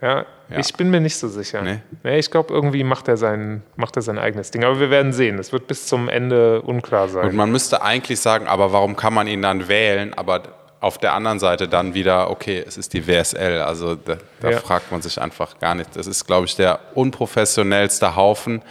Ja, 0.02 0.26
Ja. 0.50 0.58
ich 0.60 0.74
bin 0.74 0.90
mir 0.90 1.00
nicht 1.02 1.18
so 1.18 1.28
sicher. 1.28 1.62
Nee? 1.62 1.80
Nee, 2.04 2.20
ich 2.20 2.32
glaube, 2.32 2.54
irgendwie 2.54 2.84
macht 2.84 3.08
er, 3.08 3.18
sein, 3.18 3.62
macht 3.76 3.96
er 3.98 4.02
sein 4.02 4.18
eigenes 4.18 4.50
Ding. 4.52 4.64
Aber 4.64 4.80
wir 4.80 4.90
werden 4.90 5.12
sehen. 5.14 5.38
Es 5.40 5.52
wird 5.52 5.68
bis 5.68 5.88
zum 5.88 6.08
Ende 6.10 6.62
unklar 6.62 7.08
sein. 7.10 7.28
Und 7.30 7.36
man 7.36 7.52
müsste 7.52 7.82
eigentlich 7.82 8.20
sagen, 8.20 8.48
aber 8.48 8.72
warum 8.72 8.96
kann 8.96 9.14
man 9.14 9.28
ihn 9.28 9.42
dann 9.42 9.68
wählen? 9.68 10.14
Aber 10.14 10.42
auf 10.80 10.98
der 10.98 11.14
anderen 11.14 11.40
Seite 11.40 11.68
dann 11.68 11.94
wieder, 11.94 12.30
okay, 12.32 12.64
es 12.66 12.78
ist 12.78 12.94
die 12.94 13.06
WSL. 13.06 13.60
Also 13.62 13.96
da, 13.96 14.16
da 14.40 14.50
Ja. 14.52 14.58
fragt 14.60 14.92
man 14.92 15.02
sich 15.02 15.22
einfach 15.22 15.60
gar 15.60 15.76
nicht. 15.76 15.94
Das 15.96 16.08
ist, 16.08 16.26
glaube 16.26 16.46
ich, 16.46 16.56
der 16.56 16.80
unprofessionellste 16.96 18.16
Haufen, 18.16 18.62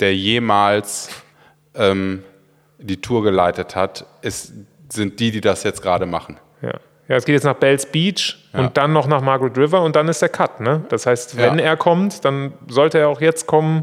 der 0.00 0.14
jemals 0.14 1.08
ähm, 1.74 2.22
die 2.78 3.00
Tour 3.00 3.22
geleitet 3.22 3.74
hat, 3.74 4.04
ist, 4.20 4.52
sind 4.90 5.18
die, 5.18 5.30
die 5.30 5.40
das 5.40 5.62
jetzt 5.62 5.80
gerade 5.82 6.04
machen. 6.06 6.36
Ja. 6.60 6.74
Ja, 7.08 7.16
es 7.16 7.24
geht 7.24 7.34
jetzt 7.34 7.44
nach 7.44 7.54
Bells 7.56 7.86
Beach 7.86 8.36
Ja. 8.52 8.60
und 8.60 8.76
dann 8.76 8.92
noch 8.92 9.06
nach 9.06 9.20
Margaret 9.20 9.56
River 9.56 9.82
und 9.82 9.94
dann 9.96 10.08
ist 10.08 10.22
der 10.22 10.28
Cut. 10.28 10.60
Ne? 10.60 10.84
Das 10.88 11.06
heißt, 11.06 11.36
wenn 11.36 11.58
Ja. 11.58 11.64
er 11.66 11.76
kommt, 11.76 12.24
dann 12.24 12.52
sollte 12.68 12.98
er 12.98 13.08
auch 13.08 13.20
jetzt 13.20 13.46
kommen, 13.46 13.82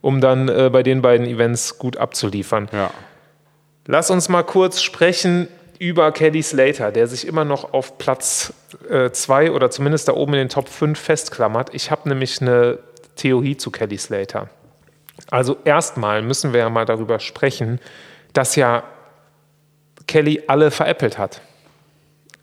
um 0.00 0.20
dann 0.20 0.48
äh, 0.48 0.68
bei 0.70 0.82
den 0.82 1.00
beiden 1.02 1.26
Events 1.26 1.78
gut 1.78 1.96
abzuliefern. 1.96 2.68
Ja. 2.72 2.90
Lass 3.86 4.10
uns 4.10 4.28
mal 4.28 4.42
kurz 4.42 4.80
sprechen 4.82 5.48
über 5.78 6.12
Kelly 6.12 6.42
Slater, 6.42 6.92
der 6.92 7.08
sich 7.08 7.26
immer 7.26 7.44
noch 7.44 7.72
auf 7.72 7.98
Platz 7.98 8.52
2 9.12 9.50
oder 9.50 9.68
zumindest 9.70 10.06
da 10.06 10.12
oben 10.12 10.34
in 10.34 10.38
den 10.40 10.48
Top 10.48 10.68
5 10.68 10.96
festklammert. 10.98 11.70
Ich 11.74 11.90
habe 11.90 12.08
nämlich 12.08 12.40
eine 12.40 12.78
Theorie 13.16 13.56
zu 13.56 13.72
Kelly 13.72 13.98
Slater. 13.98 14.48
Also 15.30 15.56
erstmal 15.64 16.22
müssen 16.22 16.52
wir 16.52 16.60
ja 16.60 16.70
mal 16.70 16.84
darüber 16.84 17.18
sprechen, 17.18 17.80
dass 18.32 18.54
ja 18.54 18.84
Kelly 20.06 20.42
alle 20.46 20.70
veräppelt 20.70 21.18
hat. 21.18 21.40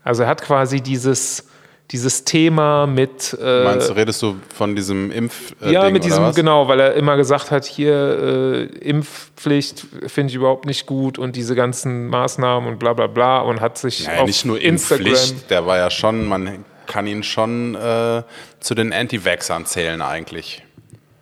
Also 0.02 0.22
er 0.22 0.28
hat 0.28 0.42
quasi 0.42 0.80
dieses, 0.80 1.46
dieses 1.90 2.24
Thema 2.24 2.86
mit. 2.86 3.36
Äh, 3.40 3.64
Meinst 3.64 3.90
du, 3.90 3.92
redest 3.94 4.22
du 4.22 4.36
von 4.54 4.76
diesem 4.76 5.10
Impf? 5.10 5.54
Äh, 5.60 5.72
ja, 5.72 5.84
Ding, 5.84 5.92
mit 5.92 6.04
diesem, 6.04 6.32
genau, 6.34 6.68
weil 6.68 6.80
er 6.80 6.94
immer 6.94 7.16
gesagt 7.16 7.50
hat, 7.50 7.64
hier 7.64 7.94
äh, 7.94 8.64
Impfpflicht 8.64 9.86
finde 10.06 10.30
ich 10.30 10.36
überhaupt 10.36 10.66
nicht 10.66 10.86
gut 10.86 11.18
und 11.18 11.36
diese 11.36 11.54
ganzen 11.54 12.08
Maßnahmen 12.08 12.68
und 12.68 12.78
bla 12.78 12.92
bla 12.92 13.06
bla 13.06 13.40
und 13.40 13.60
hat 13.60 13.78
sich 13.78 14.06
naja, 14.06 14.20
auf 14.20 14.26
nicht 14.26 14.44
nur 14.44 14.60
Instagram. 14.60 15.06
Impfpflicht, 15.06 15.50
der 15.50 15.66
war 15.66 15.78
ja 15.78 15.90
schon, 15.90 16.26
man 16.26 16.64
kann 16.86 17.06
ihn 17.06 17.22
schon 17.22 17.74
äh, 17.74 18.22
zu 18.60 18.74
den 18.74 18.92
Anti-Vaxxern 18.92 19.66
zählen 19.66 20.02
eigentlich. 20.02 20.62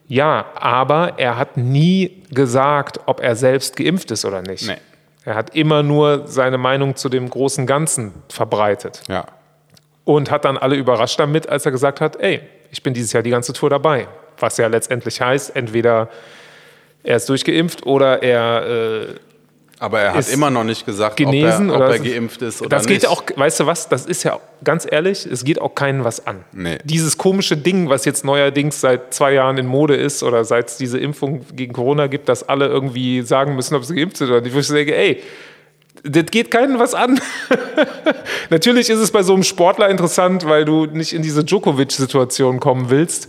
Ja, 0.07 0.47
aber 0.55 1.19
er 1.19 1.37
hat 1.37 1.59
nie 1.59 2.23
gesagt, 2.31 3.01
ob 3.05 3.21
er 3.21 3.37
selbst 3.37 3.77
geimpft 3.77 4.11
ist 4.11 4.25
oder 4.25 4.41
nicht. 4.41 4.67
Nee. 4.67 4.79
Er 5.29 5.35
hat 5.35 5.55
immer 5.55 5.83
nur 5.83 6.27
seine 6.27 6.57
Meinung 6.57 6.97
zu 6.97 7.09
dem 7.09 7.29
großen 7.29 7.67
Ganzen 7.67 8.15
verbreitet. 8.29 9.03
Ja 9.09 9.27
und 10.09 10.31
hat 10.31 10.47
dann 10.47 10.57
alle 10.57 10.75
überrascht 10.75 11.21
damit, 11.21 11.51
als 11.51 11.67
er 11.67 11.71
gesagt 11.71 12.01
hat, 12.01 12.17
ey, 12.17 12.41
ich 12.71 12.83
bin 12.83 12.95
dieses 12.95 13.13
Jahr 13.13 13.23
die 13.23 13.29
ganze 13.29 13.53
Tour 13.53 13.69
dabei. 13.69 14.09
Was 14.39 14.57
ja 14.57 14.67
letztendlich 14.67 15.21
heißt, 15.21 15.55
entweder 15.55 16.09
er 17.03 17.17
ist 17.17 17.29
durchgeimpft 17.29 17.85
oder 17.85 18.23
er 18.23 18.67
äh, 18.67 19.15
aber 19.81 20.01
er 20.01 20.15
hat 20.15 20.29
immer 20.29 20.51
noch 20.51 20.65
nicht 20.65 20.85
gesagt, 20.85 21.17
genesen, 21.17 21.71
ob, 21.71 21.81
er, 21.81 21.87
ob 21.87 21.93
er 21.93 21.99
geimpft 22.01 22.43
ist 22.43 22.61
oder 22.61 22.71
das 22.71 22.87
nicht. 22.87 23.05
Das 23.05 23.11
geht 23.11 23.35
auch, 23.35 23.39
weißt 23.39 23.61
du 23.61 23.67
was, 23.67 23.89
das 23.89 24.07
ist 24.07 24.25
ja 24.25 24.41
ganz 24.65 24.87
ehrlich, 24.91 25.25
es 25.25 25.45
geht 25.45 25.61
auch 25.61 25.75
keinen 25.75 26.05
was 26.05 26.27
an. 26.27 26.45
Nee. 26.53 26.79
Dieses 26.85 27.17
komische 27.17 27.57
Ding, 27.57 27.89
was 27.89 28.05
jetzt 28.05 28.25
neuerdings 28.25 28.81
seit 28.81 29.15
zwei 29.15 29.33
Jahren 29.33 29.57
in 29.59 29.67
Mode 29.67 29.95
ist 29.95 30.23
oder 30.23 30.45
seit 30.45 30.69
es 30.69 30.77
diese 30.77 30.99
Impfung 30.99 31.45
gegen 31.55 31.73
Corona 31.73 32.09
gibt, 32.09 32.29
dass 32.29 32.49
alle 32.49 32.67
irgendwie 32.67 33.23
sagen 33.23 33.55
müssen, 33.55 33.75
ob 33.75 33.85
sie 33.85 33.95
geimpft 33.95 34.17
sind 34.17 34.29
oder 34.29 34.41
nicht, 34.41 34.55
wo 34.55 34.59
ich 34.59 34.67
sage, 34.67 34.95
ey, 34.95 35.23
das 36.03 36.27
geht 36.27 36.51
keinen 36.51 36.79
was 36.79 36.95
an. 36.95 37.21
Natürlich 38.51 38.91
ist 38.91 38.99
es 38.99 39.11
bei 39.11 39.23
so 39.23 39.35
einem 39.35 39.43
Sportler 39.43 39.89
interessant, 39.89 40.47
weil 40.47 40.65
du 40.65 40.87
nicht 40.87 41.13
in 41.13 41.23
diese 41.23 41.45
Djokovic-Situation 41.45 42.61
kommen 42.61 42.91
willst, 42.91 43.29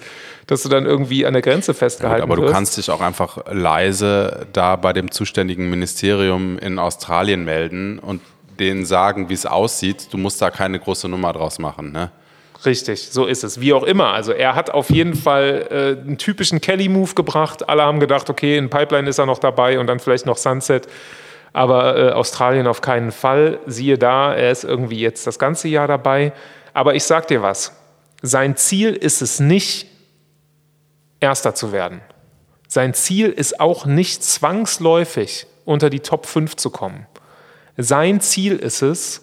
dass 0.49 0.63
du 0.63 0.69
dann 0.69 0.87
irgendwie 0.87 1.27
an 1.27 1.33
der 1.33 1.43
Grenze 1.43 1.75
festgehalten 1.75 2.23
Gut, 2.23 2.31
aber 2.31 2.41
wirst. 2.41 2.49
du 2.49 2.53
kannst 2.53 2.77
dich 2.77 2.89
auch 2.89 3.01
einfach 3.01 3.37
leise 3.51 4.47
da 4.51 4.75
bei 4.77 4.93
dem 4.93 5.11
zuständigen 5.11 5.69
Ministerium 5.69 6.57
in 6.57 6.79
Australien 6.79 7.45
melden 7.45 7.99
und 7.99 8.19
denen 8.59 8.83
sagen, 8.83 9.29
wie 9.29 9.35
es 9.35 9.45
aussieht. 9.45 10.07
Du 10.11 10.17
musst 10.17 10.41
da 10.41 10.49
keine 10.49 10.79
große 10.79 11.07
Nummer 11.07 11.33
draus 11.33 11.59
machen, 11.59 11.91
ne? 11.91 12.09
Richtig, 12.65 13.09
so 13.11 13.27
ist 13.27 13.43
es. 13.43 13.61
Wie 13.61 13.73
auch 13.73 13.83
immer. 13.83 14.07
Also 14.07 14.31
er 14.31 14.55
hat 14.55 14.71
auf 14.71 14.89
jeden 14.89 15.13
Fall 15.13 15.67
äh, 15.69 16.01
einen 16.01 16.17
typischen 16.17 16.59
Kelly-Move 16.59 17.13
gebracht. 17.13 17.69
Alle 17.69 17.83
haben 17.83 17.99
gedacht, 17.99 18.29
okay, 18.29 18.57
in 18.57 18.71
Pipeline 18.71 19.07
ist 19.07 19.19
er 19.19 19.27
noch 19.27 19.39
dabei 19.39 19.79
und 19.79 19.85
dann 19.85 19.99
vielleicht 19.99 20.25
noch 20.25 20.37
Sunset 20.37 20.87
aber 21.53 21.97
äh, 21.97 22.11
Australien 22.11 22.67
auf 22.67 22.81
keinen 22.81 23.11
Fall. 23.11 23.59
Siehe 23.65 23.97
da, 23.97 24.33
er 24.33 24.51
ist 24.51 24.63
irgendwie 24.63 24.99
jetzt 24.99 25.25
das 25.25 25.39
ganze 25.39 25.67
Jahr 25.67 25.87
dabei. 25.87 26.31
Aber 26.73 26.95
ich 26.95 27.03
sag 27.03 27.27
dir 27.27 27.41
was, 27.41 27.73
sein 28.21 28.55
Ziel 28.55 28.93
ist 28.93 29.21
es 29.21 29.39
nicht, 29.39 29.88
Erster 31.19 31.55
zu 31.55 31.71
werden. 31.71 32.01
Sein 32.67 32.93
Ziel 32.93 33.29
ist 33.29 33.59
auch 33.59 33.85
nicht 33.85 34.23
zwangsläufig, 34.23 35.47
unter 35.65 35.89
die 35.89 35.99
Top 35.99 36.25
5 36.25 36.55
zu 36.55 36.69
kommen. 36.69 37.05
Sein 37.77 38.21
Ziel 38.21 38.55
ist 38.57 38.81
es, 38.81 39.21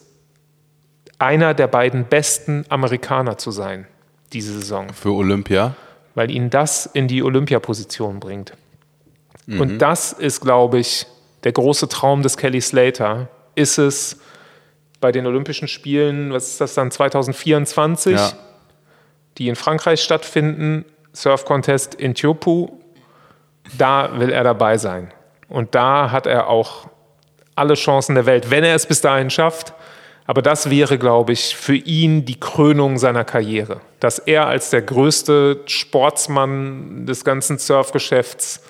einer 1.19 1.53
der 1.53 1.67
beiden 1.67 2.05
besten 2.05 2.65
Amerikaner 2.69 3.37
zu 3.37 3.51
sein, 3.51 3.87
diese 4.33 4.53
Saison. 4.53 4.89
Für 4.93 5.13
Olympia? 5.13 5.75
Weil 6.15 6.31
ihn 6.31 6.49
das 6.49 6.85
in 6.85 7.07
die 7.07 7.23
Olympiaposition 7.23 8.19
bringt. 8.19 8.53
Mhm. 9.45 9.61
Und 9.61 9.77
das 9.79 10.13
ist, 10.13 10.41
glaube 10.41 10.79
ich, 10.79 11.07
der 11.43 11.51
große 11.51 11.87
Traum 11.87 12.23
des 12.23 12.37
Kelly 12.37 12.61
Slater 12.61 13.29
ist 13.55 13.77
es, 13.77 14.19
bei 14.99 15.11
den 15.11 15.25
Olympischen 15.27 15.67
Spielen, 15.67 16.33
was 16.33 16.49
ist 16.49 16.61
das 16.61 16.73
dann, 16.73 16.91
2024, 16.91 18.15
ja. 18.15 18.33
die 19.37 19.47
in 19.47 19.55
Frankreich 19.55 20.01
stattfinden, 20.01 20.85
Surf 21.21 21.45
Contest 21.45 21.95
in 21.95 22.13
Tiopu, 22.13 22.69
da 23.77 24.19
will 24.19 24.29
er 24.29 24.43
dabei 24.43 24.77
sein. 24.77 25.11
Und 25.49 25.75
da 25.75 26.11
hat 26.11 26.27
er 26.27 26.47
auch 26.47 26.87
alle 27.55 27.73
Chancen 27.73 28.15
der 28.15 28.25
Welt, 28.25 28.51
wenn 28.51 28.63
er 28.63 28.75
es 28.75 28.85
bis 28.85 29.01
dahin 29.01 29.29
schafft. 29.29 29.73
Aber 30.25 30.41
das 30.41 30.69
wäre, 30.69 30.97
glaube 30.97 31.31
ich, 31.33 31.55
für 31.55 31.75
ihn 31.75 32.25
die 32.25 32.39
Krönung 32.39 32.97
seiner 32.97 33.23
Karriere. 33.23 33.79
Dass 33.99 34.19
er 34.19 34.45
als 34.45 34.69
der 34.69 34.81
größte 34.81 35.61
Sportsmann 35.65 37.05
des 37.05 37.23
ganzen 37.23 37.57
Surfgeschäfts 37.57 38.61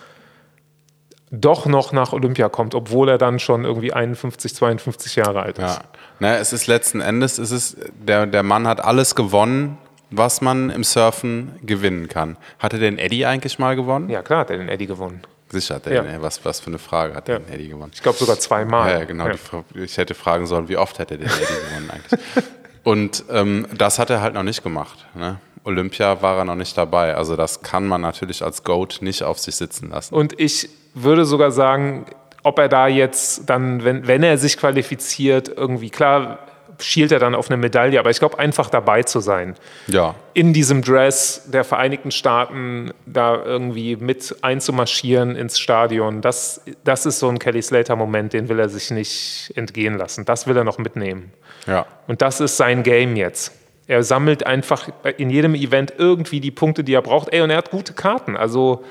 doch 1.32 1.66
noch 1.66 1.92
nach 1.92 2.14
Olympia 2.14 2.48
kommt, 2.48 2.76
obwohl 2.76 3.10
er 3.10 3.18
dann 3.18 3.40
schon 3.40 3.66
irgendwie 3.66 3.92
51, 3.92 4.56
52 4.56 5.16
Jahre 5.18 5.42
alt 5.42 5.58
ist. 5.58 5.66
Ja. 5.66 5.82
Naja, 6.20 6.40
es 6.40 6.54
ist 6.54 6.68
letzten 6.68 7.02
Endes, 7.02 7.38
es 7.38 7.52
ist, 7.52 7.78
der, 8.00 8.26
der 8.26 8.44
Mann 8.44 8.68
hat 8.68 8.84
alles 8.84 9.16
gewonnen, 9.16 9.78
was 10.10 10.42
man 10.42 10.70
im 10.70 10.84
Surfen 10.84 11.60
gewinnen 11.64 12.08
kann. 12.08 12.38
Hatte 12.60 12.80
den 12.80 12.98
Eddie 12.98 13.26
eigentlich 13.26 13.60
mal 13.60 13.76
gewonnen? 13.76 14.10
Ja, 14.10 14.22
klar 14.22 14.42
hat 14.42 14.52
er 14.52 14.58
den 14.58 14.70
Eddie 14.70 14.88
gewonnen. 14.88 15.22
Sicher 15.50 15.76
hat 15.76 15.88
er 15.88 15.94
ja. 15.94 16.02
den, 16.02 16.22
was, 16.22 16.44
was 16.44 16.60
für 16.60 16.68
eine 16.68 16.78
Frage 16.78 17.16
hat 17.16 17.28
ja. 17.28 17.40
den 17.40 17.54
Eddie 17.54 17.70
gewonnen? 17.70 17.92
Ich 17.94 18.02
glaube 18.02 18.18
sogar 18.18 18.38
zweimal. 18.40 18.92
Ja, 18.92 19.06
genau. 19.06 19.28
Ja. 19.28 19.34
Die, 19.74 19.80
ich 19.80 19.98
hätte 19.98 20.14
fragen 20.14 20.46
sollen, 20.46 20.68
wie 20.68 20.78
oft 20.78 21.00
hätte 21.00 21.18
der 21.18 21.28
Eddie 21.28 21.46
gewonnen 21.46 21.92
eigentlich. 21.92 22.20
Und 22.84 23.26
ähm, 23.30 23.68
das 23.78 24.00
hat 24.00 24.10
er 24.10 24.22
halt 24.22 24.34
noch 24.34 24.44
nicht 24.44 24.64
gemacht. 24.64 25.06
Ne? 25.14 25.40
Olympia 25.66 26.22
war 26.22 26.38
er 26.38 26.46
noch 26.46 26.56
nicht 26.56 26.78
dabei. 26.78 27.16
Also 27.16 27.36
das 27.36 27.62
kann 27.62 27.86
man 27.86 28.02
natürlich 28.02 28.44
als 28.44 28.64
Goat 28.64 29.00
nicht 29.02 29.24
auf 29.24 29.40
sich 29.40 29.56
sitzen 29.56 29.90
lassen. 29.90 30.16
Und 30.16 30.40
ich 30.40 30.70
würde 30.94 31.26
sogar 31.26 31.52
sagen, 31.52 32.06
ob 32.44 32.60
er 32.60 32.70
da 32.70 32.88
jetzt 32.88 33.50
dann, 33.50 33.84
wenn, 33.84 34.08
wenn 34.08 34.24
er 34.24 34.38
sich 34.38 34.58
qualifiziert, 34.58 35.50
irgendwie 35.50 35.90
klar 35.90 36.40
schielt 36.80 37.12
er 37.12 37.20
dann 37.20 37.36
auf 37.36 37.50
eine 37.50 37.58
Medaille, 37.58 38.00
aber 38.00 38.10
ich 38.10 38.20
glaube, 38.20 38.40
einfach 38.40 38.70
dabei 38.70 39.04
zu 39.04 39.20
sein. 39.20 39.56
Ja. 39.88 40.16
In 40.34 40.54
diesem 40.54 40.82
Dress 40.82 41.50
der 41.52 41.64
Vereinigten 41.64 42.12
Staaten 42.12 42.92
da 43.06 43.44
irgendwie 43.44 43.96
mit 43.96 44.36
einzumarschieren 44.42 45.36
ins 45.36 45.60
Stadion, 45.60 46.22
das, 46.22 46.62
das 46.84 47.06
ist 47.06 47.20
so 47.20 47.30
ein 47.30 47.40
Kelly 47.40 47.62
Slater-Moment, 47.62 48.34
den 48.34 48.50
will 48.50 48.60
er 48.60 48.70
sich 48.70 48.92
nicht 48.92 49.52
entgehen 49.56 49.98
lassen. 49.98 50.26
Das 50.26 50.48
will 50.48 50.58
er 50.58 50.64
noch 50.64 50.78
mitnehmen. 50.78 51.32
Ja. 51.66 51.86
Und 52.08 52.22
das 52.22 52.40
ist 52.40 52.58
sein 52.58 52.84
Game 52.84 53.16
jetzt. 53.16 53.54
Er 53.88 54.04
sammelt 54.04 54.46
einfach 54.46 54.90
in 55.18 55.30
jedem 55.30 55.56
Event 55.56 55.94
irgendwie 55.98 56.42
die 56.42 56.52
Punkte, 56.52 56.84
die 56.84 56.94
er 56.94 57.02
braucht. 57.02 57.34
Ey, 57.34 57.42
und 57.42 57.50
er 57.50 57.58
hat 57.58 57.72
gute 57.72 57.94
Karten. 57.94 58.36
Also 58.36 58.84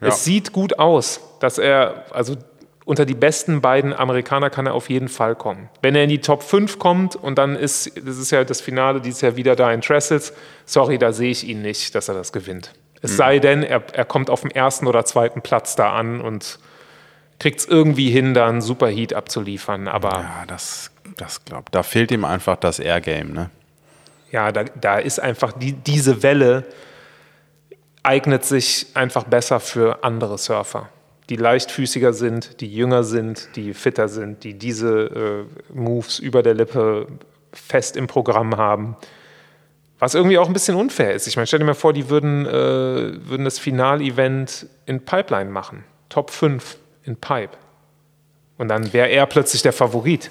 ja. 0.00 0.08
es 0.08 0.24
sieht 0.24 0.52
gut 0.52 0.78
aus, 0.78 1.20
dass 1.40 1.58
er, 1.58 2.04
also 2.10 2.36
unter 2.84 3.06
die 3.06 3.14
besten 3.14 3.60
beiden 3.60 3.94
Amerikaner 3.94 4.50
kann 4.50 4.66
er 4.66 4.74
auf 4.74 4.90
jeden 4.90 5.08
Fall 5.08 5.34
kommen. 5.34 5.70
Wenn 5.80 5.94
er 5.94 6.04
in 6.04 6.10
die 6.10 6.20
Top 6.20 6.42
5 6.42 6.78
kommt 6.78 7.16
und 7.16 7.38
dann 7.38 7.56
ist, 7.56 7.96
das 7.96 8.18
ist 8.18 8.30
ja 8.30 8.44
das 8.44 8.60
Finale 8.60 9.00
dieses 9.00 9.22
Jahr 9.22 9.36
wieder 9.36 9.56
da 9.56 9.72
in 9.72 9.80
Trestles, 9.80 10.34
sorry, 10.66 10.98
da 10.98 11.12
sehe 11.12 11.30
ich 11.30 11.44
ihn 11.48 11.62
nicht, 11.62 11.94
dass 11.94 12.08
er 12.08 12.14
das 12.14 12.32
gewinnt. 12.32 12.72
Es 13.00 13.12
mhm. 13.12 13.16
sei 13.16 13.38
denn, 13.38 13.62
er, 13.62 13.82
er 13.92 14.04
kommt 14.04 14.28
auf 14.28 14.42
dem 14.42 14.50
ersten 14.50 14.86
oder 14.86 15.04
zweiten 15.04 15.40
Platz 15.40 15.76
da 15.76 15.94
an 15.94 16.20
und 16.20 16.58
kriegt 17.38 17.60
es 17.60 17.66
irgendwie 17.66 18.10
hin, 18.10 18.34
da 18.34 18.48
einen 18.48 18.60
Superheat 18.60 19.14
abzuliefern. 19.14 19.88
Aber 19.88 20.10
ja, 20.10 20.44
das, 20.46 20.90
das 21.16 21.44
glaube 21.44 21.66
da 21.70 21.82
fehlt 21.82 22.10
ihm 22.10 22.24
einfach 22.24 22.56
das 22.56 22.78
Air-Game, 22.78 23.32
ne? 23.32 23.50
Ja, 24.30 24.50
da, 24.52 24.64
da 24.64 24.98
ist 24.98 25.20
einfach 25.20 25.52
die, 25.52 25.72
diese 25.72 26.22
Welle 26.22 26.64
eignet 28.02 28.44
sich 28.44 28.88
einfach 28.94 29.24
besser 29.24 29.60
für 29.60 30.02
andere 30.02 30.38
Surfer, 30.38 30.88
die 31.30 31.36
leichtfüßiger 31.36 32.12
sind, 32.12 32.60
die 32.60 32.72
jünger 32.72 33.02
sind, 33.02 33.48
die 33.56 33.72
fitter 33.72 34.08
sind, 34.08 34.44
die 34.44 34.54
diese 34.54 35.46
äh, 35.70 35.72
Moves 35.72 36.18
über 36.18 36.42
der 36.42 36.54
Lippe 36.54 37.06
fest 37.52 37.96
im 37.96 38.06
Programm 38.06 38.56
haben. 38.56 38.96
Was 39.98 40.14
irgendwie 40.14 40.38
auch 40.38 40.48
ein 40.48 40.52
bisschen 40.52 40.76
unfair 40.76 41.14
ist. 41.14 41.26
Ich 41.26 41.36
meine, 41.36 41.46
stell 41.46 41.60
dir 41.60 41.64
mal 41.64 41.74
vor, 41.74 41.92
die 41.92 42.10
würden, 42.10 42.46
äh, 42.46 42.50
würden 42.52 43.44
das 43.44 43.58
Finalevent 43.58 44.66
in 44.86 45.04
Pipeline 45.04 45.50
machen. 45.50 45.84
Top 46.10 46.30
5 46.30 46.76
in 47.04 47.16
Pipe. 47.16 47.56
Und 48.58 48.68
dann 48.68 48.92
wäre 48.92 49.08
er 49.08 49.26
plötzlich 49.26 49.62
der 49.62 49.72
Favorit. 49.72 50.30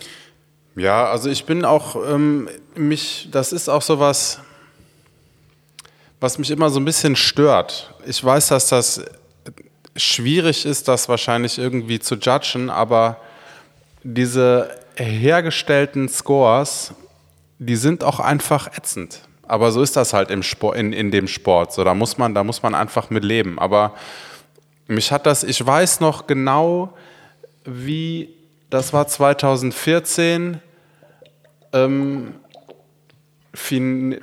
Ja, 0.75 1.05
also 1.09 1.29
ich 1.29 1.45
bin 1.45 1.65
auch, 1.65 1.95
ähm, 2.07 2.49
mich, 2.75 3.29
das 3.31 3.51
ist 3.51 3.69
auch 3.69 3.81
so 3.81 3.99
was, 3.99 4.39
was 6.19 6.37
mich 6.37 6.51
immer 6.51 6.69
so 6.69 6.79
ein 6.79 6.85
bisschen 6.85 7.15
stört. 7.15 7.93
Ich 8.05 8.23
weiß, 8.23 8.47
dass 8.47 8.69
das 8.69 9.03
schwierig 9.95 10.65
ist, 10.65 10.87
das 10.87 11.09
wahrscheinlich 11.09 11.57
irgendwie 11.57 11.99
zu 11.99 12.15
judgen, 12.15 12.69
aber 12.69 13.17
diese 14.03 14.69
hergestellten 14.95 16.09
Scores, 16.09 16.93
die 17.59 17.75
sind 17.75 18.03
auch 18.03 18.19
einfach 18.19 18.67
ätzend. 18.75 19.21
Aber 19.47 19.71
so 19.71 19.81
ist 19.81 19.95
das 19.95 20.13
halt 20.13 20.31
im 20.31 20.43
Sport, 20.43 20.77
in, 20.77 20.93
in 20.93 21.11
dem 21.11 21.27
Sport. 21.27 21.73
So, 21.73 21.83
da 21.83 21.93
muss 21.93 22.17
man, 22.17 22.33
da 22.33 22.43
muss 22.43 22.63
man 22.63 22.75
einfach 22.75 23.09
mit 23.09 23.23
leben. 23.23 23.59
Aber 23.59 23.93
mich 24.87 25.11
hat 25.11 25.25
das, 25.25 25.43
ich 25.43 25.65
weiß 25.65 25.99
noch 25.99 26.27
genau, 26.27 26.93
wie, 27.65 28.29
das 28.69 28.93
war 28.93 29.07
2014, 29.07 30.59
ähm, 31.73 32.35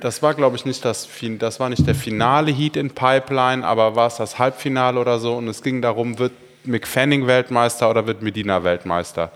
das 0.01 0.21
war, 0.21 0.33
glaube 0.33 0.57
ich, 0.57 0.65
nicht 0.65 0.83
das, 0.83 1.07
das 1.39 1.59
war 1.59 1.69
nicht 1.69 1.87
der 1.87 1.95
finale 1.95 2.51
Heat 2.51 2.75
in 2.75 2.89
Pipeline, 2.89 3.65
aber 3.65 3.95
war 3.95 4.07
es 4.07 4.17
das 4.17 4.37
Halbfinale 4.37 4.99
oder 4.99 5.19
so 5.19 5.37
und 5.37 5.47
es 5.47 5.63
ging 5.63 5.81
darum, 5.81 6.19
wird 6.19 6.33
McFanning 6.65 7.27
Weltmeister 7.27 7.89
oder 7.89 8.05
wird 8.07 8.21
Medina 8.21 8.63
Weltmeister. 8.63 9.31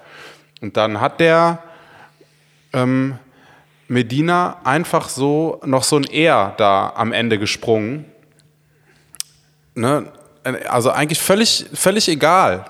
Und 0.61 0.75
dann 0.75 0.99
hat 0.99 1.21
der 1.21 1.59
ähm, 2.73 3.17
Medina 3.87 4.57
einfach 4.65 5.07
so 5.07 5.61
noch 5.65 5.83
so 5.83 5.95
ein 5.95 6.03
Er 6.03 6.53
da 6.57 6.91
am 6.95 7.13
Ende 7.13 7.39
gesprungen. 7.39 8.05
Ne? 9.75 10.11
Also 10.67 10.91
eigentlich 10.91 11.19
völlig, 11.19 11.67
völlig 11.73 12.09
egal 12.09 12.65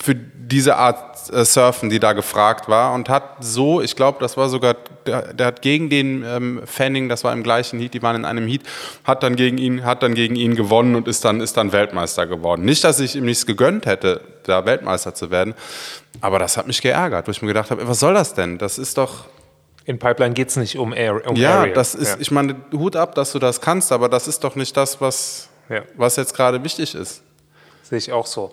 für 0.00 0.14
diese 0.14 0.76
Art 0.76 1.30
äh, 1.32 1.44
Surfen, 1.44 1.90
die 1.90 2.00
da 2.00 2.12
gefragt 2.14 2.68
war 2.68 2.94
und 2.94 3.08
hat 3.08 3.36
so, 3.40 3.80
ich 3.82 3.94
glaube, 3.94 4.18
das 4.20 4.36
war 4.36 4.48
sogar, 4.48 4.74
der, 5.06 5.32
der, 5.34 5.46
hat 5.46 5.62
gegen 5.62 5.90
den 5.90 6.24
ähm, 6.24 6.62
Fanning, 6.64 7.08
das 7.08 7.24
war 7.24 7.32
im 7.32 7.42
gleichen 7.42 7.78
Heat, 7.78 7.94
die 7.94 8.02
waren 8.02 8.16
in 8.16 8.24
einem 8.24 8.46
Heat, 8.46 8.62
hat 9.04 9.22
dann 9.22 9.36
gegen 9.36 9.58
ihn, 9.58 9.84
hat 9.84 10.02
dann 10.02 10.14
gegen 10.14 10.34
ihn 10.34 10.54
gewonnen 10.56 10.94
und 10.94 11.08
ist 11.08 11.24
dann, 11.24 11.40
ist 11.40 11.56
dann 11.56 11.72
Weltmeister 11.72 12.26
geworden. 12.26 12.64
Nicht, 12.64 12.84
dass 12.84 13.00
ich 13.00 13.16
ihm 13.16 13.24
nichts 13.26 13.44
gegönnt 13.46 13.86
hätte, 13.86 14.22
da 14.44 14.64
Weltmeister 14.64 15.14
zu 15.14 15.30
werden, 15.30 15.54
aber 16.20 16.38
das 16.38 16.56
hat 16.56 16.66
mich 16.66 16.80
geärgert, 16.80 17.26
wo 17.26 17.30
ich 17.30 17.42
mir 17.42 17.48
gedacht 17.48 17.70
habe, 17.70 17.86
was 17.86 18.00
soll 18.00 18.14
das 18.14 18.34
denn? 18.34 18.58
Das 18.58 18.78
ist 18.78 18.96
doch, 18.96 19.26
in 19.84 19.98
Pipeline 19.98 20.34
geht 20.34 20.48
es 20.48 20.56
nicht 20.56 20.78
um, 20.78 20.92
Air, 20.94 21.26
um 21.28 21.36
ja, 21.36 21.60
Area. 21.60 21.74
das 21.74 21.94
ist, 21.94 22.10
Ja. 22.10 22.16
ich 22.18 22.30
meine, 22.30 22.56
Hut 22.72 22.96
ab, 22.96 23.14
dass 23.14 23.32
du 23.32 23.38
das 23.38 23.60
kannst, 23.60 23.92
aber 23.92 24.08
das 24.08 24.26
ist 24.28 24.42
doch 24.42 24.54
nicht 24.54 24.76
das, 24.76 25.00
was, 25.00 25.48
Ja. 25.68 25.82
was 25.96 26.16
jetzt 26.16 26.34
gerade 26.34 26.62
wichtig 26.64 26.94
ist. 26.94 27.22
Sehe 27.82 27.98
ich 27.98 28.12
auch 28.12 28.26
so. 28.26 28.52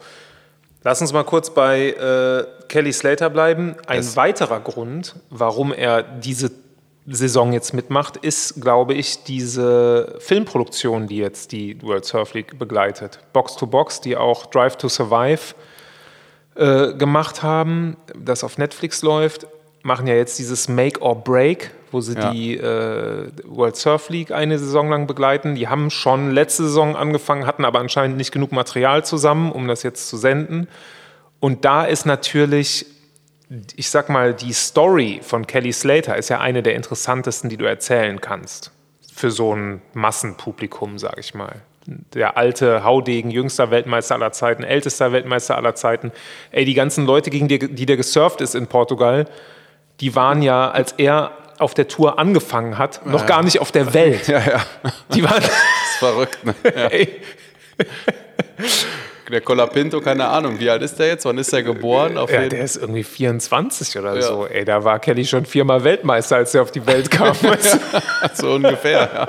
Lass 0.83 1.01
uns 1.01 1.11
mal 1.11 1.23
kurz 1.23 1.49
bei 1.49 1.89
äh, 1.89 2.45
Kelly 2.67 2.93
Slater 2.93 3.29
bleiben. 3.29 3.75
Ein 3.87 3.99
Es- 3.99 4.15
weiterer 4.15 4.59
Grund, 4.61 5.15
warum 5.29 5.73
er 5.73 6.03
diese 6.03 6.51
Saison 7.05 7.53
jetzt 7.53 7.73
mitmacht, 7.73 8.17
ist, 8.17 8.61
glaube 8.61 8.93
ich, 8.93 9.23
diese 9.23 10.15
Filmproduktion, 10.19 11.07
die 11.07 11.17
jetzt 11.17 11.51
die 11.51 11.81
World 11.81 12.05
Surf 12.05 12.33
League 12.33 12.59
begleitet. 12.59 13.19
Box 13.33 13.55
to 13.55 13.65
Box, 13.65 13.99
die 13.99 14.15
auch 14.15 14.45
Drive 14.45 14.75
to 14.77 14.87
Survive 14.89 15.55
äh, 16.55 16.93
gemacht 16.93 17.41
haben, 17.43 17.97
das 18.17 18.43
auf 18.43 18.57
Netflix 18.57 19.01
läuft, 19.01 19.47
machen 19.81 20.07
ja 20.07 20.13
jetzt 20.13 20.37
dieses 20.39 20.67
Make 20.69 21.01
or 21.01 21.15
Break, 21.23 21.71
wo 21.91 22.01
sie 22.01 22.13
Ja. 22.15 22.31
die 22.31 22.57
äh, 22.57 23.31
World 23.45 23.75
Surf 23.75 24.09
League 24.09 24.31
eine 24.31 24.57
Saison 24.59 24.89
lang 24.89 25.07
begleiten. 25.07 25.55
Die 25.55 25.67
haben 25.67 25.89
schon 25.89 26.31
letzte 26.31 26.63
Saison 26.63 26.95
angefangen, 26.95 27.45
hatten 27.45 27.65
aber 27.65 27.79
anscheinend 27.79 28.17
nicht 28.17 28.31
genug 28.31 28.51
Material 28.51 29.03
zusammen, 29.05 29.51
um 29.51 29.67
das 29.67 29.83
jetzt 29.83 30.09
zu 30.09 30.17
senden. 30.17 30.67
Und 31.39 31.65
da 31.65 31.85
ist 31.85 32.05
natürlich, 32.05 32.85
ich 33.75 33.89
sag 33.89 34.09
mal, 34.09 34.33
die 34.33 34.53
Story 34.53 35.19
von 35.23 35.47
Kelly 35.47 35.71
Slater 35.73 36.17
ist 36.17 36.29
ja 36.29 36.39
eine 36.39 36.61
der 36.63 36.75
interessantesten, 36.75 37.49
die 37.49 37.57
du 37.57 37.65
erzählen 37.65 38.19
kannst. 38.21 38.71
Für 39.13 39.31
so 39.31 39.55
ein 39.55 39.81
Massenpublikum, 39.93 40.97
sag 40.97 41.17
ich 41.17 41.33
mal. 41.33 41.61
Der 42.13 42.37
alte 42.37 42.83
Haudegen, 42.83 43.31
jüngster 43.31 43.71
Weltmeister 43.71 44.15
aller 44.15 44.31
Zeiten, 44.31 44.63
ältester 44.63 45.11
Weltmeister 45.11 45.57
aller 45.57 45.75
Zeiten. 45.75 46.11
Ey, 46.51 46.63
die 46.65 46.75
ganzen 46.75 47.05
Leute, 47.05 47.29
gegen 47.31 47.47
die, 47.47 47.57
die 47.57 47.85
der 47.85 47.97
gesurft 47.97 48.41
ist 48.41 48.53
in 48.53 48.67
Portugal, 48.67 49.25
die 49.99 50.15
waren 50.15 50.41
ja, 50.41 50.69
als 50.69 50.91
er 50.93 51.31
auf 51.61 51.73
der 51.73 51.87
Tour 51.87 52.17
angefangen 52.19 52.77
hat, 52.77 53.05
noch 53.05 53.25
gar 53.25 53.43
nicht 53.43 53.59
auf 53.59 53.71
der 53.71 53.93
Welt. 53.93 54.27
Ja, 54.27 54.39
ja. 54.39 54.65
Die 55.13 55.23
waren, 55.23 55.35
Das 55.41 55.45
ist 55.91 55.97
verrückt, 55.99 56.45
ne? 56.45 56.53
ey, 56.91 57.21
Der 59.29 59.41
Colapinto, 59.41 60.01
keine 60.01 60.27
Ahnung, 60.27 60.59
wie 60.59 60.69
alt 60.69 60.81
ist 60.81 60.97
der 60.97 61.07
jetzt? 61.07 61.23
Wann 61.25 61.37
ist 61.37 61.53
er 61.53 61.61
geboren? 61.63 62.17
Auf 62.17 62.31
Ja, 62.31 62.47
der 62.47 62.63
ist 62.63 62.77
irgendwie 62.77 63.03
24 63.03 63.97
oder 63.97 64.15
Ja. 64.15 64.21
so. 64.23 64.47
Ey, 64.47 64.65
da 64.65 64.83
war 64.83 64.97
Kelly 64.99 65.23
schon 65.25 65.45
viermal 65.45 65.83
Weltmeister, 65.83 66.37
als 66.37 66.55
er 66.55 66.63
auf 66.63 66.71
die 66.71 66.85
Welt 66.87 67.11
kam. 67.11 67.35
so 68.33 68.53
ungefähr. 68.53 69.09
Ja. 69.13 69.27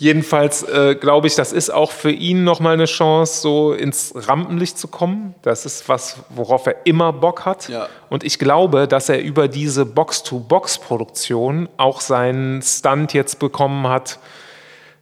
Jedenfalls 0.00 0.62
äh, 0.62 0.94
glaube 0.94 1.26
ich, 1.26 1.34
das 1.34 1.52
ist 1.52 1.68
auch 1.68 1.90
für 1.90 2.10
ihn 2.10 2.42
nochmal 2.42 2.72
eine 2.72 2.86
Chance, 2.86 3.42
so 3.42 3.74
ins 3.74 4.14
Rampenlicht 4.14 4.78
zu 4.78 4.88
kommen. 4.88 5.34
Das 5.42 5.66
ist 5.66 5.90
was, 5.90 6.16
worauf 6.30 6.66
er 6.66 6.86
immer 6.86 7.12
Bock 7.12 7.44
hat. 7.44 7.68
Ja. 7.68 7.86
Und 8.08 8.24
ich 8.24 8.38
glaube, 8.38 8.88
dass 8.88 9.10
er 9.10 9.20
über 9.20 9.46
diese 9.46 9.84
Box-to-Box-Produktion 9.84 11.68
auch 11.76 12.00
seinen 12.00 12.62
Stunt 12.62 13.12
jetzt 13.12 13.40
bekommen 13.40 13.88
hat. 13.88 14.18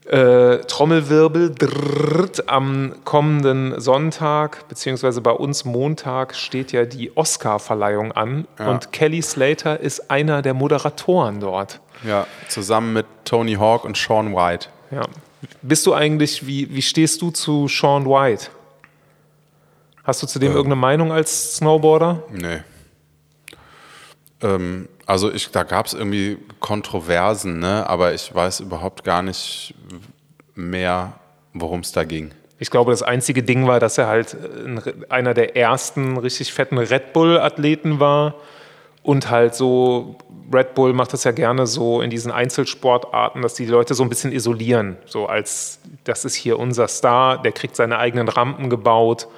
Äh, 0.04 0.62
Trommelwirbel 0.66 1.54
drrrt, 1.54 2.48
am 2.48 2.94
kommenden 3.04 3.80
Sonntag, 3.80 4.66
beziehungsweise 4.66 5.20
bei 5.20 5.30
uns 5.30 5.64
Montag, 5.64 6.34
steht 6.34 6.72
ja 6.72 6.86
die 6.86 7.16
Oscar-Verleihung 7.16 8.10
an. 8.10 8.48
Und 8.58 8.90
Kelly 8.90 9.22
Slater 9.22 9.78
ist 9.78 10.10
einer 10.10 10.42
der 10.42 10.54
Moderatoren 10.54 11.38
dort. 11.38 11.78
ja, 12.02 12.26
zusammen 12.48 12.94
mit 12.94 13.06
Tony 13.24 13.54
Hawk 13.54 13.84
und 13.84 13.96
Sean 13.96 14.34
White. 14.34 14.70
Ja. 14.90 15.02
Bist 15.62 15.86
du 15.86 15.94
eigentlich, 15.94 16.46
wie, 16.46 16.74
wie 16.74 16.82
stehst 16.82 17.22
du 17.22 17.30
zu 17.30 17.68
Sean 17.68 18.06
White? 18.06 18.46
Hast 20.04 20.22
du 20.22 20.26
zu 20.26 20.38
dem 20.38 20.52
irgendeine 20.52 20.80
Meinung 20.80 21.12
als 21.12 21.56
Snowboarder? 21.56 22.22
Nee. 22.32 22.62
Ähm, 24.40 24.88
also 25.06 25.32
ich, 25.32 25.50
da 25.50 25.62
gab 25.62 25.86
es 25.86 25.94
irgendwie 25.94 26.38
Kontroversen, 26.60 27.58
ne? 27.58 27.86
aber 27.88 28.14
ich 28.14 28.34
weiß 28.34 28.60
überhaupt 28.60 29.04
gar 29.04 29.22
nicht 29.22 29.74
mehr, 30.54 31.14
worum 31.52 31.80
es 31.80 31.92
da 31.92 32.04
ging. 32.04 32.32
Ich 32.58 32.70
glaube, 32.70 32.90
das 32.90 33.02
einzige 33.02 33.42
Ding 33.42 33.66
war, 33.66 33.80
dass 33.80 33.98
er 33.98 34.08
halt 34.08 34.34
ein, 34.34 34.80
einer 35.08 35.34
der 35.34 35.56
ersten 35.56 36.16
richtig 36.16 36.52
fetten 36.52 36.78
Red 36.78 37.12
Bull-Athleten 37.12 38.00
war 38.00 38.34
und 39.02 39.30
halt 39.30 39.54
so, 39.54 40.16
Red 40.52 40.74
Bull 40.74 40.92
macht 40.92 41.12
das 41.12 41.24
ja 41.24 41.32
gerne 41.32 41.66
so 41.66 42.00
in 42.00 42.10
diesen 42.10 42.32
Einzelsportarten, 42.32 43.42
dass 43.42 43.54
die 43.54 43.66
Leute 43.66 43.94
so 43.94 44.02
ein 44.02 44.08
bisschen 44.08 44.32
isolieren. 44.32 44.96
So 45.04 45.26
als, 45.26 45.80
das 46.04 46.24
ist 46.24 46.34
hier 46.34 46.58
unser 46.58 46.88
Star, 46.88 47.42
der 47.42 47.52
kriegt 47.52 47.76
seine 47.76 47.98
eigenen 47.98 48.28
Rampen 48.28 48.70
gebaut 48.70 49.28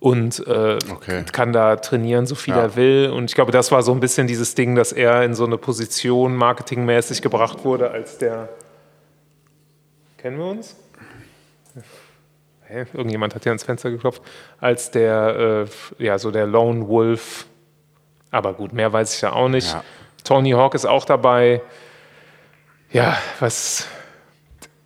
und 0.00 0.46
äh, 0.46 0.78
Okay. 0.92 1.24
kann 1.32 1.52
da 1.52 1.76
trainieren, 1.76 2.26
so 2.26 2.34
viel 2.34 2.54
Ja. 2.54 2.60
er 2.62 2.76
will. 2.76 3.10
Und 3.14 3.26
ich 3.30 3.34
glaube, 3.34 3.52
das 3.52 3.70
war 3.72 3.82
so 3.82 3.92
ein 3.92 4.00
bisschen 4.00 4.26
dieses 4.26 4.54
Ding, 4.54 4.74
dass 4.74 4.92
er 4.92 5.22
in 5.24 5.34
so 5.34 5.44
eine 5.44 5.58
Position 5.58 6.34
marketingmäßig 6.36 7.20
gebracht 7.20 7.64
wurde, 7.64 7.90
als 7.90 8.16
der. 8.18 8.48
Kennen 10.18 10.38
wir 10.38 10.46
uns? 10.46 10.76
Hä? 12.66 12.84
Irgendjemand 12.92 13.34
hat 13.34 13.42
hier 13.44 13.50
ans 13.52 13.64
Fenster 13.64 13.90
geklopft. 13.90 14.22
Als 14.60 14.90
der, 14.90 15.66
äh, 15.98 16.04
ja, 16.04 16.18
so 16.18 16.30
der 16.30 16.46
Lone 16.46 16.88
Wolf. 16.88 17.46
Aber 18.30 18.52
gut, 18.54 18.72
mehr 18.72 18.92
weiß 18.92 19.14
ich 19.14 19.20
ja 19.22 19.32
auch 19.32 19.48
nicht. 19.48 19.72
Ja. 19.72 19.82
Tony 20.28 20.50
Hawk 20.50 20.74
ist 20.74 20.84
auch 20.84 21.06
dabei. 21.06 21.62
Ja, 22.92 23.16
was, 23.40 23.86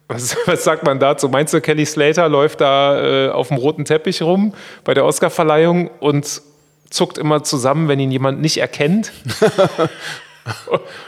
was, 0.07 0.37
was 0.47 0.63
sagt 0.63 0.85
man 0.85 1.01
dazu? 1.01 1.29
Meinst 1.29 1.53
du, 1.53 1.61
Kelly 1.61 1.85
Slater 1.85 2.29
läuft 2.29 2.61
da 2.61 3.27
äh, 3.27 3.31
auf 3.31 3.49
dem 3.49 3.57
roten 3.57 3.85
Teppich 3.85 4.23
rum 4.23 4.55
bei 4.85 4.95
der 4.95 5.05
Oscarverleihung 5.05 5.89
und 5.99 6.43
zuckt 6.91 7.19
immer 7.19 7.43
zusammen, 7.43 7.89
wenn 7.89 7.99
ihn 7.99 8.13
jemand 8.13 8.41
nicht 8.41 8.59
erkennt? 8.59 9.11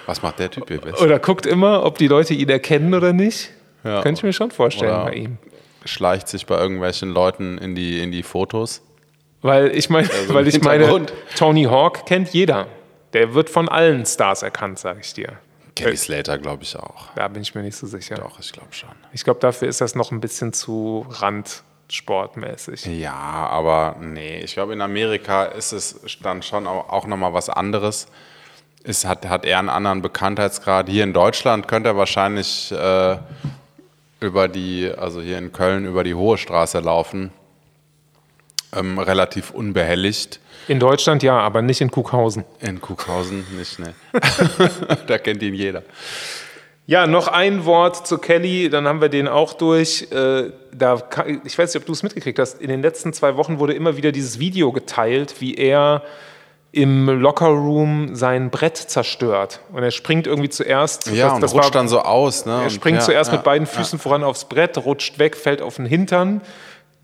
Was 0.06 0.22
macht 0.22 0.40
der 0.40 0.50
Typ 0.50 0.66
hier 0.66 0.80
jetzt? 0.84 1.00
Oder 1.00 1.20
guckt 1.20 1.46
immer, 1.46 1.84
ob 1.84 1.98
die 1.98 2.08
Leute 2.08 2.34
ihn 2.34 2.48
erkennen 2.48 2.92
oder 2.92 3.12
nicht? 3.12 3.50
Ja. 3.84 4.02
Könnte 4.02 4.18
ich 4.18 4.22
mir 4.24 4.32
schon 4.32 4.50
vorstellen 4.50 4.90
Oder 4.92 5.04
bei 5.04 5.12
ihm. 5.14 5.38
schleicht 5.84 6.26
sich 6.26 6.46
bei 6.46 6.56
irgendwelchen 6.56 7.10
Leuten 7.10 7.58
in 7.58 7.76
die, 7.76 8.00
in 8.00 8.10
die 8.10 8.24
Fotos. 8.24 8.82
Weil 9.42 9.76
ich 9.76 9.90
meine, 9.90 10.08
Also 10.10 10.34
weil 10.34 10.48
ich 10.48 10.60
meine. 10.60 11.06
Tony 11.36 11.64
Hawk 11.64 12.06
kennt 12.06 12.30
jeder. 12.30 12.66
Der 13.14 13.32
wird 13.32 13.48
von 13.48 13.68
allen 13.68 14.04
Stars 14.04 14.42
erkannt, 14.42 14.78
sage 14.78 15.00
ich 15.00 15.14
dir. 15.14 15.38
Kelly 15.76 15.96
Slater 15.96 16.38
glaube 16.38 16.62
ich 16.62 16.76
auch. 16.76 17.08
Da 17.14 17.28
bin 17.28 17.42
ich 17.42 17.54
mir 17.54 17.62
nicht 17.62 17.76
so 17.76 17.86
sicher. 17.86 18.16
Doch, 18.16 18.38
ich 18.38 18.52
glaube 18.52 18.72
schon. 18.72 18.90
Ich 19.12 19.24
glaube, 19.24 19.40
dafür 19.40 19.68
ist 19.68 19.80
das 19.80 19.94
noch 19.94 20.12
ein 20.12 20.20
bisschen 20.20 20.52
zu 20.52 21.06
randsportmäßig. 21.08 22.84
Ja, 22.86 23.14
aber 23.14 23.96
nee, 24.00 24.40
ich 24.40 24.54
glaube, 24.54 24.72
in 24.72 24.80
Amerika 24.80 25.44
ist 25.44 25.72
es 25.72 26.00
dann 26.22 26.42
schon 26.42 26.66
auch, 26.66 27.06
nochmal 27.06 27.32
was 27.32 27.48
anderes. 27.48 28.06
Es 28.84 29.04
hat, 29.04 29.26
hat 29.26 29.44
eher 29.44 29.58
einen 29.58 29.68
anderen 29.68 30.02
Bekanntheitsgrad. 30.02 30.88
Hier 30.88 31.04
in 31.04 31.12
Deutschland 31.12 31.66
könnte 31.66 31.90
er 31.90 31.96
wahrscheinlich 31.96 32.70
äh, 32.70 33.16
über 34.20 34.46
die, 34.48 34.90
also 34.96 35.20
hier 35.20 35.38
in 35.38 35.52
Köln 35.52 35.86
über 35.86 36.04
die 36.04 36.14
Hohe 36.14 36.38
Straße 36.38 36.80
laufen. 36.80 37.32
Ähm, 38.72 38.98
relativ 38.98 39.50
unbehelligt. 39.50 40.40
In 40.68 40.80
Deutschland 40.80 41.22
ja, 41.22 41.38
aber 41.38 41.62
nicht 41.62 41.80
in 41.80 41.90
Kuckhausen. 41.90 42.44
In 42.60 42.80
Cuxhausen 42.80 43.44
nicht, 43.58 43.78
ne. 43.78 43.94
da 45.06 45.18
kennt 45.18 45.42
ihn 45.42 45.54
jeder. 45.54 45.82
Ja, 46.86 47.06
noch 47.06 47.28
ein 47.28 47.64
Wort 47.64 48.06
zu 48.06 48.18
Kelly, 48.18 48.68
dann 48.68 48.86
haben 48.86 49.00
wir 49.00 49.08
den 49.08 49.26
auch 49.26 49.54
durch. 49.54 50.08
Äh, 50.12 50.50
da, 50.72 51.02
ich 51.44 51.58
weiß 51.58 51.72
nicht, 51.72 51.82
ob 51.82 51.86
du 51.86 51.92
es 51.92 52.02
mitgekriegt 52.02 52.38
hast. 52.38 52.60
In 52.60 52.68
den 52.68 52.82
letzten 52.82 53.12
zwei 53.14 53.36
Wochen 53.36 53.58
wurde 53.58 53.72
immer 53.72 53.96
wieder 53.96 54.12
dieses 54.12 54.38
Video 54.38 54.70
geteilt, 54.70 55.40
wie 55.40 55.54
er 55.54 56.02
im 56.72 57.08
Lockerroom 57.08 58.16
sein 58.16 58.50
Brett 58.50 58.76
zerstört. 58.76 59.60
Und 59.72 59.82
er 59.82 59.92
springt 59.92 60.26
irgendwie 60.26 60.48
zuerst. 60.48 61.06
Ja, 61.10 61.32
und 61.34 61.42
rutscht 61.42 61.54
war- 61.54 61.70
dann 61.70 61.88
so 61.88 62.00
aus. 62.00 62.44
Ne? 62.46 62.64
Er 62.64 62.70
springt 62.70 62.98
ja, 62.98 63.04
zuerst 63.04 63.30
ja, 63.30 63.36
mit 63.36 63.44
beiden 63.44 63.66
Füßen 63.66 63.98
voran 63.98 64.24
aufs 64.24 64.46
Brett, 64.46 64.76
rutscht 64.78 65.18
weg, 65.18 65.36
fällt 65.36 65.62
auf 65.62 65.76
den 65.76 65.86
Hintern. 65.86 66.42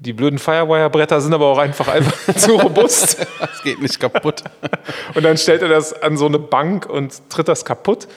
Die 0.03 0.15
blöden 0.15 0.39
Firewire-Bretter 0.39 1.21
sind 1.21 1.35
aber 1.35 1.45
auch 1.45 1.59
einfach, 1.59 1.87
einfach 1.89 2.35
zu 2.37 2.57
robust. 2.57 3.19
Es 3.53 3.63
geht 3.63 3.83
nicht 3.83 4.01
kaputt. 4.01 4.43
Und 5.15 5.23
dann 5.23 5.37
stellt 5.37 5.61
er 5.61 5.69
das 5.69 5.93
an 5.93 6.17
so 6.17 6.25
eine 6.25 6.39
Bank 6.39 6.87
und 6.87 7.29
tritt 7.29 7.49
das 7.49 7.67
kaputt. 7.67 8.09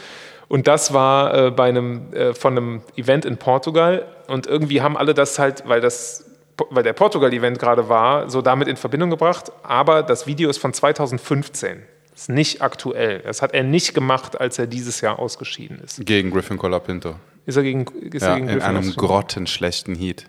Und 0.48 0.68
das 0.68 0.94
war 0.94 1.48
äh, 1.48 1.52
bei 1.52 1.68
einem, 1.68 2.14
äh, 2.14 2.34
von 2.34 2.58
einem 2.58 2.82
Event 2.96 3.26
in 3.26 3.36
Portugal. 3.36 4.06
Und 4.28 4.48
irgendwie 4.48 4.82
haben 4.82 4.96
alle 4.96 5.14
das 5.14 5.40
halt, 5.40 5.68
weil, 5.68 5.82
das, 5.82 6.26
weil 6.70 6.84
der 6.84 6.94
Portugal-Event 6.94 7.60
gerade 7.60 7.90
war, 7.90 8.30
so 8.30 8.42
damit 8.42 8.70
in 8.70 8.78
Verbindung 8.78 9.10
gebracht. 9.10 9.52
Aber 9.64 10.04
das 10.04 10.26
Video 10.26 10.50
ist 10.50 10.60
von 10.60 10.74
2015. 10.74 11.84
Ist 12.16 12.30
nicht 12.30 12.62
aktuell. 12.62 13.20
Das 13.26 13.42
hat 13.42 13.54
er 13.54 13.64
nicht 13.64 13.94
gemacht, 13.94 14.40
als 14.40 14.58
er 14.58 14.68
dieses 14.68 15.02
Jahr 15.02 15.20
ausgeschieden 15.20 15.82
ist. 15.84 16.06
Gegen 16.06 16.32
Griffin 16.32 16.58
Colapinto. 16.58 17.16
Ist 17.46 17.58
er 17.58 17.64
gegen, 17.64 17.86
ist 18.12 18.22
Ja, 18.22 18.30
er 18.30 18.36
gegen 18.36 18.48
in 18.48 18.60
Griffin 18.60 18.78
einem 18.78 18.96
grottenschlechten 18.96 19.96
Heat. 19.96 20.28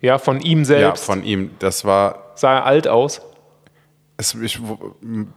Ja, 0.00 0.18
von 0.18 0.40
ihm 0.40 0.60
Ja, 0.60 0.64
selbst. 0.64 1.04
von 1.04 1.22
ihm. 1.24 1.50
Das 1.58 1.84
war 1.84 2.32
Sah 2.34 2.58
er 2.58 2.66
alt 2.66 2.86
aus? 2.88 3.20
es, 4.16 4.34
ich 4.34 4.60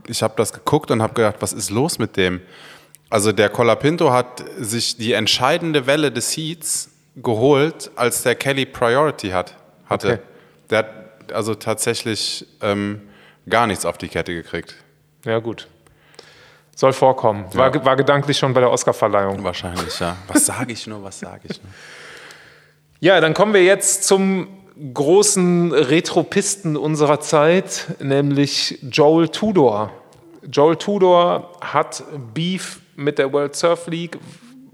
ich 0.07 0.23
habe 0.23 0.33
das 0.37 0.53
geguckt 0.53 0.91
und 0.91 1.01
habe 1.01 1.13
gedacht, 1.13 1.35
was 1.39 1.53
ist 1.53 1.69
los 1.69 1.99
mit 1.99 2.17
dem? 2.17 2.41
Also 3.09 3.31
der 3.31 3.49
Colapinto 3.49 4.11
hat 4.11 4.43
sich 4.57 4.97
die 4.97 5.13
entscheidende 5.13 5.85
Welle 5.87 6.11
des 6.11 6.35
Heats 6.37 6.89
geholt, 7.15 7.91
als 7.95 8.23
der 8.23 8.35
Kelly 8.35 8.65
Priority 8.65 9.29
hat, 9.29 9.55
hatte. 9.87 10.13
Okay. 10.13 10.19
Der 10.69 10.77
hat 10.79 11.33
also 11.33 11.53
tatsächlich 11.55 12.47
ähm, 12.61 13.01
gar 13.49 13.67
nichts 13.67 13.85
auf 13.85 13.97
die 13.97 14.07
Kette 14.07 14.33
gekriegt. 14.33 14.75
Ja, 15.25 15.39
gut. 15.39 15.67
Soll 16.75 16.93
vorkommen. 16.93 17.45
War, 17.53 17.75
Ja. 17.75 17.85
war 17.85 17.95
gedanklich 17.95 18.37
schon 18.39 18.53
bei 18.53 18.61
der 18.61 18.71
Oscarverleihung. 18.71 19.43
Wahrscheinlich, 19.43 19.99
ja. 19.99 20.15
Was 20.27 20.45
sage 20.45 20.71
ich 20.73 20.87
nur, 20.87 21.03
was 21.03 21.19
sage 21.19 21.41
ich 21.49 21.61
nur? 21.61 21.71
Ja, 23.03 23.19
dann 23.19 23.33
kommen 23.33 23.55
wir 23.55 23.63
jetzt 23.63 24.03
zum 24.03 24.47
großen 24.93 25.71
Retropisten 25.73 26.77
unserer 26.77 27.19
Zeit, 27.19 27.95
nämlich 27.99 28.77
Joel 28.91 29.29
Tudor. 29.29 29.89
Joel 30.47 30.75
Tudor 30.75 31.49
hat 31.61 32.03
Beef 32.35 32.79
mit 32.95 33.17
der 33.17 33.33
World 33.33 33.55
Surf 33.55 33.87
League. 33.87 34.19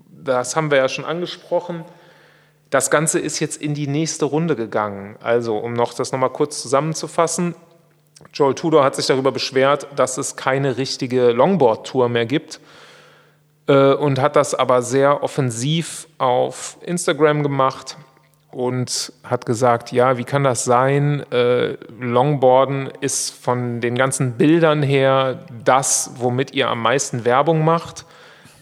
Das 0.10 0.58
haben 0.58 0.72
wir 0.72 0.78
ja 0.78 0.90
schon 0.90 1.06
angesprochen. 1.06 1.86
Das 2.70 2.92
Ganze 2.92 3.18
ist 3.20 3.40
jetzt 3.40 3.62
in 3.62 3.74
die 3.74 3.88
nächste 3.88 4.26
Runde 4.26 4.58
gegangen. 4.58 5.16
Also, 5.24 5.56
um 5.56 5.72
noch 5.72 5.94
das 5.94 6.12
nochmal 6.12 6.32
kurz 6.32 6.62
zusammenzufassen. 6.62 7.56
Joel 8.34 8.56
Tudor 8.56 8.84
hat 8.84 8.98
sich 8.98 9.06
darüber 9.06 9.32
beschwert, 9.32 9.88
dass 9.96 10.18
es 10.18 10.36
keine 10.36 10.76
richtige 10.76 11.32
Longboard-Tour 11.32 12.10
mehr 12.10 12.26
gibt 12.26 12.60
äh, 13.68 13.94
und 13.94 14.20
hat 14.20 14.36
das 14.36 14.54
aber 14.54 14.82
sehr 14.82 15.24
offensiv 15.24 16.10
auf 16.18 16.78
Instagram 16.82 17.42
gemacht 17.42 17.96
und 18.52 19.12
hat 19.24 19.46
gesagt, 19.46 19.92
ja, 19.92 20.18
wie 20.18 20.24
kann 20.24 20.44
das 20.44 20.64
sein? 20.64 21.26
Äh, 21.32 21.78
Longboarden 22.00 22.90
ist 23.02 23.32
von 23.32 23.82
den 23.82 23.96
ganzen 23.96 24.34
Bildern 24.34 24.82
her 24.82 25.46
das, 25.64 26.12
womit 26.18 26.54
ihr 26.54 26.70
am 26.70 26.82
meisten 26.82 27.26
Werbung 27.26 27.64
macht. 27.66 28.06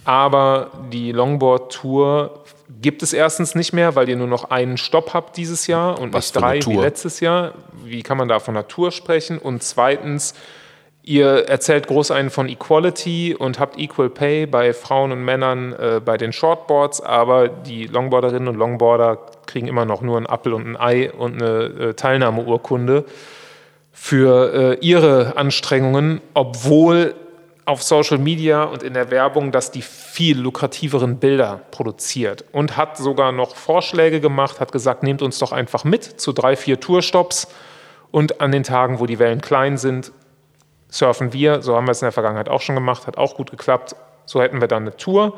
Aber 0.04 0.72
die 0.92 1.12
Longboard-Tour 1.12 2.44
gibt 2.82 3.04
es 3.04 3.14
erstens 3.14 3.56
nicht 3.56 3.74
mehr, 3.74 3.96
weil 3.96 4.10
ihr 4.10 4.16
nur 4.16 4.28
noch 4.28 4.52
einen 4.52 4.78
Stopp 4.78 5.14
habt 5.14 5.38
dieses 5.38 5.68
Jahr 5.68 6.00
und 6.00 6.14
Was 6.14 6.26
nicht 6.34 6.42
drei 6.42 6.66
wie 6.66 6.76
letztes 6.76 7.20
Jahr. 7.20 7.54
Wie 7.84 8.04
kann 8.04 8.18
man 8.18 8.28
da 8.28 8.40
von 8.40 8.56
einer 8.56 8.68
Tour 8.68 8.92
sprechen? 8.92 9.38
Und 9.38 9.64
zweitens, 9.64 10.34
Ihr 11.08 11.48
erzählt 11.48 11.86
groß 11.86 12.10
einen 12.10 12.32
von 12.32 12.50
Equality 12.50 13.36
und 13.38 13.60
habt 13.60 13.78
Equal 13.78 14.10
Pay 14.10 14.48
bei 14.48 14.74
Frauen 14.74 15.12
und 15.12 15.24
Männern 15.24 15.74
äh, 15.74 16.02
bei 16.04 16.18
den 16.18 16.34
Shortboards, 16.34 17.00
aber 17.00 17.48
die 17.48 17.86
Longboarderinnen 17.86 18.48
und 18.48 18.56
Longboarder 18.56 19.20
kriegen 19.46 19.68
immer 19.68 19.86
noch 19.86 20.02
nur 20.02 20.18
ein 20.18 20.26
Apfel 20.26 20.54
und 20.54 20.66
ein 20.66 20.76
Ei 20.76 21.12
und 21.12 21.44
eine 21.44 21.64
äh, 21.66 21.94
Teilnahmeurkunde 21.94 23.06
für 23.94 24.54
äh, 24.54 24.78
ihre 24.84 25.38
Anstrengungen, 25.38 26.22
obwohl 26.34 27.14
auf 27.66 27.84
Social 27.84 28.18
Media 28.18 28.64
und 28.64 28.82
in 28.82 28.96
der 28.96 29.12
Werbung 29.12 29.52
das 29.52 29.70
die 29.70 29.84
viel 29.84 30.40
lukrativeren 30.40 31.18
Bilder 31.18 31.62
produziert 31.70 32.46
und 32.52 32.78
hat 32.78 32.98
sogar 32.98 33.32
noch 33.32 33.56
Vorschläge 33.56 34.22
gemacht, 34.22 34.60
hat 34.60 34.72
gesagt, 34.72 35.04
nehmt 35.04 35.22
uns 35.22 35.38
doch 35.38 35.52
einfach 35.52 35.84
mit 35.84 36.04
zu 36.20 36.34
drei, 36.34 36.56
vier 36.56 36.80
Tourstops 36.80 37.48
und 38.10 38.42
an 38.42 38.52
den 38.52 38.64
Tagen, 38.64 39.00
wo 39.00 39.06
die 39.06 39.20
Wellen 39.20 39.42
klein 39.42 39.78
sind, 39.78 40.12
surfen 40.90 41.34
wir. 41.34 41.62
So 41.62 41.76
haben 41.76 41.88
wir 41.88 41.92
es 41.92 42.02
in 42.02 42.06
der 42.06 42.12
Vergangenheit 42.12 42.50
auch 42.50 42.62
schon 42.62 42.76
gemacht, 42.76 43.08
hat 43.08 43.18
auch 43.18 43.36
gut 43.36 43.52
geklappt. 43.52 43.96
So 44.26 44.42
hätten 44.42 44.62
wir 44.62 44.68
dann 44.68 44.84
eine 44.84 44.96
Tour. 44.98 45.34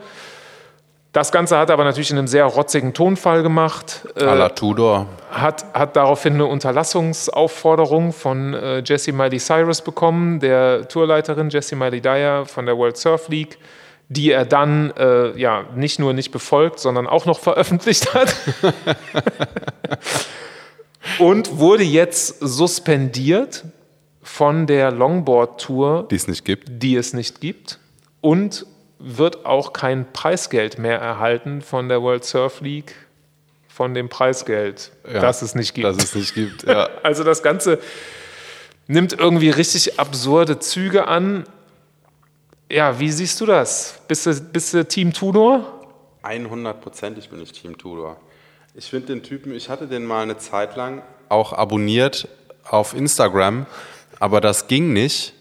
Das 1.17 1.31
Ganze 1.31 1.57
hat 1.57 1.69
er 1.69 1.73
aber 1.73 1.83
natürlich 1.83 2.11
in 2.11 2.17
einem 2.19 2.27
sehr 2.27 2.45
rotzigen 2.45 2.93
Tonfall 2.93 3.41
gemacht. 3.41 4.07
Äh, 4.15 4.25
A 4.25 4.33
la 4.35 4.49
Tudor. 4.49 5.07
hat, 5.31 5.65
hat 5.73 5.95
daraufhin 5.95 6.35
eine 6.35 6.45
Unterlassungsaufforderung 6.45 8.13
von 8.13 8.53
äh, 8.53 8.83
Jessie 8.85 9.13
Miley 9.13 9.39
Cyrus 9.39 9.81
bekommen, 9.81 10.39
der 10.39 10.87
Tourleiterin 10.87 11.49
Jessie 11.49 11.75
Miley 11.75 12.01
Dyer 12.01 12.45
von 12.45 12.67
der 12.67 12.77
World 12.77 12.97
Surf 12.97 13.29
League, 13.29 13.57
die 14.09 14.31
er 14.31 14.45
dann 14.45 14.91
äh, 14.91 15.35
ja, 15.39 15.65
nicht 15.73 15.97
nur 15.97 16.13
nicht 16.13 16.31
befolgt, 16.31 16.79
sondern 16.79 17.07
auch 17.07 17.25
noch 17.25 17.39
veröffentlicht 17.47 18.13
hat. 18.13 18.35
Und 21.19 21.57
wurde 21.57 21.83
jetzt 21.83 22.39
suspendiert 22.41 23.63
von 24.27 24.67
der 24.67 24.91
Longboard-Tour 24.91 26.07
Die 26.11 26.15
es 26.15 26.27
nicht 26.27 26.43
gibt. 26.43 26.65
die 26.69 26.97
es 26.97 27.13
nicht 27.13 27.39
gibt 27.39 27.79
und 28.19 28.65
wird 28.99 29.45
auch 29.45 29.71
kein 29.71 30.11
Preisgeld 30.11 30.77
mehr 30.77 30.99
erhalten 30.99 31.61
von 31.61 31.87
der 31.87 32.01
World 32.01 32.25
Surf 32.25 32.59
League, 32.61 32.93
von 33.69 33.93
dem 33.93 34.09
Preisgeld, 34.09 34.91
Ja, 35.11 35.21
das 35.21 35.41
es 35.41 35.55
nicht 35.55 35.73
gibt. 35.73 35.87
Das 35.87 35.97
es 35.97 36.13
nicht 36.13 36.33
gibt, 36.33 36.63
ja. 36.63 36.89
also 37.03 37.23
das 37.23 37.41
Ganze 37.41 37.79
nimmt 38.87 39.13
irgendwie 39.13 39.49
richtig 39.49 39.97
absurde 39.97 40.59
Züge 40.59 41.07
an. 41.07 41.45
Ja, 42.69 42.99
wie 42.99 43.11
siehst 43.11 43.39
du 43.39 43.45
das? 43.45 44.01
Bist 44.09 44.25
du, 44.25 44.33
bist 44.41 44.73
du 44.73 44.85
Team 44.85 45.13
Tudor? 45.13 45.63
100%ig 46.23 47.29
bin 47.29 47.41
ich 47.41 47.53
Team 47.53 47.77
Tudor. 47.77 48.17
Ich 48.75 48.89
finde 48.89 49.07
den 49.07 49.23
Typen, 49.23 49.53
ich 49.55 49.69
hatte 49.69 49.87
den 49.87 50.05
mal 50.05 50.23
eine 50.23 50.37
Zeit 50.37 50.75
lang 50.75 51.01
auch 51.29 51.53
abonniert 51.53 52.27
auf 52.69 52.93
Instagram, 52.93 53.65
aber 54.19 54.41
das 54.41 54.67
ging 54.67 54.93
nicht, 54.93 55.33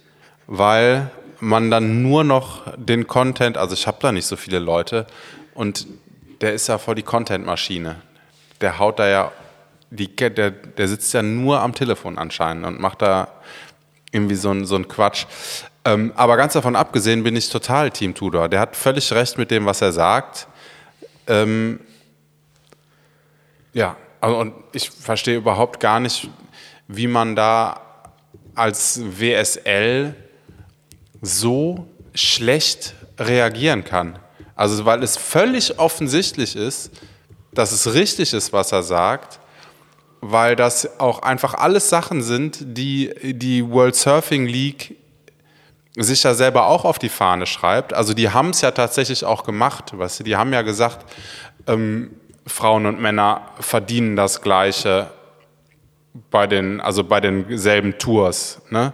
weil 0.47 1.11
man 1.41 1.71
dann 1.71 2.03
nur 2.03 2.25
noch 2.25 2.63
den 2.77 3.07
Content, 3.07 3.57
also 3.57 3.75
ich 3.75 3.87
habe 3.87 3.99
da 4.01 4.13
nicht 4.13 4.27
so 4.27 4.37
viele 4.37 4.59
Leute 4.59 5.07
und 5.55 5.87
der 6.41 6.55
ist 6.55 6.69
ja 6.69 6.79
voll 6.79 6.95
die 6.95 7.03
Content-Maschine. 7.03 7.97
Der 8.61 8.79
haut 8.79 8.99
da 8.99 9.09
ja, 9.09 9.33
die, 9.91 10.15
der, 10.15 10.51
der 10.51 10.89
sitzt 10.89 11.13
ja 11.15 11.23
nur 11.23 11.61
am 11.61 11.75
Telefon 11.75 12.19
anscheinend 12.19 12.67
und 12.67 12.81
macht 12.81 13.03
da 13.03 13.29
irgendwie 14.13 14.35
so 14.35 14.51
ein, 14.51 14.65
so 14.65 14.77
ein 14.77 14.89
Quatsch. 14.89 15.27
Ähm, 15.85 16.13
aber 16.17 16.37
ganz 16.37 16.55
davon 16.55 16.75
abgesehen 16.75 17.23
bin 17.23 17.37
ich 17.37 17.49
total 17.49 17.91
Team 17.91 18.15
Tudor. 18.15 18.49
Der 18.49 18.61
hat 18.61 18.77
völlig 18.77 19.13
recht 19.13 19.39
mit 19.39 19.51
dem, 19.51 19.67
was 19.67 19.83
er 19.83 19.93
sagt. 19.93 20.49
Ähm, 21.27 21.81
ja, 23.73 23.97
also 24.21 24.39
und 24.39 24.55
ich 24.73 24.91
verstehe 24.91 25.37
überhaupt 25.37 25.81
gar 25.81 26.01
nicht, 26.01 26.29
wie 26.89 27.07
man 27.07 27.37
da 27.37 27.81
als 28.57 29.01
WSL 29.03 30.15
so 31.23 31.87
schlecht 32.15 32.95
reagieren 33.19 33.85
kann. 33.85 34.19
Also 34.55 34.85
weil 34.85 35.03
es 35.03 35.17
völlig 35.17 35.79
offensichtlich 35.79 36.57
ist, 36.57 36.91
dass 37.53 37.73
es 37.73 37.93
richtig 37.93 38.33
ist, 38.33 38.53
was 38.53 38.73
er 38.73 38.83
sagt, 38.83 39.39
weil 40.21 40.57
das 40.57 40.99
auch 40.99 41.23
einfach 41.23 41.55
alles 41.55 41.89
Sachen 41.89 42.23
sind, 42.23 42.59
die 42.61 43.13
die 43.23 43.69
World 43.69 43.97
Surfing 43.97 44.47
League 44.47 44.97
sich 45.97 46.23
ja 46.23 46.35
selber 46.35 46.67
auch 46.67 46.85
auf 46.85 46.99
die 46.99 47.09
Fahne 47.09 47.47
schreibt. 47.47 47.95
Also 47.95 48.13
die 48.13 48.31
haben 48.31 48.51
es 48.51 48.61
ja 48.61 48.71
tatsächlich 48.71 49.25
auch 49.25 49.45
gemacht. 49.45 49.97
Weißt 49.97 50.21
du? 50.21 50.25
Die 50.25 50.37
haben 50.37 50.53
ja 50.53 50.63
gesagt, 50.63 51.07
ähm, 51.67 52.11
Frauen 52.47 52.87
und 52.87 53.01
Männer 53.01 53.43
verdienen 53.61 54.15
das 54.15 54.43
Gleiche 54.43 55.11
bei 56.31 56.47
den, 56.47 56.81
also 56.81 57.05
bei 57.05 57.21
denselben 57.21 57.99
Tours. 57.99 58.61
Ne? 58.71 58.93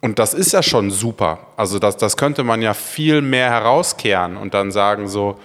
Und 0.00 0.18
das 0.18 0.34
ist 0.34 0.52
ja 0.52 0.62
schon 0.62 0.90
super. 0.90 1.46
Also 1.56 1.78
das, 1.78 1.96
das 1.96 2.16
könnte 2.16 2.44
man 2.44 2.62
ja 2.62 2.74
viel 2.74 3.22
mehr 3.22 3.50
herauskehren 3.50 4.36
und 4.36 4.54
dann 4.54 4.70
sagen 4.70 5.08
so, 5.08 5.38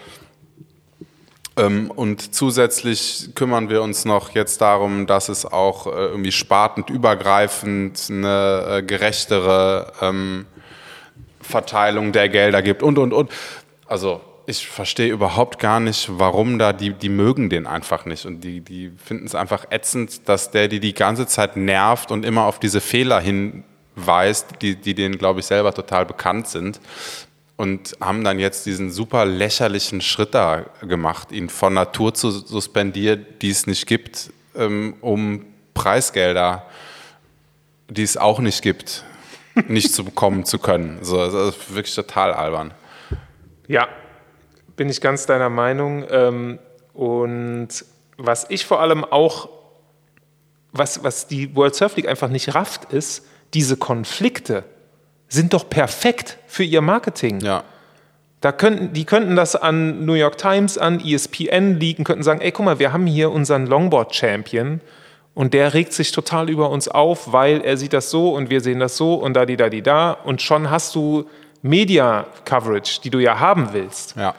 ähm, 1.59 1.91
und 1.91 2.33
zusätzlich 2.33 3.29
kümmern 3.35 3.69
wir 3.69 3.81
uns 3.81 4.05
noch 4.05 4.31
jetzt 4.31 4.61
darum, 4.61 5.07
dass 5.07 5.29
es 5.29 5.45
auch 5.45 5.87
äh, 5.87 5.89
irgendwie 5.89 6.31
spartend 6.31 6.89
übergreifend 6.89 8.07
eine 8.09 8.65
äh, 8.69 8.83
gerechtere 8.83 9.91
ähm, 10.01 10.45
Verteilung 11.41 12.11
der 12.11 12.29
Gelder 12.29 12.61
gibt 12.61 12.83
und, 12.83 12.97
und, 12.97 13.13
und. 13.13 13.31
Also 13.87 14.21
ich 14.49 14.67
verstehe 14.67 15.11
überhaupt 15.11 15.59
gar 15.59 15.79
nicht, 15.79 16.09
warum 16.11 16.57
da, 16.57 16.73
die, 16.73 16.93
die 16.93 17.09
mögen 17.09 17.51
den 17.51 17.67
einfach 17.67 18.05
nicht 18.05 18.25
und 18.25 18.41
die, 18.41 18.61
die 18.61 18.91
finden 18.97 19.25
es 19.27 19.35
einfach 19.35 19.65
ätzend, 19.69 20.27
dass 20.27 20.49
der 20.49 20.67
die 20.67 20.79
die 20.79 20.93
ganze 20.93 21.27
Zeit 21.27 21.55
nervt 21.55 22.11
und 22.11 22.25
immer 22.25 22.45
auf 22.45 22.59
diese 22.59 22.81
Fehler 22.81 23.21
hinweist, 23.21 24.47
die, 24.61 24.75
die 24.75 24.95
denen, 24.95 25.19
glaube 25.19 25.41
ich, 25.41 25.45
selber 25.45 25.71
total 25.71 26.07
bekannt 26.07 26.47
sind 26.47 26.81
und 27.57 27.95
haben 28.01 28.23
dann 28.23 28.39
jetzt 28.39 28.65
diesen 28.65 28.89
super 28.89 29.23
lächerlichen 29.25 30.01
Schritt 30.01 30.33
da 30.33 30.65
gemacht, 30.81 31.31
ihn 31.31 31.49
von 31.49 31.75
Natur 31.75 32.15
zu 32.15 32.31
suspendieren, 32.31 33.27
die 33.43 33.51
es 33.51 33.67
nicht 33.67 33.85
gibt, 33.85 34.31
ähm, 34.55 34.95
um 35.01 35.45
Preisgelder, 35.75 36.65
die 37.87 38.03
es 38.03 38.17
auch 38.17 38.39
nicht 38.39 38.63
gibt, 38.63 39.03
nicht 39.67 39.93
zu 39.93 40.03
bekommen 40.03 40.43
zu 40.43 40.57
können. 40.57 40.97
So, 41.03 41.17
das 41.17 41.55
ist 41.55 41.75
wirklich 41.75 41.93
total 41.93 42.33
albern. 42.33 42.73
Ja, 43.67 43.87
bin 44.79 44.87
ich 44.87 45.01
ganz 45.01 45.25
deiner 45.25 45.49
Meinung. 45.49 46.05
Ähm, 46.09 46.57
und 46.93 47.67
was 48.17 48.45
ich 48.49 48.65
vor 48.65 48.79
allem 48.79 49.03
auch, 49.03 49.49
was, 50.71 51.03
was 51.03 51.27
die 51.27 51.53
World 51.53 51.75
Surf 51.75 51.97
League 51.97 52.07
einfach 52.07 52.29
nicht 52.29 52.55
rafft, 52.55 52.93
ist 52.93 53.25
diese 53.53 53.75
Konflikte. 53.75 54.63
sind 55.27 55.53
doch 55.53 55.69
perfekt 55.69 56.37
für 56.47 56.63
ihr 56.63 56.81
Marketing. 56.81 57.41
Ja. 57.41 57.65
Da 58.39 58.53
könnten, 58.53 58.93
die 58.93 59.03
könnten 59.03 59.35
das 59.35 59.57
an 59.57 60.05
New 60.05 60.13
York 60.13 60.37
Times, 60.37 60.77
an 60.77 61.01
ESPN 61.05 61.77
liegen, 61.77 62.05
könnten 62.05 62.23
sagen, 62.23 62.39
ey, 62.39 62.53
guck 62.53 62.65
mal, 62.65 62.79
wir 62.79 62.93
haben 62.93 63.05
hier 63.05 63.31
unseren 63.31 63.67
Longboard-Champion 63.67 64.79
und 65.33 65.53
der 65.53 65.73
regt 65.73 65.91
sich 65.91 66.13
total 66.13 66.49
über 66.49 66.69
uns 66.69 66.87
auf, 66.87 67.33
weil 67.33 67.59
er 67.61 67.75
sieht 67.75 67.91
das 67.91 68.11
so 68.11 68.33
und 68.33 68.49
wir 68.49 68.61
sehen 68.61 68.79
das 68.79 68.95
so 68.95 69.15
und 69.15 69.33
da, 69.33 69.45
die, 69.45 69.57
da, 69.57 69.69
die, 69.69 69.81
da. 69.81 70.13
Und 70.13 70.41
schon 70.41 70.69
hast 70.69 70.95
du 70.95 71.25
Media-Coverage, 71.63 73.01
die 73.03 73.09
du 73.09 73.19
ja 73.19 73.41
haben 73.41 73.73
willst. 73.73 74.15
Ja. 74.15 74.35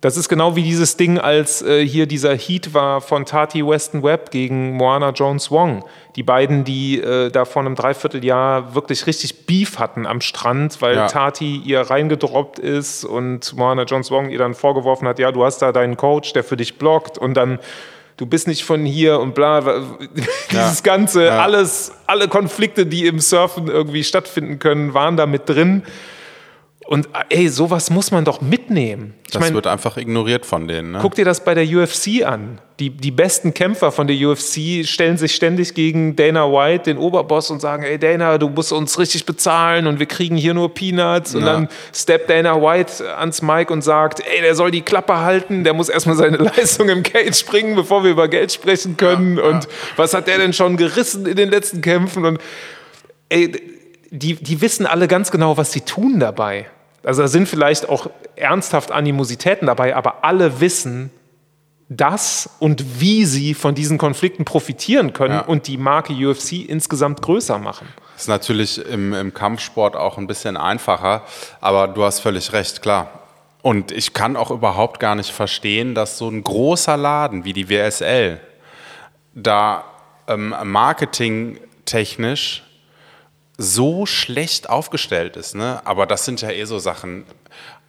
Das 0.00 0.16
ist 0.16 0.28
genau 0.28 0.54
wie 0.54 0.62
dieses 0.62 0.96
Ding, 0.96 1.18
als 1.18 1.60
äh, 1.62 1.84
hier 1.86 2.06
dieser 2.06 2.34
Heat 2.36 2.72
war 2.72 3.00
von 3.00 3.24
Tati 3.24 3.66
Weston 3.66 4.02
Webb 4.04 4.30
gegen 4.30 4.72
Moana 4.76 5.10
Jones 5.10 5.50
Wong. 5.50 5.84
Die 6.14 6.22
beiden, 6.22 6.64
die 6.64 7.00
äh, 7.00 7.30
da 7.30 7.44
vor 7.44 7.62
einem 7.62 7.74
Dreivierteljahr 7.74 8.74
wirklich 8.74 9.06
richtig 9.08 9.46
Beef 9.46 9.78
hatten 9.78 10.06
am 10.06 10.20
Strand, 10.20 10.80
weil 10.82 10.94
Ja. 10.96 11.06
Tati 11.08 11.56
ihr 11.64 11.80
reingedroppt 11.80 12.58
ist 12.60 13.04
und 13.04 13.56
Moana 13.56 13.82
Jones 13.84 14.10
Wong 14.12 14.30
ihr 14.30 14.38
dann 14.38 14.54
vorgeworfen 14.54 15.08
hat, 15.08 15.18
ja, 15.18 15.32
du 15.32 15.44
hast 15.44 15.58
da 15.62 15.72
deinen 15.72 15.96
Coach, 15.96 16.32
der 16.32 16.44
für 16.44 16.56
dich 16.56 16.78
blockt 16.78 17.18
und 17.18 17.34
dann 17.34 17.58
du 18.16 18.26
bist 18.26 18.48
nicht 18.48 18.64
von 18.64 18.84
hier 18.84 19.18
und 19.20 19.34
bla. 19.34 19.62
Dieses 20.50 20.82
ganze, 20.82 21.26
Ja. 21.26 21.38
alles, 21.40 21.92
alle 22.06 22.28
Konflikte, 22.28 22.86
die 22.86 23.06
im 23.06 23.18
Surfen 23.20 23.68
irgendwie 23.68 24.02
stattfinden 24.04 24.58
können, 24.58 24.94
waren 24.94 25.16
da 25.16 25.26
mit 25.26 25.48
drin. 25.48 25.82
Und 26.88 27.06
ey, 27.28 27.50
sowas 27.50 27.90
muss 27.90 28.12
man 28.12 28.24
doch 28.24 28.40
mitnehmen. 28.40 29.12
Ich 29.26 29.32
Das 29.32 29.42
mein, 29.42 29.52
wird 29.52 29.66
einfach 29.66 29.98
ignoriert 29.98 30.46
von 30.46 30.66
denen. 30.68 30.92
Ne? 30.92 31.00
Guck 31.02 31.16
dir 31.16 31.26
das 31.26 31.44
bei 31.44 31.52
der 31.52 31.64
UFC 31.66 32.24
an. 32.24 32.62
Die, 32.80 32.88
die 32.88 33.10
besten 33.10 33.52
Kämpfer 33.52 33.92
von 33.92 34.06
der 34.06 34.16
UFC 34.16 34.86
stellen 34.86 35.18
sich 35.18 35.34
ständig 35.34 35.74
gegen 35.74 36.16
Dana 36.16 36.50
White, 36.50 36.84
den 36.84 36.96
Oberboss, 36.96 37.50
und 37.50 37.60
sagen, 37.60 37.82
ey 37.82 37.98
Dana, 37.98 38.38
du 38.38 38.48
musst 38.48 38.72
uns 38.72 38.98
richtig 38.98 39.26
bezahlen 39.26 39.86
und 39.86 39.98
wir 39.98 40.06
kriegen 40.06 40.38
hier 40.38 40.54
nur 40.54 40.72
Peanuts. 40.72 41.34
Und 41.34 41.42
Ja. 41.42 41.52
dann 41.52 41.68
steppt 41.94 42.30
Dana 42.30 42.56
White 42.62 43.18
ans 43.18 43.42
Mic 43.42 43.70
und 43.70 43.82
sagt, 43.82 44.20
ey, 44.20 44.40
der 44.40 44.54
soll 44.54 44.70
die 44.70 44.80
Klappe 44.80 45.18
halten, 45.18 45.64
der 45.64 45.74
muss 45.74 45.90
erstmal 45.90 46.16
seine 46.16 46.36
Leistung 46.56 46.88
im 46.88 47.02
Cage 47.02 47.44
bringen, 47.44 47.74
bevor 47.74 48.02
wir 48.02 48.12
über 48.12 48.28
Geld 48.28 48.50
sprechen 48.50 48.96
können. 48.96 49.38
Und 49.38 49.68
was 49.96 50.14
hat 50.14 50.26
der 50.26 50.38
denn 50.38 50.54
schon 50.54 50.78
gerissen 50.78 51.26
in 51.26 51.36
den 51.36 51.50
letzten 51.50 51.82
Kämpfen? 51.82 52.24
Und 52.24 52.38
ey, 53.28 53.52
die, 54.10 54.36
die 54.36 54.62
wissen 54.62 54.86
alle 54.86 55.06
ganz 55.06 55.30
genau, 55.30 55.58
was 55.58 55.70
sie 55.70 55.82
tun 55.82 56.18
dabei. 56.18 56.64
Also 57.02 57.22
da 57.22 57.28
sind 57.28 57.48
vielleicht 57.48 57.88
auch 57.88 58.08
ernsthaft 58.36 58.92
Animositäten 58.92 59.66
dabei, 59.66 59.96
aber 59.96 60.24
alle 60.24 60.60
wissen 60.60 61.10
das 61.90 62.50
und 62.58 63.00
wie 63.00 63.24
sie 63.24 63.54
von 63.54 63.74
diesen 63.74 63.96
Konflikten 63.96 64.44
profitieren 64.44 65.14
können 65.14 65.36
Ja. 65.36 65.40
und 65.40 65.66
die 65.68 65.78
Marke 65.78 66.12
UFC 66.12 66.68
insgesamt 66.68 67.22
größer 67.22 67.58
machen. 67.58 67.88
Das 68.12 68.22
ist 68.24 68.28
natürlich 68.28 68.84
im, 68.84 69.14
im 69.14 69.32
Kampfsport 69.32 69.96
auch 69.96 70.18
ein 70.18 70.26
bisschen 70.26 70.58
einfacher, 70.58 71.22
aber 71.60 71.88
du 71.88 72.04
hast 72.04 72.20
völlig 72.20 72.52
recht, 72.52 72.82
klar. 72.82 73.08
Und 73.62 73.90
ich 73.90 74.12
kann 74.12 74.36
auch 74.36 74.50
überhaupt 74.50 75.00
gar 75.00 75.14
nicht 75.14 75.30
verstehen, 75.30 75.94
dass 75.94 76.18
so 76.18 76.28
ein 76.28 76.44
großer 76.44 76.96
Laden 76.96 77.44
wie 77.44 77.52
die 77.54 77.70
WSL 77.70 78.38
da 79.34 79.84
ähm, 80.26 80.54
marketingtechnisch 80.64 82.64
so 83.58 84.06
schlecht 84.06 84.70
aufgestellt 84.70 85.36
ist. 85.36 85.54
Ne? 85.54 85.84
Aber 85.84 86.06
das 86.06 86.24
sind 86.24 86.40
ja 86.40 86.50
eh 86.50 86.64
so 86.64 86.78
Sachen, 86.78 87.24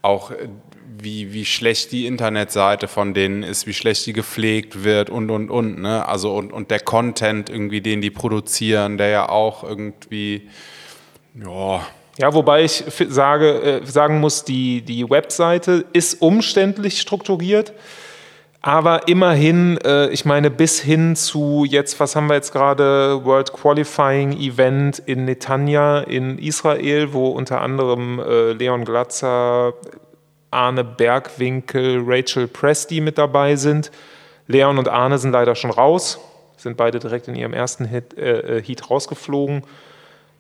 auch 0.02 0.32
äh, 0.32 0.50
wie, 0.98 1.32
wie 1.32 1.46
schlecht 1.46 1.92
die 1.92 2.08
Internetseite 2.08 2.88
von 2.88 3.14
denen 3.14 3.44
ist, 3.44 3.68
wie 3.68 3.74
schlecht 3.74 4.06
die 4.06 4.14
gepflegt 4.14 4.84
wird 4.84 5.10
und, 5.10 5.30
und, 5.30 5.50
und. 5.50 5.80
Ne? 5.80 6.06
Also 6.08 6.36
und, 6.36 6.52
und 6.52 6.72
der 6.72 6.80
Content 6.80 7.50
irgendwie, 7.50 7.82
den 7.82 8.02
die 8.02 8.10
produzieren, 8.10 8.98
der 8.98 9.10
ja 9.10 9.30
auch 9.30 9.64
irgendwie, 9.64 10.50
ja, 11.36 11.86
Ja, 12.18 12.34
wobei 12.34 12.64
ich 12.66 12.84
sage, 13.08 13.62
äh, 13.62 13.86
sagen 13.86 14.20
muss, 14.20 14.44
die, 14.44 14.82
die 14.82 15.10
Webseite 15.10 15.86
ist 15.94 16.22
umständlich 16.22 17.00
strukturiert, 17.00 17.72
aber 18.62 19.08
immerhin, 19.08 19.78
äh, 19.86 20.10
ich 20.10 20.26
meine, 20.26 20.52
bis 20.52 20.82
hin 20.82 21.16
zu 21.16 21.66
jetzt, 21.66 22.00
was 22.00 22.16
haben 22.16 22.28
wir 22.28 22.36
jetzt 22.36 22.52
gerade, 22.52 23.24
World 23.24 23.54
Qualifying 23.54 24.34
Event 24.34 25.00
in 25.00 25.26
Netanya 25.26 26.02
in 26.02 26.38
Israel, 26.38 27.14
wo 27.14 27.30
unter 27.30 27.62
anderem 27.62 28.20
äh, 28.20 28.52
Leon 28.52 28.84
Glatzer, 28.84 29.74
Arne 30.52 30.84
Bergwinkel, 30.84 32.04
Rachel 32.06 32.48
Presti 32.48 33.00
mit 33.00 33.18
dabei 33.18 33.56
sind. 33.56 33.92
Leon 34.48 34.78
und 34.78 34.90
Arne 34.90 35.20
sind 35.20 35.32
leider 35.32 35.56
schon 35.56 35.72
raus, 35.72 36.20
sind 36.58 36.76
beide 36.76 37.00
direkt 37.00 37.28
in 37.30 37.36
ihrem 37.36 37.54
ersten 37.54 37.86
Hit, 37.86 38.18
äh, 38.18 38.58
äh, 38.58 38.62
Heat 38.62 38.90
rausgeflogen. 38.90 39.64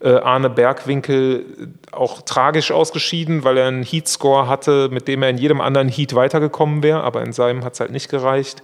Äh, 0.01 0.15
Arne 0.15 0.49
Bergwinkel 0.49 1.73
auch 1.91 2.21
tragisch 2.21 2.71
ausgeschieden, 2.71 3.43
weil 3.43 3.57
er 3.57 3.67
einen 3.67 3.83
Heat-Score 3.83 4.47
hatte, 4.47 4.87
mit 4.89 5.09
dem 5.09 5.23
er 5.23 5.29
in 5.29 5.37
jedem 5.37 5.59
anderen 5.59 5.89
Heat 5.89 6.15
weitergekommen 6.15 6.83
wäre, 6.83 7.03
aber 7.03 7.21
in 7.21 7.33
seinem 7.33 7.65
hat 7.65 7.73
es 7.73 7.81
halt 7.81 7.91
nicht 7.91 8.09
gereicht. 8.09 8.61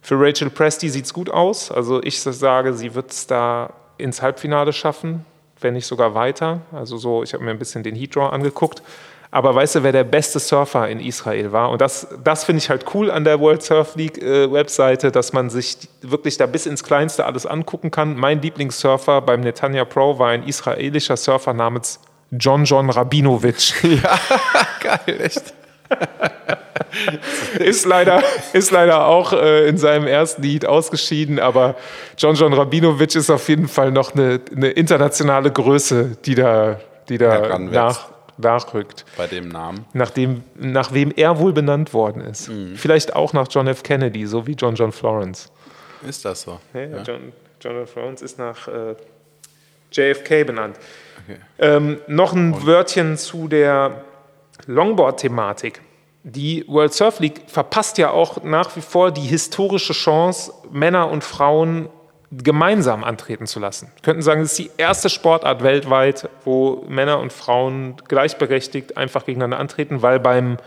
Für 0.00 0.20
Rachel 0.20 0.48
Presti 0.48 0.88
sieht 0.88 1.06
es 1.06 1.12
gut 1.12 1.28
aus. 1.28 1.72
Also 1.72 2.00
ich 2.02 2.20
sage, 2.20 2.72
sie 2.72 2.94
wird 2.94 3.10
es 3.10 3.26
da 3.26 3.72
ins 3.98 4.22
Halbfinale 4.22 4.72
schaffen, 4.72 5.26
wenn 5.60 5.74
nicht 5.74 5.86
sogar 5.86 6.14
weiter. 6.14 6.60
Also 6.72 6.96
so, 6.98 7.24
ich 7.24 7.34
habe 7.34 7.42
mir 7.44 7.50
ein 7.50 7.58
bisschen 7.58 7.82
den 7.82 7.96
Heat-Draw 7.96 8.30
angeguckt. 8.30 8.82
Aber 9.32 9.54
weißt 9.54 9.76
du, 9.76 9.82
wer 9.84 9.92
der 9.92 10.04
beste 10.04 10.40
Surfer 10.40 10.88
in 10.88 10.98
Israel 10.98 11.52
war? 11.52 11.70
Und 11.70 11.80
das, 11.80 12.08
das 12.24 12.44
finde 12.44 12.58
ich 12.58 12.68
halt 12.68 12.84
cool 12.94 13.10
an 13.10 13.22
der 13.22 13.38
World 13.38 13.62
Surf 13.62 13.94
League 13.94 14.20
äh, 14.20 14.50
Webseite, 14.50 15.12
dass 15.12 15.32
man 15.32 15.50
sich 15.50 15.76
wirklich 16.02 16.36
da 16.36 16.46
bis 16.46 16.66
ins 16.66 16.82
Kleinste 16.82 17.24
alles 17.24 17.46
angucken 17.46 17.92
kann. 17.92 18.16
Mein 18.16 18.42
Lieblingssurfer 18.42 19.20
beim 19.20 19.40
Netanya 19.40 19.84
Pro 19.84 20.18
war 20.18 20.30
ein 20.30 20.42
israelischer 20.42 21.16
Surfer 21.16 21.52
namens 21.52 22.00
John 22.32 22.64
John 22.64 22.90
Rabinovic. 22.90 23.74
geil, 24.80 25.20
echt. 25.20 25.54
ist, 27.58 27.86
leider, 27.86 28.22
ist 28.52 28.70
leider 28.70 29.06
auch 29.06 29.32
äh, 29.32 29.68
in 29.68 29.78
seinem 29.78 30.06
ersten 30.06 30.42
Heat 30.42 30.66
ausgeschieden, 30.66 31.38
aber 31.38 31.76
John 32.16 32.34
John 32.34 32.52
Rabinovic 32.52 33.14
ist 33.14 33.30
auf 33.30 33.48
jeden 33.48 33.68
Fall 33.68 33.92
noch 33.92 34.14
eine, 34.14 34.40
eine 34.54 34.70
internationale 34.70 35.50
Größe, 35.50 36.16
die 36.24 36.34
da, 36.34 36.80
die 37.08 37.18
da 37.18 37.58
nach, 37.58 38.08
nachrückt. 38.40 39.04
Bei 39.16 39.26
dem 39.26 39.48
Namen. 39.48 39.86
Nach, 39.92 40.10
dem, 40.10 40.42
nach 40.56 40.92
wem 40.92 41.12
er 41.14 41.38
wohl 41.38 41.52
benannt 41.52 41.94
worden 41.94 42.22
ist. 42.22 42.50
Vielleicht 42.76 43.14
auch 43.14 43.32
nach 43.32 43.48
John 43.50 43.66
F. 43.66 43.82
Kennedy, 43.82 44.26
so 44.26 44.46
wie 44.46 44.52
John 44.52 44.74
John 44.74 44.92
Florence. 44.92 45.50
Ist 46.06 46.24
das 46.24 46.42
so? 46.42 46.58
Ja, 46.74 46.80
ja. 46.80 47.02
John, 47.02 47.32
John 47.60 47.76
F. 47.82 47.90
Florence 47.92 48.22
ist 48.22 48.38
nach 48.38 48.68
äh, 48.68 48.94
JFK 49.92 50.44
benannt. 50.44 50.76
Ähm, 51.58 51.98
noch 52.06 52.32
ein 52.32 52.66
Wörtchen 52.66 53.16
zu 53.16 53.48
der 53.48 54.04
Longboard-Thematik. 54.66 55.80
Die 56.22 56.64
World 56.68 56.92
Surf 56.92 57.20
League 57.20 57.42
verpasst 57.46 57.98
ja 57.98 58.10
auch 58.10 58.42
nach 58.42 58.76
wie 58.76 58.80
vor 58.80 59.10
die 59.10 59.22
historische 59.22 59.92
Chance, 59.92 60.52
Männer 60.70 61.10
und 61.10 61.24
Frauen 61.24 61.88
gemeinsam 62.30 63.02
antreten 63.02 63.46
zu 63.46 63.58
lassen. 63.58 63.90
Wir 63.96 64.02
könnten 64.02 64.22
sagen, 64.22 64.42
es 64.42 64.52
ist 64.52 64.58
die 64.58 64.70
erste 64.76 65.10
Sportart 65.10 65.62
weltweit, 65.62 66.28
wo 66.44 66.84
Männer 66.88 67.18
und 67.18 67.32
Frauen 67.32 67.96
gleichberechtigt 68.06 68.96
einfach 68.96 69.26
gegeneinander 69.26 69.58
antreten, 69.58 70.02
weil 70.02 70.20
beim 70.20 70.58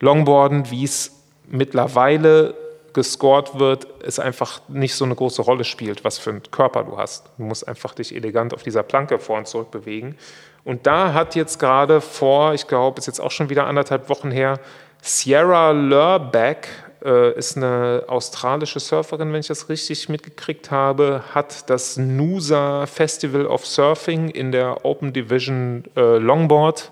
Longboarden, 0.00 0.70
wie 0.70 0.84
es 0.84 1.12
mittlerweile 1.48 2.54
gescored 2.92 3.58
wird, 3.58 3.86
es 4.04 4.18
einfach 4.18 4.60
nicht 4.68 4.94
so 4.94 5.04
eine 5.04 5.14
große 5.14 5.42
Rolle 5.42 5.64
spielt, 5.64 6.04
was 6.04 6.18
für 6.18 6.30
einen 6.30 6.42
Körper 6.50 6.84
du 6.84 6.96
hast. 6.96 7.30
Du 7.36 7.44
musst 7.44 7.66
einfach 7.66 7.94
dich 7.94 8.14
elegant 8.14 8.54
auf 8.54 8.62
dieser 8.62 8.82
Planke 8.82 9.18
vor 9.18 9.38
und 9.38 9.46
zurück 9.46 9.70
bewegen. 9.70 10.16
Und 10.64 10.86
da 10.86 11.12
hat 11.12 11.34
jetzt 11.34 11.58
gerade 11.58 12.00
vor, 12.00 12.54
ich 12.54 12.66
glaube, 12.66 12.98
ist 12.98 13.06
jetzt 13.06 13.20
auch 13.20 13.30
schon 13.30 13.50
wieder 13.50 13.66
anderthalb 13.66 14.08
Wochen 14.08 14.30
her, 14.30 14.58
Sierra 15.02 15.72
Lurbeck, 15.72 16.68
äh, 17.06 17.38
ist 17.38 17.56
eine 17.56 18.04
australische 18.08 18.80
Surferin, 18.80 19.32
wenn 19.32 19.40
ich 19.40 19.46
das 19.46 19.68
richtig 19.68 20.08
mitgekriegt 20.08 20.72
habe, 20.72 21.22
hat 21.32 21.70
das 21.70 21.96
Nusa 21.96 22.86
Festival 22.86 23.46
of 23.46 23.64
Surfing 23.64 24.28
in 24.28 24.50
der 24.50 24.84
Open 24.84 25.12
Division 25.12 25.84
äh, 25.96 26.18
Longboard 26.18 26.90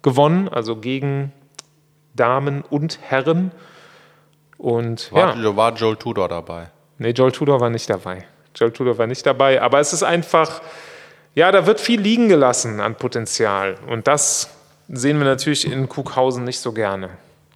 gewonnen, 0.00 0.48
also 0.48 0.76
gegen 0.76 1.32
Damen 2.14 2.62
und 2.62 2.98
Herren. 3.02 3.52
Und 4.56 5.12
War, 5.12 5.36
ja, 5.36 5.56
war 5.56 5.74
Joel 5.74 5.96
Tudor 5.96 6.28
dabei? 6.28 6.70
nee, 6.98 7.10
Joel 7.10 7.32
Tudor 7.32 7.60
war 7.60 7.68
nicht 7.68 7.90
dabei. 7.90 8.24
Joel 8.54 8.72
Tudor 8.72 8.96
war 8.96 9.06
nicht 9.06 9.26
dabei, 9.26 9.60
aber 9.60 9.80
es 9.80 9.92
ist 9.92 10.02
einfach, 10.02 10.62
ja, 11.34 11.52
da 11.52 11.66
wird 11.66 11.80
viel 11.80 12.00
liegen 12.00 12.28
gelassen 12.28 12.80
an 12.80 12.94
Potenzial. 12.94 13.76
Und 13.88 14.06
das 14.06 14.48
sehen 14.88 15.18
wir 15.18 15.24
natürlich 15.26 15.70
in 15.70 15.88
Kuckhausen 15.88 16.44
nicht 16.44 16.60
so 16.60 16.72
gerne. 16.72 17.10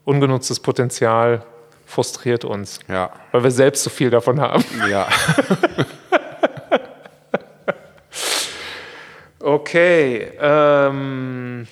Ungenutztes 0.05 0.61
Potenzial 0.61 1.43
frustriert 1.87 2.45
uns, 2.45 2.81
Ja. 2.89 3.11
weil 3.33 3.45
wir 3.45 3.51
selbst 3.51 3.83
so 3.85 3.91
viel 3.91 4.11
davon 4.11 4.41
haben. 4.41 4.65
Ja. 4.91 5.09
Okay, 9.39 10.27
ähm, 10.41 11.67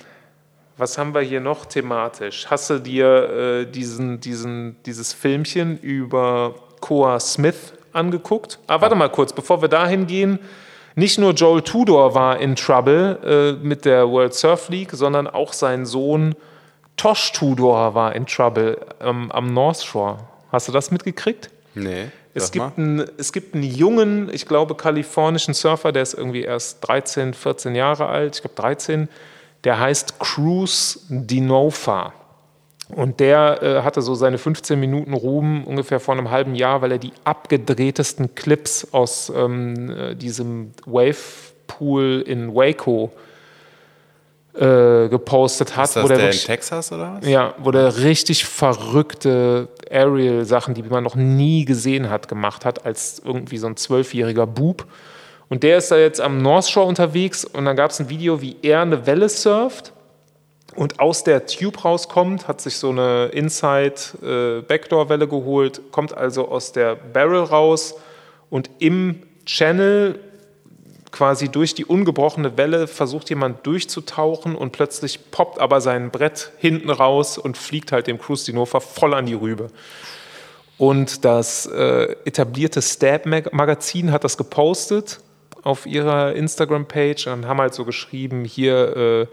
was 0.77 0.97
haben 0.97 1.13
wir 1.13 1.21
hier 1.21 1.41
noch 1.41 1.65
thematisch? 1.65 2.45
Hast 2.49 2.69
du 2.69 2.79
dir 2.79 3.29
äh, 3.29 3.65
diesen, 3.65 4.19
diesen, 4.21 4.77
dieses 4.85 5.11
Filmchen 5.13 5.77
über 5.79 6.55
Koa 6.79 7.19
Smith 7.19 7.73
angeguckt? 7.91 8.59
Ah, 8.67 8.79
warte 8.79 8.95
mal 8.95 9.09
kurz, 9.09 9.33
bevor 9.33 9.61
wir 9.61 9.67
dahin 9.67 10.07
gehen. 10.07 10.39
Nicht 10.95 11.17
nur 11.19 11.33
Joel 11.33 11.63
Tudor 11.63 12.15
war 12.15 12.39
in 12.39 12.55
Trouble 12.55 13.57
äh, 13.61 13.65
mit 13.65 13.83
der 13.83 14.09
World 14.09 14.33
Surf 14.33 14.69
League, 14.69 14.91
sondern 14.93 15.27
auch 15.27 15.51
sein 15.51 15.85
Sohn 15.85 16.35
Tosh 16.97 17.31
Tudor 17.33 17.93
war 17.93 18.15
in 18.15 18.25
Trouble 18.25 18.77
ähm, 19.01 19.31
am 19.31 19.53
North 19.53 19.83
Shore. 19.83 20.17
Hast 20.51 20.67
du 20.67 20.71
das 20.71 20.91
mitgekriegt? 20.91 21.49
Nee. 21.73 22.07
Es 22.33 22.51
gibt, 22.51 22.77
einen, 22.77 23.05
es 23.17 23.31
gibt 23.31 23.55
einen 23.55 23.63
jungen, 23.63 24.29
ich 24.29 24.45
glaube, 24.45 24.75
kalifornischen 24.75 25.53
Surfer, 25.53 25.93
der 25.93 26.03
ist 26.03 26.15
irgendwie 26.15 26.41
erst 26.41 26.85
13, 26.85 27.33
14 27.33 27.75
Jahre 27.75 28.07
alt, 28.07 28.35
ich 28.35 28.41
glaube 28.41 28.55
13, 28.55 29.07
der 29.63 29.79
heißt 29.79 30.19
Cruz 30.19 31.05
Dinofa. 31.07 32.13
Und 32.89 33.21
der 33.21 33.63
äh, 33.63 33.81
hatte 33.83 34.01
so 34.01 34.15
seine 34.15 34.37
15 34.37 34.77
Minuten 34.77 35.13
Ruhm 35.13 35.63
ungefähr 35.63 36.01
vor 36.01 36.13
einem 36.13 36.29
halben 36.29 36.55
Jahr, 36.55 36.81
weil 36.81 36.91
er 36.91 36.97
die 36.97 37.13
abgedrehtesten 37.23 38.35
Clips 38.35 38.93
aus 38.93 39.31
ähm, 39.33 39.89
äh, 39.89 40.15
diesem 40.15 40.71
Wavepool 40.85 42.21
in 42.27 42.53
Waco 42.53 43.11
äh, 43.15 43.24
gepostet 44.57 45.75
hat. 45.75 45.85
Ist 45.85 45.95
das 45.97 46.03
wo 46.03 46.07
der 46.07 46.17
der 46.17 46.25
in 46.27 46.31
wirklich- 46.33 46.45
Texas 46.45 46.91
oder 46.91 47.17
was? 47.21 47.29
ja, 47.29 47.53
wo 47.57 47.71
der 47.71 47.97
richtig 47.97 48.45
verrückte 48.45 49.67
Aerial-Sachen, 49.91 50.73
die 50.73 50.83
man 50.83 51.03
noch 51.03 51.15
nie 51.15 51.65
gesehen 51.65 52.09
hat, 52.09 52.27
gemacht 52.27 52.65
hat, 52.65 52.85
als 52.85 53.21
irgendwie 53.25 53.57
so 53.57 53.67
ein 53.67 53.75
zwölfjähriger 53.75 54.47
Bub. 54.47 54.85
Und 55.49 55.63
der 55.63 55.77
ist 55.77 55.91
da 55.91 55.97
jetzt 55.97 56.21
am 56.21 56.41
North 56.41 56.69
Shore 56.69 56.87
unterwegs 56.87 57.45
und 57.45 57.65
dann 57.65 57.75
gab 57.75 57.91
es 57.91 57.99
ein 57.99 58.09
Video, 58.09 58.41
wie 58.41 58.55
er 58.61 58.81
eine 58.81 59.05
Welle 59.05 59.29
surft 59.29 59.91
und 60.75 60.99
aus 60.99 61.23
der 61.23 61.45
Tube 61.45 61.83
rauskommt, 61.85 62.47
hat 62.47 62.61
sich 62.61 62.77
so 62.77 62.89
eine 62.89 63.25
Inside-Backdoor-Welle 63.27 65.27
geholt, 65.27 65.81
kommt 65.91 66.17
also 66.17 66.47
aus 66.49 66.71
der 66.71 66.95
Barrel 66.95 67.43
raus 67.43 67.95
und 68.49 68.69
im 68.79 69.21
Channel 69.45 70.19
quasi 71.15 71.47
durch 71.47 71.73
die 71.73 71.85
ungebrochene 71.85 72.57
Welle 72.57 72.87
versucht 72.87 73.29
jemand 73.29 73.65
durchzutauchen 73.65 74.53
und 74.53 74.73
plötzlich 74.73 75.31
poppt 75.31 75.59
aber 75.59 75.79
sein 75.79 76.11
Brett 76.11 76.51
hinten 76.57 76.89
raus 76.89 77.37
und 77.37 77.57
fliegt 77.57 77.93
halt 77.93 78.07
dem 78.07 78.19
Cruise 78.19 78.45
Dinofer 78.45 78.81
voll 78.81 79.13
an 79.13 79.25
die 79.25 79.33
Rübe. 79.33 79.69
Und 80.77 81.23
das 81.23 81.67
äh, 81.67 82.17
etablierte 82.25 82.81
Stab-Magazin 82.81 84.11
hat 84.11 84.25
das 84.25 84.35
gepostet 84.35 85.21
auf 85.63 85.85
ihrer 85.85 86.33
Instagram-Page 86.33 87.27
und 87.27 87.47
haben 87.47 87.61
halt 87.61 87.73
so 87.73 87.85
geschrieben, 87.85 88.43
hier, 88.43 88.97
äh, 88.97 89.27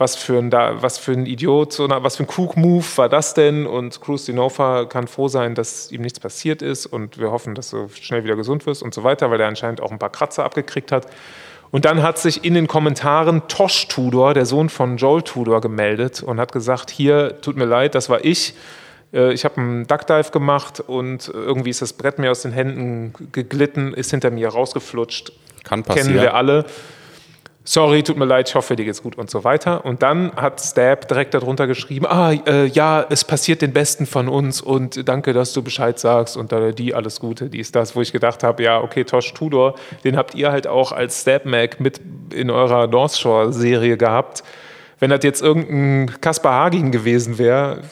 was 0.00 0.16
für 0.16 0.38
ein, 0.38 0.48
da, 0.48 0.82
was 0.82 0.96
für 0.96 1.12
ein 1.12 1.26
Idiot, 1.26 1.74
so 1.74 1.86
was 1.90 2.16
für 2.16 2.22
ein 2.22 2.28
Cook-Move 2.34 2.86
war 2.96 3.10
das 3.10 3.34
denn? 3.34 3.66
Und 3.66 4.00
Cruz 4.00 4.24
Dinofa 4.24 4.86
kann 4.86 5.06
froh 5.06 5.28
sein, 5.28 5.54
dass 5.54 5.92
ihm 5.92 6.00
nichts 6.00 6.18
passiert 6.18 6.62
ist 6.62 6.86
und 6.86 7.18
wir 7.18 7.30
hoffen, 7.30 7.54
dass 7.54 7.68
du 7.68 7.86
schnell 7.88 8.24
wieder 8.24 8.34
gesund 8.34 8.64
wirst 8.64 8.82
und 8.82 8.94
so 8.94 9.04
weiter, 9.04 9.30
weil 9.30 9.38
er 9.40 9.48
anscheinend 9.48 9.82
auch 9.82 9.90
ein 9.92 9.98
paar 9.98 10.08
Kratzer 10.08 10.44
abgekriegt 10.44 10.90
hat. 10.90 11.06
Und 11.70 11.84
dann 11.84 12.02
hat 12.02 12.18
sich 12.18 12.44
in 12.46 12.54
den 12.54 12.66
Kommentaren 12.66 13.42
Tosh 13.46 13.88
Tudor, 13.88 14.32
der 14.32 14.46
Sohn 14.46 14.70
von 14.70 14.96
Joel 14.96 15.20
Tudor, 15.22 15.60
gemeldet 15.60 16.22
und 16.22 16.40
hat 16.40 16.50
gesagt, 16.50 16.90
hier, 16.90 17.38
tut 17.42 17.56
mir 17.56 17.66
leid, 17.66 17.94
das 17.94 18.08
war 18.08 18.24
ich. 18.24 18.54
Äh, 19.12 19.34
Ich 19.34 19.44
habe 19.44 19.58
einen 19.60 19.86
Duckdive 19.86 20.30
gemacht 20.30 20.80
und 20.80 21.28
irgendwie 21.28 21.70
ist 21.70 21.82
das 21.82 21.92
Brett 21.92 22.18
mir 22.18 22.30
aus 22.30 22.40
den 22.40 22.52
Händen 22.52 23.12
geglitten, 23.32 23.92
ist 23.92 24.10
hinter 24.12 24.30
mir 24.30 24.48
rausgeflutscht. 24.48 25.32
Kann 25.62 25.82
Kennen 25.84 25.96
passieren. 25.96 26.14
wir 26.14 26.34
alle. 26.34 26.64
Sorry, 27.62 28.02
tut 28.02 28.16
mir 28.16 28.24
leid, 28.24 28.48
ich 28.48 28.54
hoffe, 28.54 28.74
dir 28.74 28.84
geht's 28.86 29.02
gut 29.02 29.18
und 29.18 29.30
so 29.30 29.44
weiter. 29.44 29.84
Und 29.84 30.02
dann 30.02 30.32
hat 30.34 30.60
Stab 30.60 31.06
direkt 31.08 31.34
darunter 31.34 31.66
geschrieben, 31.66 32.06
ah, 32.06 32.32
äh, 32.32 32.64
ja, 32.66 33.04
es 33.10 33.22
passiert 33.22 33.60
den 33.60 33.72
Besten 33.72 34.06
von 34.06 34.28
uns 34.28 34.62
und 34.62 35.06
danke, 35.08 35.34
dass 35.34 35.52
du 35.52 35.62
Bescheid 35.62 35.98
sagst 35.98 36.38
und 36.38 36.52
da 36.52 36.72
die, 36.72 36.94
alles 36.94 37.20
Gute, 37.20 37.50
dies, 37.50 37.70
das, 37.70 37.94
wo 37.94 38.00
ich 38.00 38.12
gedacht 38.12 38.42
habe, 38.42 38.62
ja, 38.62 38.80
okay, 38.80 39.04
Tosh 39.04 39.34
Tudor, 39.34 39.74
den 40.04 40.16
habt 40.16 40.34
ihr 40.34 40.50
halt 40.50 40.66
auch 40.66 40.90
als 40.90 41.20
Stab-Mag 41.20 41.80
mit 41.80 42.00
in 42.32 42.48
eurer 42.50 42.86
North 42.86 43.16
Shore-Serie 43.18 43.98
gehabt. 43.98 44.42
Wenn 44.98 45.10
das 45.10 45.20
jetzt 45.22 45.42
irgendein 45.42 46.18
Kaspar 46.20 46.64
Hagin 46.64 46.90
gewesen 46.92 47.38
wäre, 47.38 47.82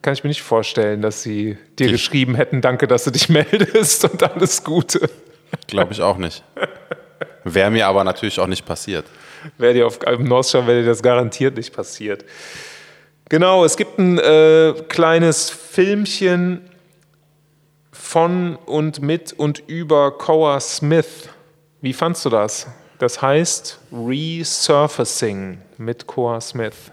kann 0.00 0.14
ich 0.14 0.24
mir 0.24 0.28
nicht 0.28 0.42
vorstellen, 0.42 1.02
dass 1.02 1.22
sie 1.22 1.58
dir 1.78 1.86
Die- 1.86 1.92
geschrieben 1.92 2.34
hätten, 2.34 2.62
danke, 2.62 2.86
dass 2.88 3.04
du 3.04 3.10
dich 3.10 3.28
meldest 3.28 4.04
und 4.10 4.22
alles 4.22 4.64
Gute. 4.64 5.10
Glaube 5.66 5.92
ich 5.92 6.00
auch 6.00 6.16
nicht. 6.16 6.42
Wäre 7.44 7.70
mir 7.70 7.86
aber 7.86 8.04
natürlich 8.04 8.38
auch 8.40 8.46
nicht 8.46 8.66
passiert. 8.66 9.06
Wäre 9.56 9.74
dir 9.74 9.86
auf 9.86 9.98
im 10.02 10.24
North 10.24 10.48
Shore 10.48 10.66
wäre 10.66 10.80
dir 10.80 10.86
das 10.86 11.02
garantiert 11.02 11.56
nicht 11.56 11.72
passiert. 11.72 12.24
Genau, 13.28 13.64
es 13.64 13.76
gibt 13.76 13.98
ein 13.98 14.18
äh, 14.18 14.74
kleines 14.88 15.50
Filmchen 15.50 16.68
von 17.92 18.56
und 18.56 19.02
mit 19.02 19.34
und 19.34 19.62
über 19.66 20.16
Koa 20.16 20.60
Smith. 20.60 21.28
Wie 21.80 21.92
fandst 21.92 22.24
du 22.24 22.30
das? 22.30 22.66
Das 22.98 23.20
heißt 23.20 23.78
Resurfacing 23.92 25.58
mit 25.76 26.06
Koa 26.06 26.40
Smith. 26.40 26.90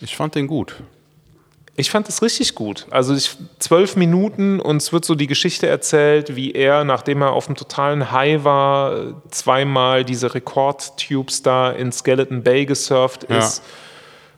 Ich 0.00 0.16
fand 0.16 0.36
den 0.36 0.46
gut. 0.46 0.76
Ich 1.78 1.90
fand 1.92 2.08
es 2.08 2.22
richtig 2.22 2.56
gut. 2.56 2.86
Also 2.90 3.14
ich, 3.14 3.36
zwölf 3.60 3.94
Minuten 3.94 4.58
und 4.58 4.78
es 4.78 4.92
wird 4.92 5.04
so 5.04 5.14
die 5.14 5.28
Geschichte 5.28 5.68
erzählt, 5.68 6.34
wie 6.34 6.50
er, 6.50 6.82
nachdem 6.82 7.22
er 7.22 7.30
auf 7.32 7.46
einem 7.46 7.54
totalen 7.54 8.10
High 8.10 8.42
war, 8.42 9.22
zweimal 9.30 10.04
diese 10.04 10.34
Rekordtubes 10.34 11.42
da 11.42 11.70
in 11.70 11.92
Skeleton 11.92 12.42
Bay 12.42 12.66
gesurft 12.66 13.26
Ja. 13.30 13.38
ist 13.38 13.62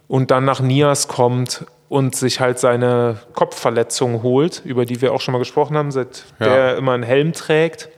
und 0.07 0.31
dann 0.31 0.45
nach 0.45 0.61
Nias 0.61 1.09
kommt 1.09 1.65
und 1.89 2.15
sich 2.15 2.41
halt 2.41 2.59
seine 2.59 3.21
Kopfverletzung 3.33 4.23
holt, 4.23 4.61
über 4.67 4.85
die 4.85 5.01
wir 5.01 5.15
auch 5.15 5.23
schon 5.23 5.33
mal 5.33 5.39
gesprochen 5.39 5.79
haben, 5.79 5.91
seit 5.93 6.25
Ja. 6.41 6.45
der 6.47 6.55
er 6.57 6.77
immer 6.77 6.93
einen 6.93 7.05
Helm 7.05 7.33
trägt. 7.33 7.89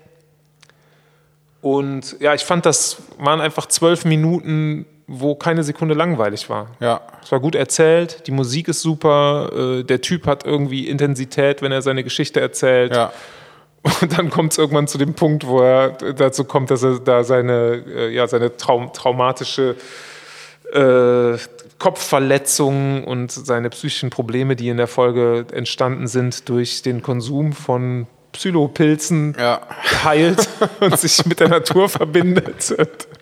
Und 1.63 2.17
ja, 2.21 2.33
ich 2.35 2.45
fand, 2.45 2.65
das 2.65 2.99
waren 3.19 3.41
einfach 3.41 3.67
zwölf 3.67 4.05
Minuten, 4.05 4.87
wo 5.07 5.35
keine 5.35 5.63
Sekunde 5.65 5.95
langweilig 5.95 6.49
war. 6.49 6.69
Ja. 6.81 7.01
Es 7.23 7.31
war 7.33 7.41
gut 7.41 7.55
erzählt, 7.55 8.27
die 8.27 8.31
Musik 8.33 8.69
ist 8.69 8.81
super, 8.83 9.51
äh, 9.81 9.83
der 9.85 10.01
Typ 10.01 10.27
hat 10.27 10.45
irgendwie 10.47 10.89
Intensität, 10.89 11.61
wenn 11.63 11.73
er 11.73 11.83
seine 11.83 12.05
Geschichte 12.05 12.41
erzählt. 12.41 12.95
Ja. 12.95 13.13
Und 14.01 14.17
dann 14.17 14.31
kommt 14.31 14.53
es 14.53 14.59
irgendwann 14.59 14.87
zu 14.87 14.97
dem 14.97 15.15
Punkt, 15.15 15.47
wo 15.47 15.61
er 15.61 15.91
dazu 15.91 16.45
kommt, 16.45 16.71
dass 16.71 16.83
er 16.85 17.01
da 17.01 17.25
seine, 17.25 17.83
äh, 17.87 18.09
ja, 18.15 18.27
seine 18.29 18.57
Traum 18.57 18.93
traumatische 18.93 19.75
äh, 20.73 21.37
Kopfverletzung 21.79 23.05
und 23.05 23.33
seine 23.33 23.71
psychischen 23.71 24.11
Probleme, 24.11 24.55
die 24.57 24.69
in 24.69 24.77
der 24.77 24.87
Folge 24.87 25.47
entstanden 25.53 26.07
sind, 26.07 26.49
durch 26.49 26.83
den 26.83 27.03
Konsum 27.03 27.53
von 27.53 28.07
Psylopilzen 28.33 29.37
Ja. 29.39 29.61
heilt 30.05 30.49
und 30.81 30.99
sich 30.99 31.27
mit 31.27 31.41
der 31.41 31.49
Natur 31.49 31.89
verbindet. 31.91 32.75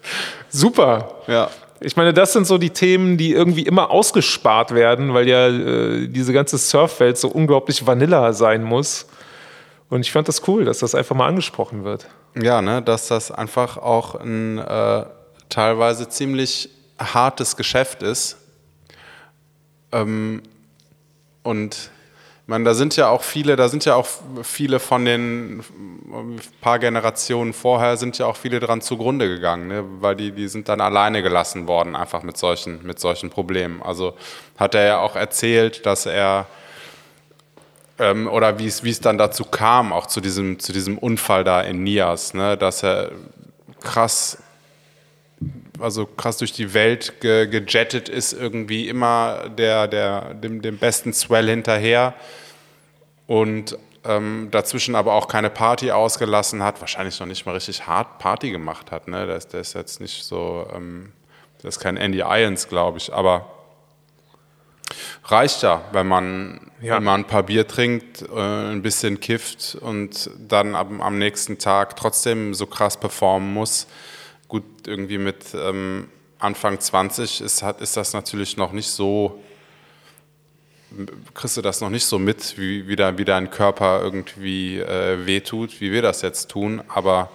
Super. 0.50 1.14
Ja. 1.26 1.50
Ich 1.82 1.96
meine, 1.96 2.12
das 2.12 2.34
sind 2.34 2.46
so 2.46 2.58
die 2.58 2.70
Themen, 2.70 3.16
die 3.16 3.32
irgendwie 3.32 3.62
immer 3.62 3.90
ausgespart 3.90 4.74
werden, 4.74 5.14
weil 5.14 5.26
ja 5.28 5.48
äh, 5.48 6.08
diese 6.08 6.32
ganze 6.32 6.58
Surfwelt 6.58 7.16
so 7.16 7.28
unglaublich 7.28 7.86
vanilla 7.86 8.32
sein 8.34 8.62
muss. 8.62 9.06
Und 9.88 10.02
ich 10.02 10.12
fand 10.12 10.28
das 10.28 10.46
cool, 10.46 10.66
dass 10.66 10.80
das 10.80 10.94
einfach 10.94 11.16
mal 11.16 11.26
angesprochen 11.26 11.84
wird. 11.84 12.06
Ja, 12.40 12.60
ne, 12.60 12.82
dass 12.82 13.08
das 13.08 13.32
einfach 13.32 13.78
auch 13.78 14.14
ein 14.14 14.58
äh, 14.58 15.04
teilweise 15.48 16.08
ziemlich 16.08 16.68
hartes 16.98 17.56
Geschäft 17.56 18.02
ist. 18.02 18.36
Ähm, 19.90 20.42
und 21.42 21.90
meine, 22.50 22.64
da 22.64 22.74
sind 22.74 22.96
ja 22.96 23.08
auch 23.08 23.22
viele, 23.22 23.56
da 23.56 23.68
sind 23.68 23.84
ja 23.86 23.94
auch 23.94 24.08
viele 24.42 24.80
von 24.80 25.04
den 25.04 25.64
paar 26.60 26.80
Generationen 26.80 27.52
vorher 27.52 27.96
sind 27.96 28.18
ja 28.18 28.26
auch 28.26 28.36
viele 28.36 28.58
dran 28.58 28.82
zugrunde 28.82 29.28
gegangen, 29.28 29.68
ne? 29.68 29.84
weil 30.00 30.16
die, 30.16 30.32
die 30.32 30.48
sind 30.48 30.68
dann 30.68 30.80
alleine 30.80 31.22
gelassen 31.22 31.68
worden, 31.68 31.94
einfach 31.94 32.22
mit 32.22 32.36
solchen, 32.36 32.84
mit 32.84 32.98
solchen 32.98 33.30
Problemen. 33.30 33.80
Also 33.82 34.14
hat 34.58 34.74
er 34.74 34.84
ja 34.84 34.98
auch 34.98 35.14
erzählt, 35.14 35.86
dass 35.86 36.06
er 36.06 36.46
ähm, 38.00 38.26
oder 38.26 38.58
wie 38.58 38.66
es 38.66 38.82
wie 38.82 38.90
es 38.90 39.00
dann 39.00 39.16
dazu 39.16 39.44
kam, 39.44 39.92
auch 39.92 40.06
zu 40.06 40.20
diesem, 40.20 40.58
zu 40.58 40.72
diesem 40.72 40.98
Unfall 40.98 41.44
da 41.44 41.60
in 41.62 41.84
Nias, 41.84 42.34
ne, 42.34 42.56
dass 42.56 42.82
er 42.82 43.12
krass, 43.80 44.38
also 45.80 46.06
krass 46.06 46.38
durch 46.38 46.52
die 46.52 46.74
Welt 46.74 47.20
ge, 47.20 47.46
gejettet 47.46 48.08
ist, 48.08 48.32
irgendwie 48.32 48.88
immer 48.88 49.48
der, 49.48 49.88
der, 49.88 50.34
dem, 50.34 50.62
dem 50.62 50.78
besten 50.78 51.12
Swell 51.12 51.48
hinterher 51.48 52.14
und 53.26 53.76
ähm, 54.04 54.48
dazwischen 54.50 54.94
aber 54.94 55.12
auch 55.12 55.28
keine 55.28 55.50
Party 55.50 55.90
ausgelassen 55.90 56.62
hat, 56.62 56.80
wahrscheinlich 56.80 57.20
noch 57.20 57.26
nicht 57.26 57.44
mal 57.46 57.52
richtig 57.52 57.86
hart 57.86 58.18
Party 58.18 58.50
gemacht 58.50 58.90
hat. 58.90 59.08
Ne? 59.08 59.26
Der, 59.26 59.36
ist, 59.36 59.52
der 59.52 59.60
ist 59.60 59.74
jetzt 59.74 60.00
nicht 60.00 60.24
so, 60.24 60.66
ähm, 60.74 61.12
der 61.62 61.68
ist 61.68 61.80
kein 61.80 61.96
Andy 61.96 62.20
Irons, 62.20 62.68
glaube 62.68 62.98
ich, 62.98 63.12
aber 63.12 63.46
reicht 65.24 65.62
ja, 65.62 65.82
wenn 65.92 66.06
man, 66.06 66.70
Ja. 66.80 66.96
wenn 66.96 67.04
man 67.04 67.20
ein 67.20 67.26
paar 67.26 67.42
Bier 67.42 67.68
trinkt, 67.68 68.22
äh, 68.22 68.40
ein 68.72 68.82
bisschen 68.82 69.20
kifft 69.20 69.76
und 69.80 70.30
dann 70.38 70.74
am, 70.74 71.00
am 71.00 71.18
nächsten 71.18 71.58
Tag 71.58 71.96
trotzdem 71.96 72.54
so 72.54 72.66
krass 72.66 72.98
performen 72.98 73.52
muss. 73.52 73.86
Gut, 74.50 74.64
irgendwie 74.86 75.16
mit 75.18 75.36
ähm, 75.54 76.08
Anfang 76.40 76.78
20 76.78 77.40
ist, 77.40 77.62
hat, 77.62 77.80
ist 77.80 77.96
das 77.96 78.12
natürlich 78.12 78.56
noch 78.58 78.72
nicht 78.72 78.88
so, 78.90 79.40
kriegst 81.34 81.56
du 81.56 81.62
das 81.62 81.80
noch 81.80 81.88
nicht 81.90 82.04
so 82.04 82.18
mit, 82.18 82.58
wie, 82.58 82.86
wie, 82.88 82.96
da, 82.96 83.16
wie 83.16 83.24
dein 83.24 83.50
Körper 83.50 84.00
irgendwie 84.02 84.78
äh, 84.80 85.24
wehtut, 85.24 85.80
wie 85.80 85.92
wir 85.92 86.02
das 86.02 86.22
jetzt 86.22 86.50
tun, 86.50 86.82
aber 86.88 87.30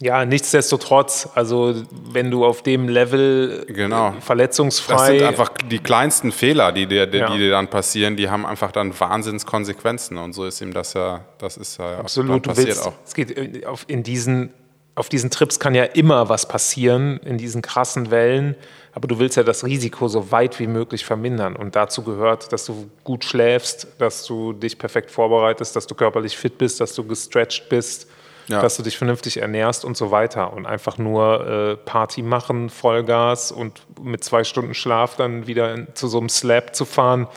Ja, 0.00 0.24
nichtsdestotrotz, 0.24 1.28
also 1.34 1.74
wenn 2.10 2.30
du 2.30 2.46
auf 2.46 2.62
dem 2.62 2.88
Level 2.88 3.66
Genau. 3.68 4.14
äh, 4.16 4.20
verletzungsfrei. 4.22 4.94
Das 4.96 5.06
sind 5.08 5.22
einfach 5.24 5.50
die 5.70 5.78
kleinsten 5.78 6.32
Fehler, 6.32 6.72
die 6.72 6.86
dir, 6.86 7.06
die, 7.06 7.18
Ja. 7.18 7.30
die 7.30 7.38
dir 7.38 7.50
dann 7.50 7.68
passieren, 7.68 8.16
die 8.16 8.30
haben 8.30 8.46
einfach 8.46 8.72
dann 8.72 8.98
Wahnsinnskonsequenzen. 8.98 10.16
Und 10.16 10.32
so 10.32 10.46
ist 10.46 10.62
ihm 10.62 10.72
das 10.72 10.94
ja, 10.94 11.22
das 11.36 11.58
ist 11.58 11.76
ja 11.78 11.98
Absolut, 11.98 12.46
du 12.46 12.48
passiert 12.48 12.68
willst, 12.68 12.86
auch. 12.86 12.94
es 13.04 13.12
geht 13.12 13.36
äh, 13.36 13.60
in 13.88 14.02
diesen, 14.02 14.54
auf 14.94 15.08
diesen 15.08 15.30
Trips 15.30 15.58
kann 15.60 15.74
ja 15.74 15.84
immer 15.84 16.28
was 16.28 16.46
passieren, 16.48 17.18
in 17.18 17.38
diesen 17.38 17.62
krassen 17.62 18.10
Wellen, 18.10 18.54
aber 18.92 19.06
du 19.08 19.18
willst 19.18 19.36
ja 19.36 19.42
das 19.44 19.64
Risiko 19.64 20.08
so 20.08 20.32
weit 20.32 20.58
wie 20.58 20.66
möglich 20.66 21.04
vermindern 21.04 21.54
und 21.56 21.76
dazu 21.76 22.02
gehört, 22.02 22.52
dass 22.52 22.64
du 22.66 22.90
gut 23.04 23.24
schläfst, 23.24 23.86
dass 23.98 24.24
du 24.24 24.52
dich 24.52 24.78
perfekt 24.78 25.10
vorbereitest, 25.10 25.76
dass 25.76 25.86
du 25.86 25.94
körperlich 25.94 26.36
fit 26.36 26.58
bist, 26.58 26.80
dass 26.80 26.94
du 26.94 27.04
gestretched 27.04 27.68
bist, 27.68 28.08
Ja. 28.48 28.60
dass 28.60 28.76
du 28.76 28.82
dich 28.82 28.98
vernünftig 28.98 29.36
ernährst 29.36 29.84
und 29.84 29.96
so 29.96 30.10
weiter 30.10 30.52
und 30.52 30.66
einfach 30.66 30.98
nur 30.98 31.46
äh, 31.46 31.76
Party 31.76 32.22
machen, 32.22 32.68
Vollgas 32.68 33.52
und 33.52 33.80
mit 34.02 34.24
zwei 34.24 34.42
Stunden 34.42 34.74
Schlaf 34.74 35.14
dann 35.14 35.46
wieder 35.46 35.94
zu 35.94 36.08
so 36.08 36.18
einem 36.18 36.28
Slab 36.28 36.74
zu 36.74 36.84
fahren, 36.84 37.28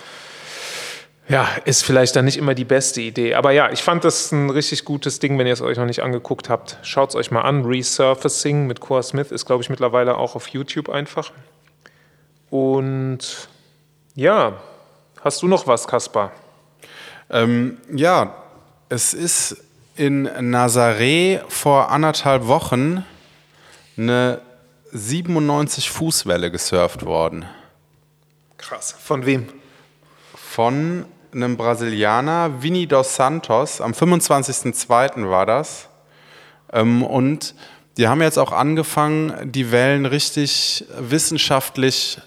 ja, 1.34 1.50
ist 1.66 1.84
vielleicht 1.84 2.16
dann 2.16 2.26
nicht 2.26 2.38
immer 2.38 2.54
die 2.54 2.64
beste 2.64 3.02
Idee. 3.02 3.34
Aber 3.34 3.50
ja, 3.50 3.72
ich 3.72 3.82
fand 3.82 4.04
das 4.04 4.32
ein 4.32 4.52
richtig 4.52 4.86
gutes 4.86 5.18
Ding, 5.18 5.40
wenn 5.40 5.48
ihr 5.48 5.54
es 5.54 5.62
euch 5.62 5.80
noch 5.80 5.88
nicht 5.88 6.04
angeguckt 6.04 6.48
habt. 6.48 6.78
Schaut 6.84 7.10
es 7.10 7.16
euch 7.16 7.32
mal 7.32 7.42
an. 7.42 7.66
Resurfacing 7.66 8.68
mit 8.68 8.80
Cora 8.80 9.02
Smith 9.02 9.32
ist, 9.32 9.48
glaube 9.48 9.64
ich, 9.64 9.70
mittlerweile 9.72 10.16
auch 10.16 10.36
auf 10.36 10.48
YouTube 10.50 10.90
einfach. 10.90 11.32
Und 12.52 13.50
ja, 14.14 14.62
hast 15.22 15.42
du 15.42 15.48
noch 15.48 15.66
was, 15.66 15.88
Kaspar? 15.88 16.32
Ähm, 17.32 17.80
ja, 17.92 18.36
es 18.90 19.16
ist 19.16 19.58
in 19.96 20.28
Nazaré 20.28 21.42
vor 21.48 21.90
anderthalb 21.90 22.46
Wochen 22.46 23.04
eine 23.98 24.40
97 24.92 25.90
Fußwelle 25.90 26.52
gesurft 26.52 27.04
worden. 27.08 27.46
Krass. 28.58 28.96
Von 29.00 29.26
wem? 29.26 29.50
Von 30.36 31.06
einem 31.36 31.58
Brasilianer, 31.58 32.62
Vini 32.62 32.88
dos 32.88 33.16
Santos. 33.16 33.82
Am 33.82 33.92
25.02. 33.94 35.30
war 35.30 35.46
das. 35.46 35.90
Ähm, 36.72 37.04
und 37.04 37.56
die 37.98 38.08
haben 38.08 38.22
jetzt 38.22 38.38
auch 38.40 38.52
angefangen, 38.52 39.52
die 39.52 39.72
Wellen 39.72 40.06
richtig 40.06 40.86
wissenschaftlich 40.98 42.20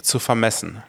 zu 0.00 0.18
vermessen. 0.18 0.82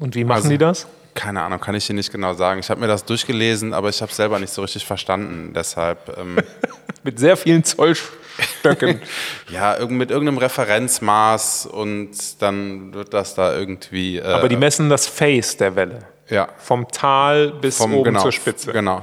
Und 0.00 0.14
wie 0.14 0.24
machen 0.24 0.36
Also- 0.36 0.48
die 0.50 0.58
das? 0.58 0.86
Keine 1.14 1.42
Ahnung, 1.42 1.58
kann 1.58 1.74
ich 1.74 1.84
dir 1.84 1.94
nicht 1.94 2.12
genau 2.12 2.34
sagen. 2.34 2.60
Ich 2.60 2.70
habe 2.70 2.80
mir 2.80 2.86
das 2.86 3.04
durchgelesen, 3.04 3.74
aber 3.74 3.88
ich 3.88 4.00
habe 4.02 4.10
es 4.10 4.16
selber 4.16 4.38
nicht 4.38 4.52
so 4.52 4.62
richtig 4.62 4.86
verstanden. 4.86 5.52
Deshalb, 5.52 6.16
ähm, 6.16 6.36
Mit 7.02 7.18
sehr 7.18 7.36
vielen 7.36 7.64
Zollstöcken. 7.64 9.00
ja, 9.50 9.76
irgend, 9.76 9.98
mit 9.98 10.10
irgendeinem 10.12 10.38
Referenzmaß 10.38 11.66
und 11.66 12.10
dann 12.40 12.92
wird 12.94 13.14
das 13.14 13.34
da 13.34 13.56
irgendwie. 13.56 14.18
Äh, 14.18 14.22
Aber 14.22 14.48
die 14.48 14.56
messen 14.56 14.88
das 14.90 15.06
Face 15.08 15.56
der 15.56 15.74
Welle. 15.74 16.04
Ja, 16.28 16.48
Vom 16.58 16.88
Tal 16.88 17.52
bis 17.52 17.78
vom, 17.78 17.94
oben 17.94 18.04
genau, 18.04 18.22
zur 18.22 18.32
Spitze. 18.32 18.72
Genau. 18.72 19.02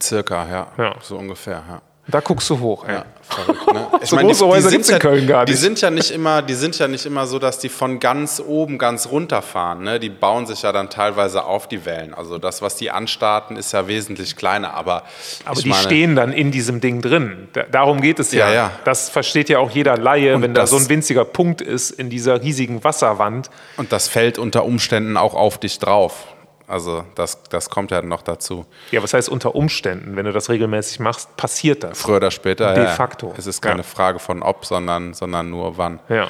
Circa, 0.03 0.47
ja. 0.49 0.67
Ja. 0.77 0.95
So 1.01 1.17
ungefähr, 1.17 1.63
ja. 1.67 1.81
Da 2.05 2.19
guckst 2.19 2.49
du 2.49 2.59
hoch. 2.59 2.83
Ey. 2.85 2.95
Ja, 2.95 3.05
verrückt, 3.21 3.73
ne? 3.73 3.87
Ich 4.03 4.09
So 4.09 4.17
meine, 4.17 4.27
die, 4.27 4.33
große 4.33 4.43
die, 4.43 4.51
Häuser 4.51 4.61
sind 4.69 4.71
gibt's 4.79 4.89
in 4.89 4.93
ja, 4.95 4.99
Köln 4.99 5.25
gar 5.25 5.45
die 5.45 5.53
nicht. 5.53 5.61
sind 5.61 5.79
ja 5.79 5.89
nicht 5.89 6.11
immer, 6.17 6.41
die 6.41 6.53
sind 6.53 6.77
ja 6.77 6.89
nicht 6.89 7.05
immer 7.05 7.25
so, 7.27 7.39
dass 7.39 7.59
die 7.59 7.69
von 7.69 8.01
ganz 8.01 8.43
oben 8.45 8.77
ganz 8.77 9.07
runter 9.07 9.41
fahren. 9.41 9.83
Ne? 9.83 10.01
Die 10.01 10.09
bauen 10.09 10.45
sich 10.45 10.63
ja 10.63 10.73
dann 10.73 10.89
teilweise 10.89 11.45
auf 11.45 11.69
die 11.69 11.85
Wellen. 11.85 12.13
Also 12.13 12.39
das, 12.39 12.61
was 12.61 12.75
die 12.75 12.91
anstarten, 12.91 13.55
ist 13.55 13.71
ja 13.71 13.87
wesentlich 13.87 14.35
kleiner. 14.35 14.73
Aber, 14.73 15.03
Aber 15.45 15.61
die 15.61 15.69
meine, 15.69 15.81
stehen 15.81 16.17
dann 16.17 16.33
in 16.33 16.51
diesem 16.51 16.81
Ding 16.81 17.01
drin. 17.01 17.47
Da, 17.53 17.63
darum 17.71 18.01
geht 18.01 18.19
es 18.19 18.33
ja. 18.33 18.49
Ja, 18.49 18.53
ja. 18.53 18.71
Das 18.83 19.07
versteht 19.09 19.47
ja 19.47 19.59
auch 19.59 19.71
jeder 19.71 19.95
Laie, 19.97 20.35
Und 20.35 20.41
wenn 20.41 20.53
da 20.53 20.61
das- 20.63 20.71
so 20.71 20.75
ein 20.75 20.89
winziger 20.89 21.23
Punkt 21.23 21.61
ist 21.61 21.89
in 21.91 22.09
dieser 22.09 22.41
riesigen 22.43 22.83
Wasserwand. 22.83 23.49
Und 23.77 23.93
das 23.93 24.09
fällt 24.09 24.37
unter 24.39 24.65
Umständen 24.65 25.15
auch 25.15 25.35
auf 25.35 25.57
dich 25.57 25.79
drauf. 25.79 26.25
Also 26.73 27.05
das, 27.13 27.43
das 27.43 27.69
kommt 27.69 27.91
ja 27.91 28.01
noch 28.01 28.23
dazu. 28.23 28.65
Ja, 28.89 29.03
was 29.03 29.13
heißt 29.13 29.29
unter 29.29 29.53
Umständen? 29.53 30.15
Wenn 30.15 30.25
du 30.25 30.31
das 30.31 30.49
regelmäßig 30.49 30.99
machst, 30.99 31.37
passiert 31.37 31.83
das. 31.83 32.01
Früher 32.01 32.15
oder 32.17 32.31
später. 32.31 32.73
De 32.73 32.85
ja, 32.85 32.89
facto. 32.89 33.31
Es 33.37 33.45
ist 33.45 33.61
keine 33.61 33.81
Ja. 33.81 33.83
Frage 33.83 34.17
von 34.17 34.41
ob, 34.41 34.65
sondern, 34.65 35.13
sondern 35.13 35.51
nur 35.51 35.77
wann. 35.77 35.99
Ja. 36.09 36.29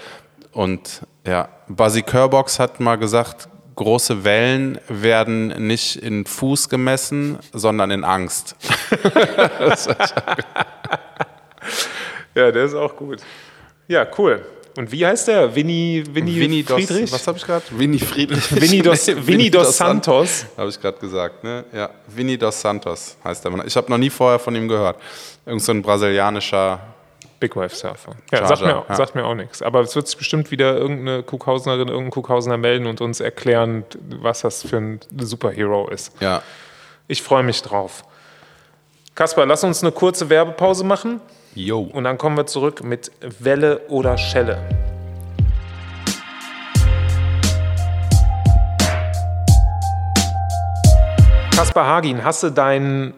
Und 0.51 1.03
ja, 1.25 1.47
Buzzy 1.69 2.01
Kerbox 2.01 2.59
hat 2.59 2.81
mal 2.81 2.97
gesagt, 2.97 3.47
große 3.75 4.25
Wellen 4.25 4.81
werden 4.89 5.47
nicht 5.65 5.95
in 5.95 6.25
Fuß 6.25 6.67
gemessen, 6.67 7.39
sondern 7.53 7.89
in 7.91 8.03
Angst. 8.03 8.57
ja, 12.35 12.51
der 12.51 12.65
ist 12.65 12.75
auch 12.75 12.97
gut. 12.97 13.21
Ja, 13.87 14.05
cool. 14.17 14.45
Und 14.75 14.91
wie 14.91 15.05
heißt 15.05 15.27
der? 15.27 15.53
Winnie, 15.55 16.03
Winnie, 16.13 16.39
Winnie 16.39 16.63
dos, 16.63 16.75
Friedrich? 16.85 17.11
was 17.11 17.27
habe 17.27 17.37
ich 17.37 17.45
gerade? 17.45 17.63
Winnie 17.71 17.99
Friedrich. 17.99 18.51
Winnie 18.61 18.81
dos, 18.81 19.07
Winnie 19.07 19.51
dos 19.51 19.77
Santos. 19.77 20.45
Habe 20.57 20.69
ich 20.69 20.79
gerade 20.81 20.97
gesagt, 20.97 21.43
ne? 21.43 21.63
Ja, 21.71 21.89
Winnie 22.07 22.37
dos 22.37 22.59
Santos 22.59 23.15
heißt 23.23 23.43
der 23.43 23.51
Mann. 23.51 23.67
Ich 23.67 23.75
habe 23.75 23.89
noch 23.91 23.99
nie 23.99 24.09
vorher 24.09 24.39
von 24.39 24.55
ihm 24.55 24.67
gehört. 24.67 24.97
Irgend 25.45 25.61
so 25.61 25.71
ein 25.71 25.81
brasilianischer. 25.81 26.79
Big 27.39 27.55
Wave 27.55 27.75
Surfer. 27.75 28.15
Ja, 28.31 28.47
sagt, 28.47 28.61
mir, 28.61 28.77
auch- 28.77 28.89
ja. 28.89 28.95
sagt 28.95 29.15
mir 29.15 29.25
auch 29.25 29.35
nichts. 29.35 29.61
Aber 29.61 29.81
es 29.81 29.95
wird 29.95 30.07
sich 30.07 30.17
bestimmt 30.17 30.49
wieder 30.49 30.77
irgendeine 30.77 31.23
Kuckhausenerin, 31.23 31.89
irgendein 31.89 32.11
Kuckhausener 32.11 32.57
melden 32.57 32.87
und 32.87 33.01
uns 33.01 33.19
erklären, 33.19 33.83
was 34.21 34.41
das 34.41 34.63
für 34.63 34.77
ein 34.77 34.99
Superhero 35.19 35.89
ist. 35.89 36.13
Ja, 36.21 36.41
Ich 37.07 37.21
freue 37.21 37.43
mich 37.43 37.61
drauf. 37.61 38.05
Kaspar, 39.13 39.45
lass 39.45 39.63
uns 39.63 39.83
eine 39.83 39.91
kurze 39.91 40.29
Werbepause 40.29 40.83
machen 40.83 41.19
yo. 41.55 41.81
und 41.81 42.03
dann 42.03 42.17
kommen 42.17 42.37
wir 42.37 42.45
zurück 42.45 42.83
mit 42.83 43.11
Welle 43.39 43.81
oder 43.89 44.17
Schelle. 44.17 44.57
Kaspar 51.55 51.85
Hagin, 51.87 52.23
hast 52.23 52.43
du 52.43 52.49
deinen 52.49 53.13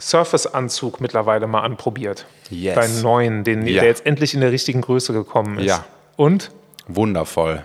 Surface-Anzug 0.00 1.00
mittlerweile 1.00 1.46
mal 1.46 1.60
anprobiert? 1.60 2.26
Yes. 2.50 2.74
Deinen 2.74 3.02
neuen, 3.02 3.44
den, 3.44 3.66
Ja. 3.66 3.80
der 3.80 3.90
jetzt 3.90 4.06
endlich 4.06 4.34
in 4.34 4.40
der 4.40 4.50
richtigen 4.50 4.80
Größe 4.80 5.12
gekommen 5.12 5.58
ist. 5.58 5.66
Ja. 5.66 5.84
Und? 6.16 6.50
Wundervoll. 6.88 7.62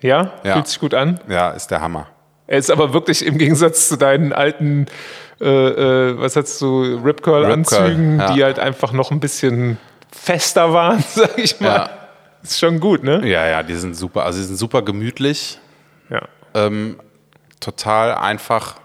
Ja? 0.00 0.32
Ja. 0.44 0.54
Fühlt 0.54 0.68
sich 0.68 0.78
gut 0.78 0.94
an? 0.94 1.20
Ja, 1.28 1.50
ist 1.50 1.70
der 1.70 1.80
Hammer. 1.80 2.06
Er 2.46 2.58
ist 2.58 2.70
aber 2.70 2.92
wirklich 2.92 3.24
im 3.24 3.38
Gegensatz 3.38 3.88
zu 3.88 3.96
deinen 3.96 4.32
alten, 4.32 4.86
äh, 5.42 6.10
äh, 6.10 6.18
was 6.18 6.36
hast 6.36 6.60
du, 6.60 7.00
Ripcurl-Anzügen, 7.04 8.12
Ripcurl, 8.12 8.28
ja. 8.28 8.34
die 8.34 8.44
halt 8.44 8.58
einfach 8.58 8.92
noch 8.92 9.10
ein 9.10 9.20
bisschen 9.20 9.78
fester 10.10 10.72
waren, 10.72 11.02
sag 11.08 11.36
ich 11.38 11.60
mal. 11.60 11.66
Ja. 11.66 11.90
Ist 12.42 12.58
schon 12.58 12.80
gut, 12.80 13.02
ne? 13.04 13.26
Ja, 13.26 13.46
ja, 13.46 13.62
die 13.62 13.74
sind 13.74 13.94
super. 13.94 14.24
Also 14.24 14.38
die 14.38 14.44
sind 14.44 14.56
super 14.56 14.82
gemütlich. 14.82 15.58
Ja. 16.10 16.22
ähm, 16.54 16.98
total 17.60 18.14
einfach, 18.14 18.76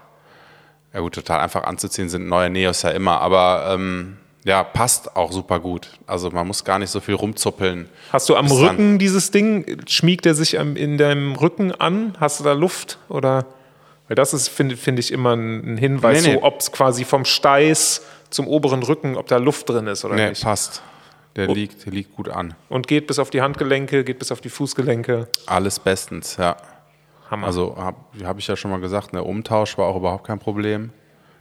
ja 0.94 1.00
gut, 1.00 1.14
total 1.14 1.40
einfach 1.40 1.64
anzuziehen 1.64 2.08
sind 2.08 2.26
neue 2.26 2.48
Neos 2.48 2.82
ja 2.82 2.90
immer, 2.90 3.20
aber 3.20 3.74
ähm, 3.74 4.16
ja, 4.44 4.62
passt 4.64 5.14
auch 5.16 5.30
super 5.30 5.60
gut. 5.60 5.90
Also 6.06 6.30
man 6.30 6.46
muss 6.46 6.64
gar 6.64 6.78
nicht 6.78 6.90
so 6.90 7.00
viel 7.00 7.14
rumzuppeln. 7.14 7.88
Hast 8.12 8.28
du 8.28 8.36
am. 8.36 8.46
Rücken 8.46 8.98
dieses 8.98 9.30
Ding? 9.30 9.82
Schmiegt 9.86 10.24
er 10.24 10.34
sich 10.34 10.54
in 10.54 10.96
deinem 10.96 11.34
Rücken 11.34 11.72
an? 11.72 12.16
Hast 12.18 12.40
du 12.40 12.44
da 12.44 12.52
Luft? 12.52 12.98
Oder? 13.08 13.44
Weil 14.08 14.14
das 14.14 14.32
ist, 14.34 14.48
finde 14.48 14.76
find 14.76 14.98
ich, 14.98 15.12
immer 15.12 15.34
ein, 15.36 15.76
Hinweis, 15.76 16.22
Nee, 16.22 16.28
nee. 16.30 16.34
so, 16.36 16.42
ob 16.42 16.60
es 16.60 16.72
quasi 16.72 17.04
vom 17.04 17.24
Steiß 17.24 18.02
zum 18.30 18.46
oberen 18.48 18.82
Rücken, 18.82 19.16
ob 19.16 19.26
da 19.28 19.36
Luft 19.36 19.68
drin 19.68 19.86
ist 19.86 20.04
oder 20.04 20.14
Nee, 20.14 20.30
nicht. 20.30 20.42
passt. 20.42 20.82
Der 21.36 21.46
liegt, 21.46 21.84
der 21.86 21.92
liegt 21.92 22.16
gut 22.16 22.28
an. 22.28 22.54
Und 22.68 22.88
geht 22.88 23.06
bis 23.06 23.18
auf 23.18 23.30
die 23.30 23.42
Handgelenke, 23.42 24.02
geht 24.02 24.18
bis 24.18 24.32
auf 24.32 24.40
die 24.40 24.48
Fußgelenke. 24.48 25.28
Alles 25.46 25.78
bestens, 25.78 26.36
ja. 26.36 26.56
Hammer. 27.30 27.46
Also 27.46 27.76
habe 27.76 27.98
hab 28.24 28.38
ich 28.38 28.46
ja 28.48 28.56
schon 28.56 28.70
mal 28.70 28.80
gesagt, 28.80 29.12
der 29.12 29.24
Umtausch 29.26 29.76
war 29.78 29.86
auch 29.86 29.96
überhaupt 29.96 30.26
kein 30.26 30.38
Problem. 30.38 30.90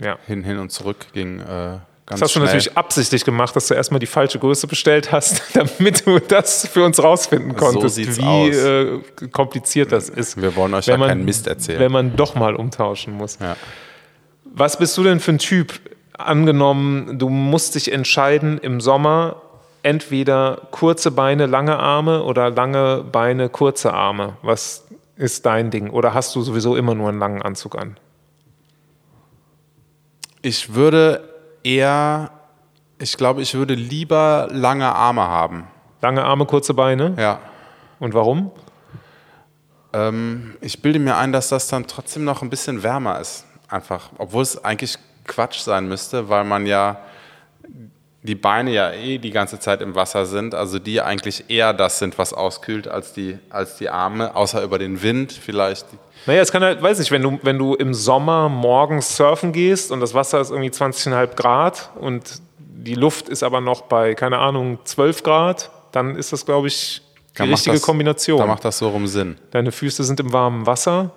ja. 0.02 0.18
Hin, 0.28 0.44
hin 0.44 0.60
und 0.60 0.70
zurück 0.72 1.08
ging 1.14 1.40
äh, 1.40 1.78
ganz 2.08 2.22
Das 2.22 2.30
hast 2.30 2.36
du 2.36 2.40
natürlich 2.40 2.76
absichtlich 2.76 3.24
gemacht, 3.24 3.56
dass 3.56 3.68
du 3.68 3.74
erstmal 3.76 4.00
die 4.00 4.08
falsche 4.08 4.40
Größe 4.40 4.66
bestellt 4.66 5.12
hast, 5.12 5.44
damit 5.54 6.06
du 6.08 6.20
das 6.20 6.68
für 6.68 6.84
uns 6.84 7.02
rausfinden 7.02 7.56
konntest, 7.56 7.96
sieht's 7.96 8.18
wie 8.18 8.24
aus. 8.24 8.56
äh, 8.56 9.28
kompliziert 9.32 9.92
das 9.92 10.10
ist. 10.10 10.42
Wir 10.42 10.56
wollen 10.56 10.74
euch 10.74 10.88
wenn 10.88 11.00
ja 11.00 11.08
keinen 11.08 11.26
Mist 11.26 11.48
erzählen. 11.48 11.80
Wenn 11.80 11.92
man 11.92 12.16
doch 12.16 12.34
mal 12.34 12.56
umtauschen 12.56 13.14
muss. 13.14 13.38
Ja. 13.40 13.56
Was 14.46 14.80
bist 14.80 14.98
du 14.98 15.04
denn 15.04 15.20
für 15.20 15.34
ein 15.34 15.38
Typ? 15.40 15.80
Angenommen, 16.18 17.20
du 17.20 17.30
musst 17.30 17.76
dich 17.76 17.92
entscheiden 17.92 18.58
im 18.58 18.82
Sommer, 18.82 19.44
entweder 19.84 20.68
kurze 20.72 21.12
Beine, 21.12 21.46
lange 21.46 21.78
Arme 21.78 22.24
oder 22.24 22.50
lange 22.50 23.04
Beine, 23.04 23.50
kurze 23.50 23.94
Arme. 23.94 24.38
Was 24.42 24.88
ist 25.16 25.46
dein 25.46 25.70
Ding? 25.70 25.92
Oder 25.92 26.16
hast 26.16 26.36
du 26.36 26.42
sowieso 26.42 26.76
immer 26.76 26.96
nur 26.96 27.10
einen 27.10 27.20
langen 27.20 27.44
Anzug 27.44 27.78
an? 27.78 27.98
Ich 30.42 30.74
würde 30.74 31.37
eher, 31.68 32.32
ich 32.98 33.18
glaube, 33.18 33.42
ich 33.42 33.54
würde 33.54 33.74
lieber 33.74 34.48
lange 34.50 34.88
Arme 34.88 35.28
haben. 35.28 35.68
Lange 36.02 36.24
Arme, 36.24 36.46
kurze 36.46 36.74
Beine? 36.74 37.14
Ja. 37.18 37.40
Und 38.00 38.14
warum? 38.14 38.52
Ähm, 39.94 40.56
ich 40.62 40.82
bilde 40.82 41.00
mir 41.00 41.18
ein, 41.18 41.34
dass 41.34 41.50
das 41.50 41.68
dann 41.68 41.86
trotzdem 41.88 42.24
noch 42.24 42.42
ein 42.42 42.50
bisschen 42.50 42.84
wärmer 42.84 43.20
ist. 43.20 43.46
Einfach. 43.68 44.12
Obwohl 44.18 44.44
es 44.44 44.64
eigentlich 44.64 44.98
Quatsch 45.26 45.60
sein 45.60 45.88
müsste, 45.88 46.30
weil 46.30 46.46
man 46.46 46.66
ja 46.66 47.00
die 48.24 48.36
Beine 48.36 48.72
ja 48.72 48.92
eh 48.92 49.18
die 49.20 49.30
ganze 49.32 49.60
Zeit 49.60 49.82
im 49.82 49.96
Wasser 49.96 50.26
sind, 50.26 50.54
also 50.56 50.80
die 50.80 51.02
eigentlich 51.02 51.46
eher 51.50 51.74
das 51.74 52.00
sind, 52.00 52.18
was 52.18 52.34
auskühlt, 52.34 52.88
als 52.88 53.14
die, 53.14 53.38
als 53.50 53.78
die 53.78 53.90
Arme, 53.90 54.36
außer 54.36 54.62
über 54.64 54.80
den 54.80 55.02
Wind 55.02 55.32
vielleicht. 55.32 55.86
Naja, 56.26 56.42
es 56.42 56.52
kann 56.52 56.64
halt, 56.64 56.82
weiß 56.82 57.00
ich, 57.00 57.12
wenn 57.12 57.22
du, 57.22 57.40
wenn 57.44 57.58
du 57.58 57.76
im 57.76 57.94
Sommer 57.94 58.50
morgens 58.50 59.16
surfen 59.16 59.54
gehst 59.54 59.92
und 59.92 60.00
das 60.02 60.14
Wasser 60.14 60.42
ist 60.42 60.50
irgendwie 60.50 60.72
20,5 60.72 61.36
Grad 61.36 61.90
und 61.96 62.42
die 62.60 62.96
Luft 62.96 63.30
ist 63.30 63.44
aber 63.44 63.62
noch 63.62 63.82
bei, 63.84 64.14
keine 64.14 64.40
Ahnung, 64.40 64.80
12 64.84 65.24
Grad, 65.24 65.70
dann 65.92 66.16
ist 66.16 66.34
das, 66.34 66.46
glaube 66.46 66.68
ich, 66.68 67.02
die 67.38 67.44
macht 67.44 67.52
richtige 67.52 67.76
das- 67.76 67.84
Kombination. 67.84 68.40
Da 68.40 68.46
macht 68.48 68.66
das 68.66 68.80
so 68.80 68.90
rum 68.90 69.08
Sinn. 69.08 69.38
Deine 69.52 69.72
Füße 69.72 70.04
sind 70.04 70.20
im 70.20 70.34
warmen 70.34 70.66
Wasser. 70.66 71.12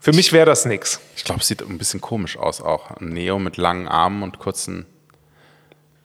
Für 0.00 0.12
mich 0.12 0.32
wäre 0.32 0.46
das 0.46 0.64
nix. 0.64 0.98
Ich 1.16 1.24
glaube, 1.24 1.42
es 1.42 1.48
sieht 1.48 1.60
ein 1.62 1.76
bisschen 1.76 2.00
komisch 2.00 2.38
aus 2.38 2.62
auch. 2.62 2.90
Ein 2.92 3.10
Neo 3.10 3.38
mit 3.38 3.58
langen 3.58 3.86
Armen 3.86 4.22
und 4.22 4.38
kurzen. 4.38 4.86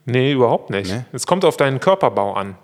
Nee, 0.06 0.34
überhaupt 0.34 0.70
nicht. 0.70 0.92
Nee? 0.92 1.04
Es 1.12 1.26
kommt 1.28 1.46
auf 1.46 1.58
deinen 1.58 1.80
Körperbau 1.80 2.34
an. 2.34 2.56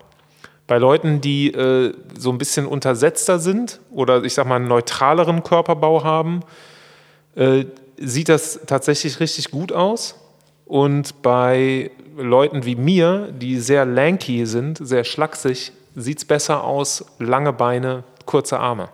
Bei 0.66 0.78
Leuten, 0.78 1.20
die 1.20 1.52
äh, 1.52 1.92
so 2.16 2.30
ein 2.30 2.38
bisschen 2.38 2.66
untersetzter 2.66 3.38
sind 3.38 3.80
oder 3.90 4.22
ich 4.24 4.34
sag 4.34 4.46
mal 4.46 4.56
einen 4.56 4.68
neutraleren 4.68 5.42
Körperbau 5.42 6.04
haben, 6.04 6.40
äh, 7.34 7.64
sieht 7.98 8.28
das 8.28 8.60
tatsächlich 8.66 9.20
richtig 9.20 9.50
gut 9.50 9.72
aus. 9.72 10.14
Und 10.64 11.20
bei 11.22 11.90
Leuten 12.16 12.64
wie 12.64 12.76
mir, 12.76 13.28
die 13.32 13.58
sehr 13.58 13.84
lanky 13.84 14.46
sind, 14.46 14.78
sehr 14.78 15.04
schlaksig, 15.04 15.72
sieht 15.94 16.18
es 16.18 16.24
besser 16.24 16.64
aus, 16.64 17.04
lange 17.18 17.52
Beine, 17.52 18.04
kurze 18.24 18.58
Arme. 18.58 18.88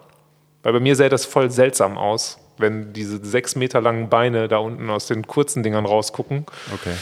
Weil 0.63 0.73
bei 0.73 0.81
mir 0.81 0.97
sähe 0.97 1.09
das 1.09 1.25
voll 1.25 1.51
seltsam 1.51 1.97
aus, 1.97 2.39
wenn 2.57 2.93
diese 2.93 3.25
sechs 3.25 3.55
Meter 3.55 3.81
langen 3.81 4.09
Beine 4.09 4.49
da 4.49 4.59
unten 4.59 4.91
aus 4.91 5.07
den 5.07 5.27
kurzen 5.27 5.63
Dingern 5.63 5.87
rausgucken. 5.87 6.45
Okay. 6.75 6.95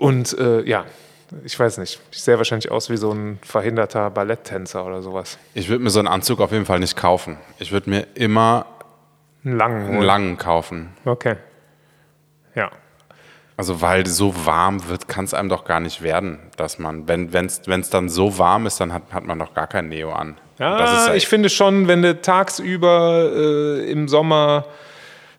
Und 0.00 0.36
äh, 0.38 0.62
ja, 0.62 0.86
ich 1.44 1.60
weiß 1.60 1.76
nicht. 1.76 2.00
Ich 2.10 2.22
sehe 2.22 2.38
wahrscheinlich 2.38 2.70
aus 2.70 2.88
wie 2.88 2.96
so 2.96 3.12
ein 3.12 3.38
verhinderter 3.42 4.08
Balletttänzer 4.08 4.84
oder 4.86 5.02
sowas. 5.02 5.38
Ich 5.52 5.68
würde 5.68 5.84
mir 5.84 5.90
so 5.90 5.98
einen 5.98 6.08
Anzug 6.08 6.40
auf 6.40 6.52
jeden 6.52 6.64
Fall 6.64 6.80
nicht 6.80 6.96
kaufen. 6.96 7.36
Ich 7.58 7.70
würde 7.70 7.90
mir 7.90 8.06
immer 8.14 8.64
Einen 9.44 9.58
langen. 9.58 9.86
einen 9.90 10.02
langen 10.02 10.38
kaufen. 10.38 10.88
Okay. 11.04 11.36
Ja. 12.54 12.70
Also 13.58 13.82
weil 13.82 14.06
so 14.06 14.46
warm 14.46 14.88
wird, 14.88 15.06
kann 15.06 15.26
es 15.26 15.34
einem 15.34 15.50
doch 15.50 15.64
gar 15.66 15.80
nicht 15.80 16.00
werden, 16.00 16.38
dass 16.56 16.78
man, 16.78 17.06
wenn 17.06 17.28
es 17.34 17.90
dann 17.90 18.08
so 18.08 18.38
warm 18.38 18.64
ist, 18.64 18.80
dann 18.80 18.94
hat, 18.94 19.02
hat 19.12 19.26
man 19.26 19.38
doch 19.38 19.52
gar 19.52 19.66
kein 19.66 19.90
Neo 19.90 20.12
an. 20.14 20.38
Ja, 20.58 20.78
das 20.78 21.08
ist 21.08 21.14
ich 21.14 21.28
finde 21.28 21.50
schon, 21.50 21.88
wenn 21.88 22.00
du 22.00 22.18
tagsüber 22.22 23.30
äh, 23.34 23.90
im 23.90 24.08
Sommer 24.08 24.64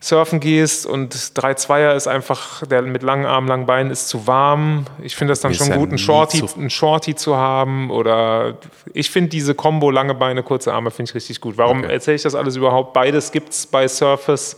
surfen 0.04 0.40
gehst 0.40 0.88
und 0.88 1.32
3 1.36 1.54
Zweier 1.54 1.94
ist 1.94 2.08
einfach, 2.08 2.66
der 2.66 2.82
mit 2.82 3.04
langen 3.04 3.26
Armen, 3.26 3.48
langen 3.48 3.68
Beinen 3.68 3.92
ist 3.92 4.10
zu 4.10 4.26
warm. 4.26 4.86
Ich 5.04 5.16
finde 5.16 5.32
das 5.34 5.42
dann 5.42 5.52
ist 5.52 5.60
schon 5.60 5.70
ja 5.70 5.76
gut, 5.78 5.90
einen 5.90 6.00
Shorty, 6.00 6.40
zu- 6.46 6.58
einen 6.58 6.72
Shorty 6.72 7.14
zu 7.16 7.38
haben 7.38 7.92
oder 7.92 8.56
ich 8.94 9.12
finde 9.12 9.30
diese 9.30 9.54
Kombo 9.54 9.92
lange 9.92 10.16
Beine, 10.16 10.42
kurze 10.42 10.74
Arme 10.74 10.90
finde 10.90 11.10
ich 11.12 11.16
richtig 11.16 11.40
gut. 11.40 11.58
Warum 11.58 11.84
Okay. 11.84 11.94
erzähle 11.94 12.16
ich 12.16 12.24
das 12.24 12.34
alles 12.34 12.56
überhaupt? 12.56 12.94
Beides 12.94 13.32
gibt 13.32 13.50
es 13.50 13.68
bei 13.68 13.88
Surface. 13.88 14.58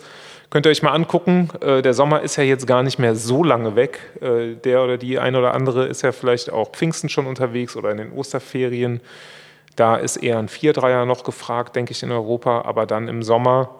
Könnt 0.49 0.65
ihr 0.65 0.69
euch 0.69 0.81
mal 0.83 0.91
angucken. 0.91 1.49
Äh, 1.61 1.81
der 1.81 1.93
Sommer 1.93 2.21
ist 2.21 2.37
ja 2.37 2.43
jetzt 2.43 2.65
gar 2.65 2.81
nicht 2.83 2.97
mehr 2.97 3.15
so 3.15 3.43
lange 3.43 3.75
weg. 3.75 3.99
Äh, 4.21 4.55
der 4.63 4.81
oder 4.83 4.97
die 4.97 5.19
eine 5.19 5.39
oder 5.39 5.53
andere 5.53 5.87
ist 5.87 6.03
ja 6.03 6.11
vielleicht 6.13 6.53
auch 6.53 6.71
Pfingsten 6.71 7.09
schon 7.09 7.27
unterwegs 7.27 7.75
oder 7.75 7.91
in 7.91 7.97
den 7.97 8.13
Osterferien. 8.13 9.01
Da 9.75 9.95
ist 9.97 10.17
eher 10.17 10.37
ein 10.37 10.47
Vierdreier 10.47 11.05
noch 11.05 11.23
gefragt, 11.25 11.75
denke 11.75 11.91
ich, 11.91 12.01
in 12.03 12.11
Europa. 12.11 12.61
Aber 12.65 12.85
dann 12.85 13.07
im 13.09 13.23
Sommer 13.23 13.71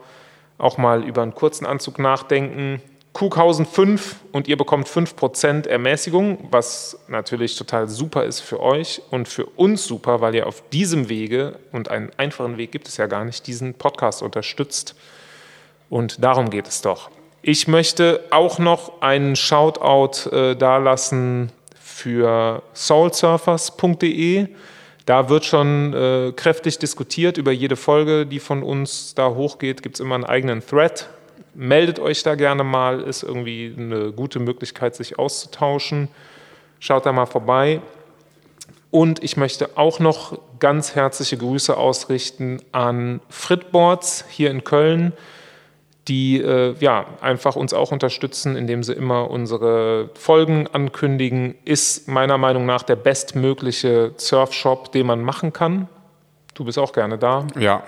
auch 0.64 0.78
mal 0.78 1.04
über 1.04 1.22
einen 1.22 1.36
kurzen 1.36 1.66
Anzug 1.66 2.00
nachdenken. 2.00 2.82
Kughausen 3.12 3.68
5 3.68 4.16
und 4.32 4.48
ihr 4.48 4.58
bekommt 4.58 4.88
5% 4.88 5.68
Ermäßigung, 5.68 6.48
was 6.50 6.98
natürlich 7.08 7.56
total 7.56 7.88
super 7.88 8.24
ist 8.24 8.40
für 8.40 8.60
euch 8.60 9.04
und 9.12 9.28
für 9.28 9.46
uns 9.46 9.86
super, 9.86 10.20
weil 10.22 10.34
ihr 10.34 10.48
auf 10.48 10.64
diesem 10.72 11.10
Wege, 11.10 11.60
und 11.72 11.90
einen 11.90 12.10
einfachen 12.18 12.58
Weg 12.58 12.72
gibt 12.72 12.88
es 12.88 12.98
ja 12.98 13.06
gar 13.06 13.24
nicht, 13.24 13.46
diesen 13.46 13.76
Podcast 13.76 14.24
unterstützt. 14.24 14.96
Und 15.92 16.24
darum 16.24 16.50
geht 16.50 16.68
es 16.68 16.82
doch. 16.82 17.12
Ich 17.44 17.68
möchte 17.68 18.22
auch 18.32 18.58
noch 18.58 19.02
einen 19.02 19.36
Shoutout 19.36 20.30
äh, 20.32 20.56
dalassen 20.56 21.52
für 21.80 22.64
soulsurfers.de. 22.74 24.48
Da 25.06 25.28
wird 25.30 25.44
schon 25.44 25.94
äh, 25.94 26.32
kräftig 26.34 26.80
diskutiert 26.80 27.38
über 27.38 27.52
jede 27.52 27.76
Folge, 27.76 28.26
die 28.26 28.40
von 28.40 28.64
uns 28.64 29.16
da 29.16 29.30
hochgeht. 29.30 29.84
Gibt 29.84 29.96
es 29.96 30.00
immer 30.00 30.16
einen 30.16 30.24
eigenen 30.24 30.66
Thread. 30.66 31.10
Meldet 31.54 32.00
euch 32.00 32.24
da 32.24 32.36
gerne 32.36 32.64
mal, 32.64 33.02
ist 33.02 33.22
irgendwie 33.22 33.74
eine 33.78 34.12
gute 34.12 34.40
Möglichkeit, 34.40 34.96
sich 34.96 35.20
auszutauschen. 35.20 36.08
Schaut 36.80 37.06
da 37.06 37.12
mal 37.12 37.26
vorbei. 37.26 37.82
Und 38.92 39.24
ich 39.24 39.38
möchte 39.38 39.78
auch 39.78 40.00
noch 40.00 40.40
ganz 40.60 40.96
herzliche 40.96 41.38
Grüße 41.38 41.76
ausrichten 41.76 42.62
an 42.72 43.22
Fritboards 43.28 44.26
hier 44.30 44.52
in 44.52 44.64
Köln, 44.64 45.14
die 46.08 46.42
äh, 46.42 46.76
ja, 46.80 47.06
einfach 47.22 47.56
uns 47.56 47.74
auch 47.74 47.92
unterstützen, 47.92 48.56
indem 48.56 48.84
sie 48.84 48.94
immer 48.94 49.30
unsere 49.30 50.10
Folgen 50.16 50.68
ankündigen. 50.68 51.56
Ist 51.64 52.08
meiner 52.08 52.38
Meinung 52.38 52.66
nach 52.66 52.84
der 52.84 52.98
bestmögliche 52.98 54.14
Surfshop, 54.18 54.92
den 54.92 55.06
man 55.06 55.22
machen 55.22 55.54
kann. 55.54 55.88
Du 56.54 56.66
bist 56.66 56.78
auch 56.78 56.92
gerne 56.92 57.18
da. 57.18 57.48
Ja. 57.58 57.84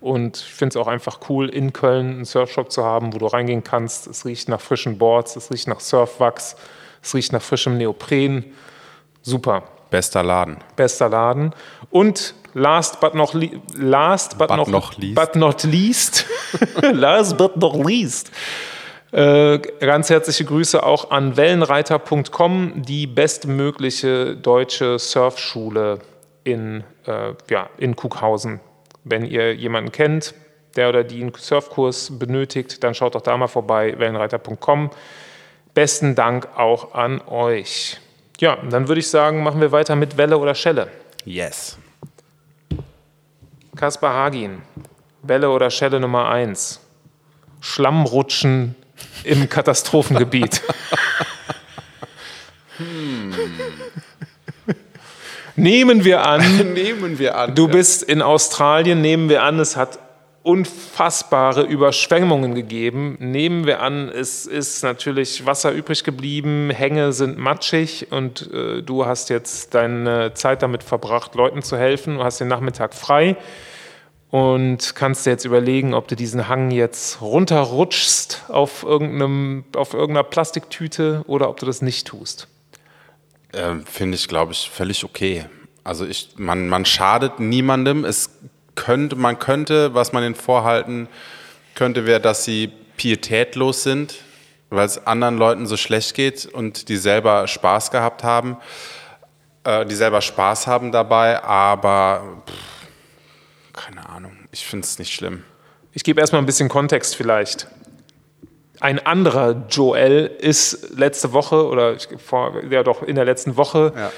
Und 0.00 0.38
ich 0.38 0.54
finde 0.54 0.70
es 0.70 0.76
auch 0.76 0.88
einfach 0.88 1.20
cool, 1.28 1.50
in 1.50 1.74
Köln 1.74 2.10
einen 2.10 2.24
Surfshop 2.24 2.72
zu 2.72 2.82
haben, 2.84 3.12
wo 3.12 3.18
du 3.18 3.26
reingehen 3.26 3.62
kannst. 3.62 4.06
Es 4.06 4.24
riecht 4.24 4.48
nach 4.48 4.60
frischen 4.60 4.96
Boards, 4.96 5.36
es 5.36 5.50
riecht 5.50 5.68
nach 5.68 5.80
Surfwachs, 5.80 6.56
es 7.02 7.14
riecht 7.14 7.32
nach 7.32 7.42
frischem 7.42 7.76
Neopren. 7.76 8.46
Super, 9.20 9.64
Bester 9.90 10.22
Laden. 10.22 10.58
bester 10.76 11.08
Laden. 11.08 11.54
Und 11.90 12.34
last 12.54 13.00
but 13.00 13.14
not, 13.14 13.34
le 13.34 13.50
last 13.76 14.38
but, 14.38 14.48
But 14.48 14.56
noch, 14.56 14.68
not 14.68 14.98
least. 14.98 15.14
but 15.14 15.36
not 15.36 15.64
least, 15.64 16.26
last 16.92 17.36
but 17.36 17.56
not 17.56 17.84
least, 17.84 18.30
äh, 19.12 19.58
ganz 19.58 20.08
herzliche 20.10 20.44
Grüße 20.44 20.82
auch 20.82 21.10
an 21.10 21.36
wellenreiter.com, 21.36 22.82
die 22.82 23.06
bestmögliche 23.06 24.36
deutsche 24.36 24.98
Surfschule 24.98 25.98
in, 26.44 26.84
äh, 27.06 27.34
ja, 27.50 27.68
in 27.78 27.96
Kughausen. 27.96 28.60
Wenn 29.04 29.24
ihr 29.24 29.54
jemanden 29.54 29.92
kennt, 29.92 30.34
der 30.76 30.88
oder 30.88 31.02
die 31.02 31.20
einen 31.20 31.32
Surfkurs 31.34 32.18
benötigt, 32.18 32.84
dann 32.84 32.94
schaut 32.94 33.14
doch 33.16 33.22
da 33.22 33.36
mal 33.36 33.48
vorbei, 33.48 33.94
wellenreiter.com. 33.98 34.90
Besten 35.74 36.14
Dank 36.14 36.48
auch 36.56 36.94
an 36.94 37.20
euch. 37.22 37.98
Ja, 38.40 38.56
dann 38.70 38.88
würde 38.88 39.00
ich 39.00 39.08
sagen, 39.08 39.42
machen 39.42 39.60
wir 39.60 39.70
weiter 39.70 39.94
mit 39.96 40.16
Welle 40.16 40.38
oder 40.38 40.54
Schelle. 40.54 40.88
Yes. 41.26 41.76
Kaspar 43.76 44.14
Hagin, 44.14 44.62
Welle 45.22 45.50
oder 45.50 45.68
Schelle 45.70 46.00
Nummer 46.00 46.30
1. 46.30 46.80
Schlammrutschen 47.60 48.74
im 49.24 49.46
Katastrophengebiet. 49.48 50.62
Nehmen 55.56 56.04
wir 56.04 56.26
an, 56.26 56.72
Nehmen 56.72 57.18
wir 57.18 57.36
an. 57.36 57.54
du 57.54 57.68
bist 57.68 58.02
in 58.02 58.22
Australien, 58.22 59.02
nehmen 59.02 59.28
wir 59.28 59.42
an, 59.42 59.60
es 59.60 59.76
hat 59.76 59.98
unfassbare 60.42 61.62
Überschwemmungen 61.62 62.54
gegeben. 62.54 63.16
Nehmen 63.20 63.66
wir 63.66 63.82
an, 63.82 64.08
es 64.08 64.46
ist 64.46 64.82
natürlich 64.82 65.44
Wasser 65.44 65.72
übrig 65.72 66.02
geblieben, 66.02 66.70
Hänge 66.70 67.12
sind 67.12 67.36
matschig 67.36 68.10
und 68.10 68.50
äh, 68.52 68.82
du 68.82 69.04
hast 69.04 69.28
jetzt 69.28 69.74
deine 69.74 70.32
Zeit 70.34 70.62
damit 70.62 70.82
verbracht, 70.82 71.34
Leuten 71.34 71.62
zu 71.62 71.76
helfen. 71.76 72.16
Du 72.16 72.24
hast 72.24 72.40
den 72.40 72.48
Nachmittag 72.48 72.94
frei 72.94 73.36
und 74.30 74.94
kannst 74.94 75.26
dir 75.26 75.30
jetzt 75.30 75.44
überlegen, 75.44 75.92
ob 75.92 76.08
du 76.08 76.16
diesen 76.16 76.48
Hang 76.48 76.70
jetzt 76.70 77.20
runterrutschst 77.20 78.44
auf, 78.48 78.82
irgendeinem, 78.82 79.64
auf 79.76 79.92
irgendeiner 79.92 80.24
Plastiktüte 80.24 81.22
oder 81.26 81.50
ob 81.50 81.58
du 81.58 81.66
das 81.66 81.82
nicht 81.82 82.06
tust. 82.06 82.48
Ähm, 83.52 83.84
Finde 83.84 84.14
ich, 84.14 84.28
glaube 84.28 84.52
ich, 84.52 84.70
völlig 84.70 85.04
okay. 85.04 85.44
Also 85.82 86.06
ich, 86.06 86.30
man, 86.36 86.68
man 86.68 86.84
schadet 86.84 87.40
niemandem. 87.40 88.04
Es 88.04 88.30
könnte, 88.80 89.14
man 89.14 89.38
könnte, 89.38 89.94
was 89.94 90.12
man 90.12 90.24
ihnen 90.24 90.34
vorhalten 90.34 91.06
könnte, 91.74 92.06
wäre, 92.06 92.20
dass 92.20 92.44
sie 92.44 92.72
pietätlos 92.96 93.82
sind, 93.82 94.14
weil 94.70 94.86
es 94.86 95.06
anderen 95.06 95.36
Leuten 95.36 95.66
so 95.66 95.76
schlecht 95.76 96.14
geht 96.14 96.46
und 96.46 96.88
die 96.88 96.96
selber 96.96 97.46
Spaß 97.46 97.90
gehabt 97.90 98.24
haben. 98.24 98.56
äh, 99.64 99.84
die 99.84 99.94
selber 99.94 100.22
Spaß 100.22 100.66
haben 100.66 100.90
dabei, 100.92 101.44
aber 101.44 102.42
pff, 102.46 103.82
keine 103.84 104.08
Ahnung, 104.08 104.32
ich 104.52 104.64
finde 104.64 104.86
es 104.86 104.98
nicht 104.98 105.12
schlimm. 105.14 105.44
Ich 105.92 106.02
gebe 106.02 106.18
erstmal 106.18 106.40
ein 106.40 106.46
bisschen 106.46 106.70
Kontext 106.70 107.14
vielleicht. 107.14 107.66
Ein 108.80 109.04
anderer 109.04 109.66
Joel 109.68 110.30
ist 110.38 110.96
letzte 110.96 111.34
Woche 111.34 111.66
oder 111.66 111.96
vor, 112.16 112.62
ja 112.70 112.82
doch 112.82 113.02
in 113.02 113.16
der 113.16 113.26
letzten 113.26 113.58
Woche 113.58 113.92
Ja. 113.94 114.10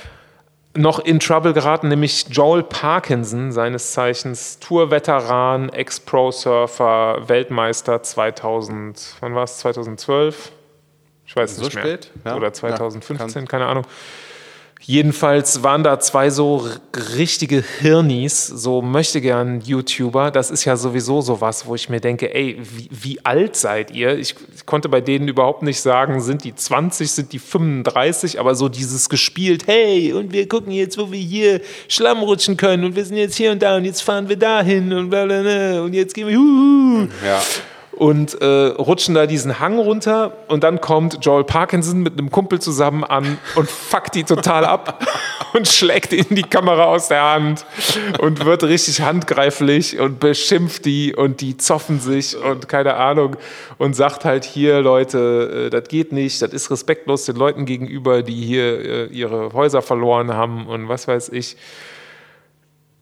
Noch 0.74 0.98
in 1.00 1.20
Trouble 1.20 1.52
geraten, 1.52 1.88
nämlich 1.88 2.26
Joel 2.30 2.62
Parkinson, 2.62 3.52
seines 3.52 3.92
Zeichens 3.92 4.58
Tour-Veteran, 4.58 5.68
Ex-Pro-Surfer, 5.70 7.28
Weltmeister 7.28 8.02
2000, 8.02 9.16
wann 9.20 9.34
war 9.34 9.44
es? 9.44 9.58
2012? 9.58 10.52
Ich 11.26 11.36
weiß 11.36 11.56
So 11.56 11.64
nicht 11.64 11.74
mehr. 11.74 11.84
spät? 11.84 12.10
Ja. 12.24 12.36
Oder 12.36 12.48
Ja, 12.48 12.52
2015, 12.52 13.46
keine 13.48 13.66
Ahnung. 13.66 13.84
Jedenfalls 14.84 15.62
waren 15.62 15.84
da 15.84 16.00
zwei 16.00 16.30
so 16.30 16.68
richtige 17.16 17.62
Hirnis, 17.80 18.46
so 18.46 18.82
möchte 18.82 19.20
gern 19.20 19.60
YouTuber. 19.60 20.32
Das 20.32 20.50
ist 20.50 20.64
ja 20.64 20.76
sowieso 20.76 21.20
sowas, 21.20 21.66
wo 21.66 21.76
ich 21.76 21.88
mir 21.88 22.00
denke, 22.00 22.34
ey, 22.34 22.58
wie, 22.60 22.88
wie 22.90 23.24
alt 23.24 23.54
seid 23.54 23.92
ihr? 23.92 24.18
Ich, 24.18 24.34
ich 24.54 24.66
konnte 24.66 24.88
bei 24.88 25.00
denen 25.00 25.28
überhaupt 25.28 25.62
nicht 25.62 25.80
sagen, 25.80 26.20
sind 26.20 26.42
die 26.42 26.54
20, 26.54 27.10
sind 27.10 27.32
die 27.32 27.38
35, 27.38 28.40
aber 28.40 28.56
so 28.56 28.68
dieses 28.68 29.08
gespielt, 29.08 29.68
hey, 29.68 30.12
und 30.12 30.32
wir 30.32 30.48
gucken 30.48 30.72
jetzt, 30.72 30.98
wo 30.98 31.12
wir 31.12 31.20
hier 31.20 31.60
Schlamm 31.86 32.18
rutschen 32.18 32.56
können 32.56 32.84
und 32.84 32.96
wir 32.96 33.04
sind 33.04 33.16
jetzt 33.16 33.36
hier 33.36 33.52
und 33.52 33.62
da 33.62 33.76
und 33.76 33.84
jetzt 33.84 34.02
fahren 34.02 34.28
wir 34.28 34.36
dahin 34.36 34.92
und 34.92 35.10
bla 35.10 35.26
bla 35.26 35.42
bla 35.42 35.82
und 35.82 35.94
jetzt 35.94 36.12
gehen 36.12 36.26
wir, 36.26 36.36
huhu 36.36 37.06
Ja. 37.24 37.40
Und 37.92 38.40
äh, 38.40 38.46
rutschen 38.46 39.14
da 39.14 39.26
diesen 39.26 39.60
Hang 39.60 39.78
runter 39.78 40.32
und 40.48 40.64
dann 40.64 40.80
kommt 40.80 41.18
Joel 41.24 41.44
Parkinson 41.44 42.00
mit 42.00 42.14
einem 42.18 42.30
Kumpel 42.30 42.60
zusammen 42.60 43.04
an 43.04 43.38
und 43.54 43.70
fuckt 43.70 44.14
die 44.14 44.24
total 44.24 44.64
ab 44.64 45.06
und 45.52 45.68
schlägt 45.68 46.12
ihnen 46.12 46.34
die 46.34 46.42
Kamera 46.42 46.84
aus 46.84 47.08
der 47.08 47.22
Hand 47.22 47.66
und 48.18 48.44
wird 48.44 48.64
richtig 48.64 49.02
handgreiflich 49.02 49.98
und 50.00 50.20
beschimpft 50.20 50.84
die 50.86 51.14
und 51.14 51.40
die 51.40 51.58
zoffen 51.58 52.00
sich 52.00 52.36
und 52.36 52.68
keine 52.68 52.94
Ahnung 52.94 53.36
und 53.78 53.94
sagt 53.94 54.24
halt 54.24 54.44
hier, 54.44 54.80
Leute, 54.80 55.66
äh, 55.66 55.70
das 55.70 55.88
geht 55.88 56.12
nicht, 56.12 56.40
das 56.40 56.52
ist 56.52 56.70
respektlos 56.70 57.26
den 57.26 57.36
Leuten 57.36 57.66
gegenüber, 57.66 58.22
die 58.22 58.42
hier 58.42 58.80
äh, 58.80 59.06
ihre 59.06 59.52
Häuser 59.52 59.82
verloren 59.82 60.32
haben 60.32 60.66
und 60.66 60.88
was 60.88 61.06
weiß 61.08 61.28
ich. 61.28 61.56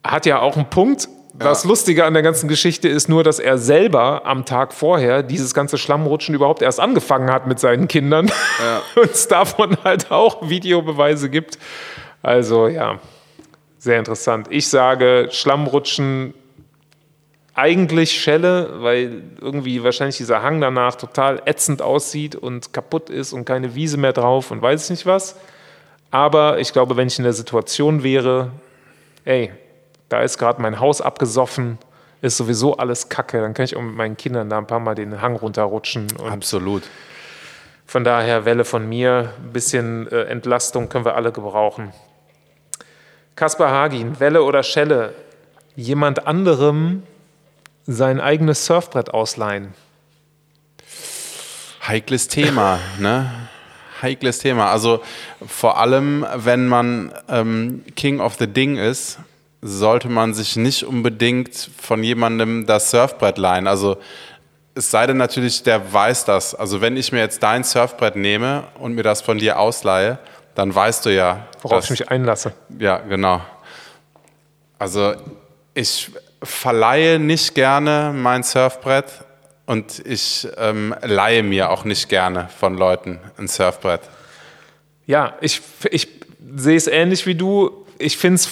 Hat 0.03 0.27
ja 0.27 0.41
auch 0.41 0.57
einen 0.57 0.71
Punkt. 0.71 1.09
Das 1.35 1.65
Lustige 1.65 2.05
an 2.05 2.13
der 2.15 2.23
ganzen 2.23 2.49
Geschichte 2.49 2.89
ist 2.89 3.09
nur, 3.09 3.23
dass 3.23 3.39
er 3.39 3.57
selber 3.57 4.27
am 4.27 4.45
Tag 4.45 4.73
vorher 4.73 5.23
dieses 5.23 5.55
ganze 5.55 5.79
Schlammrutschen 5.79 6.35
überhaupt 6.35 6.61
erst 6.61 6.81
angefangen 6.81 7.31
hat 7.31 7.47
mit 7.47 7.61
seinen 7.61 7.89
Kindern 7.89 8.31
und 8.97 9.11
es 9.11 9.29
davon 9.29 9.77
halt 9.85 10.11
auch 10.11 10.49
Videobeweise 10.49 11.31
gibt. 11.31 11.59
Also 12.23 12.67
ja, 12.67 12.99
sehr 13.79 13.99
interessant. 13.99 14.49
Ich 14.51 14.69
sage 14.69 15.29
Schlammrutschen 15.31 16.35
eigentlich 17.55 18.13
Schelle, 18.13 18.83
weil 18.83 19.23
irgendwie 19.41 19.85
wahrscheinlich 19.85 20.17
dieser 20.17 20.43
Hang 20.43 20.61
danach 20.61 20.97
total 20.97 21.43
ätzend 21.45 21.83
aussieht 21.83 22.35
und 22.35 22.73
kaputt 22.73 23.11
ist 23.11 23.33
und 23.33 23.45
keine 23.45 23.75
Wiese 23.75 23.99
mehr 23.99 24.13
drauf 24.13 24.51
und 24.51 24.63
weiß 24.63 24.85
ich 24.85 24.91
nicht 24.91 25.07
was. 25.07 25.37
Aber 26.11 26.59
ich 26.59 26.73
glaube, 26.73 26.97
wenn 26.97 27.09
ich 27.09 27.19
in 27.19 27.25
der 27.25 27.33
Situation 27.33 28.03
wäre, 28.03 28.51
ey, 29.25 29.53
da 30.11 30.21
ist 30.21 30.37
gerade 30.37 30.61
mein 30.61 30.79
Haus 30.81 31.01
abgesoffen, 31.01 31.79
ist 32.21 32.37
sowieso 32.37 32.77
alles 32.77 33.09
Kacke, 33.09 33.41
dann 33.41 33.55
kann 33.55 33.65
ich 33.65 33.77
auch 33.77 33.81
mit 33.81 33.95
meinen 33.95 34.17
Kindern 34.19 34.51
da 34.51 34.59
ein 34.59 34.67
paar 34.67 34.81
Mal 34.81 34.95
den 34.95 35.23
Hang 35.23 35.37
runterrutschen. 35.37 36.09
Absolut. 36.29 36.83
von 37.87 38.05
daher 38.05 38.45
Welle 38.45 38.65
von 38.65 38.87
mir, 38.89 39.33
ein 39.43 39.53
bisschen 39.53 40.07
äh, 40.13 40.25
Entlastung 40.25 40.89
können 40.89 41.05
wir 41.05 41.17
alle 41.17 41.33
gebrauchen. 41.33 41.93
Kaspar 43.37 43.71
Hagin, 43.71 44.21
Welle 44.21 44.43
oder 44.43 44.63
Schelle, 44.63 45.15
jemand 45.75 46.27
anderem 46.27 47.05
sein 47.87 48.21
eigenes 48.21 48.67
Surfbrett 48.67 49.15
ausleihen. 49.15 49.75
Heikles 51.87 52.29
Thema, 52.29 52.79
ne? 52.99 53.31
Heikles 54.03 54.39
Thema. 54.39 54.71
Also 54.71 55.03
vor 55.47 55.79
allem, 55.79 56.27
wenn 56.35 56.69
man 56.69 57.13
ähm, 57.29 57.85
King 57.97 58.21
of 58.21 58.37
the 58.39 58.47
Ding 58.47 58.77
ist, 58.77 59.19
sollte 59.63 60.09
man 60.09 60.33
sich 60.35 60.57
nicht 60.57 60.85
unbedingt 60.85 61.71
von 61.81 62.03
jemandem 62.03 62.67
das 62.67 62.91
Surfbrett 62.91 63.37
leihen. 63.39 63.67
Also 63.67 63.99
es 64.75 64.91
sei 64.91 65.07
denn 65.07 65.17
natürlich, 65.19 65.63
der 65.63 65.93
weiß 65.93 66.25
das. 66.25 66.55
Also 66.55 66.81
wenn 66.81 66.97
ich 66.97 67.13
mir 67.13 67.19
jetzt 67.19 67.43
dein 67.43 67.65
Surfbrett 67.65 68.17
nehme 68.17 68.65
und 68.79 68.95
mir 68.95 69.03
das 69.03 69.21
von 69.21 69.39
dir 69.39 69.59
ausleihe, 69.59 70.19
dann 70.55 70.75
weißt 70.75 71.05
du 71.07 71.15
ja, 71.15 71.47
Worauf 71.63 71.79
dass- 71.79 71.85
ich 71.87 72.01
mich 72.01 72.11
einlasse. 72.11 72.53
ja, 72.79 72.99
genau. 72.99 73.41
Also 74.79 75.15
ich 75.75 76.11
verleihe 76.43 77.19
nicht 77.19 77.55
gerne 77.55 78.13
mein 78.17 78.43
Surfbrett 78.43 79.05
und 79.67 79.99
ich 80.07 80.49
ähm, 80.57 80.95
leihe 81.03 81.43
mir 81.43 81.71
auch 81.71 81.85
nicht 81.85 82.09
gerne 82.09 82.49
von 82.59 82.77
Leuten 82.79 83.21
ein 83.37 83.47
Surfbrett. 83.47 84.01
Ja, 85.07 85.35
ich, 85.43 85.61
ich 85.91 86.09
sehe 86.57 86.77
es 86.77 86.87
ähnlich 86.87 87.27
wie 87.27 87.35
du. 87.35 87.85
Ich 87.99 88.17
finde 88.17 88.37
es 88.37 88.49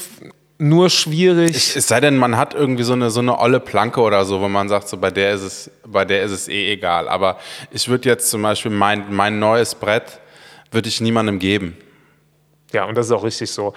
nur 0.58 0.90
schwierig. 0.90 1.76
Es 1.76 1.86
sei 1.86 2.00
denn, 2.00 2.16
man 2.16 2.36
hat 2.36 2.52
irgendwie 2.52 2.82
so 2.82 2.92
eine, 2.92 3.10
so 3.10 3.20
eine 3.20 3.38
olle 3.38 3.60
Planke 3.60 4.00
oder 4.00 4.24
so, 4.24 4.40
wo 4.40 4.48
man 4.48 4.68
sagt, 4.68 4.88
so 4.88 4.96
bei 4.96 5.10
der 5.10 5.32
ist 5.32 5.42
es, 5.42 5.70
bei 5.86 6.04
der 6.04 6.22
ist 6.24 6.32
es 6.32 6.48
eh 6.48 6.72
egal. 6.72 7.08
Aber 7.08 7.38
ich 7.70 7.88
würde 7.88 8.08
jetzt 8.08 8.28
zum 8.30 8.42
Beispiel 8.42 8.72
mein, 8.72 9.14
mein 9.14 9.38
neues 9.38 9.74
Brett 9.74 10.20
würde 10.72 10.88
ich 10.88 11.00
niemandem 11.00 11.38
geben. 11.38 11.76
Ja, 12.72 12.84
und 12.84 12.96
das 12.96 13.06
ist 13.06 13.12
auch 13.12 13.24
richtig 13.24 13.50
so. 13.50 13.72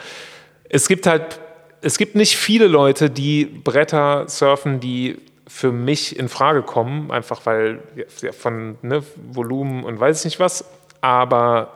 Es 0.67 0.88
gibt 0.88 1.05
halt, 1.05 1.39
es 1.82 1.97
gibt 1.97 2.15
nicht 2.15 2.36
viele 2.36 2.67
Leute, 2.67 3.09
die 3.09 3.45
Bretter 3.45 4.27
surfen, 4.27 4.79
die 4.79 5.19
für 5.47 5.71
mich 5.71 6.17
in 6.17 6.29
Frage 6.29 6.63
kommen, 6.63 7.11
einfach 7.11 7.45
weil 7.45 7.82
ja, 8.21 8.32
von 8.32 8.77
ne, 8.82 9.03
Volumen 9.32 9.84
und 9.84 9.99
weiß 9.99 10.19
ich 10.19 10.25
nicht 10.25 10.39
was. 10.39 10.65
Aber 11.01 11.73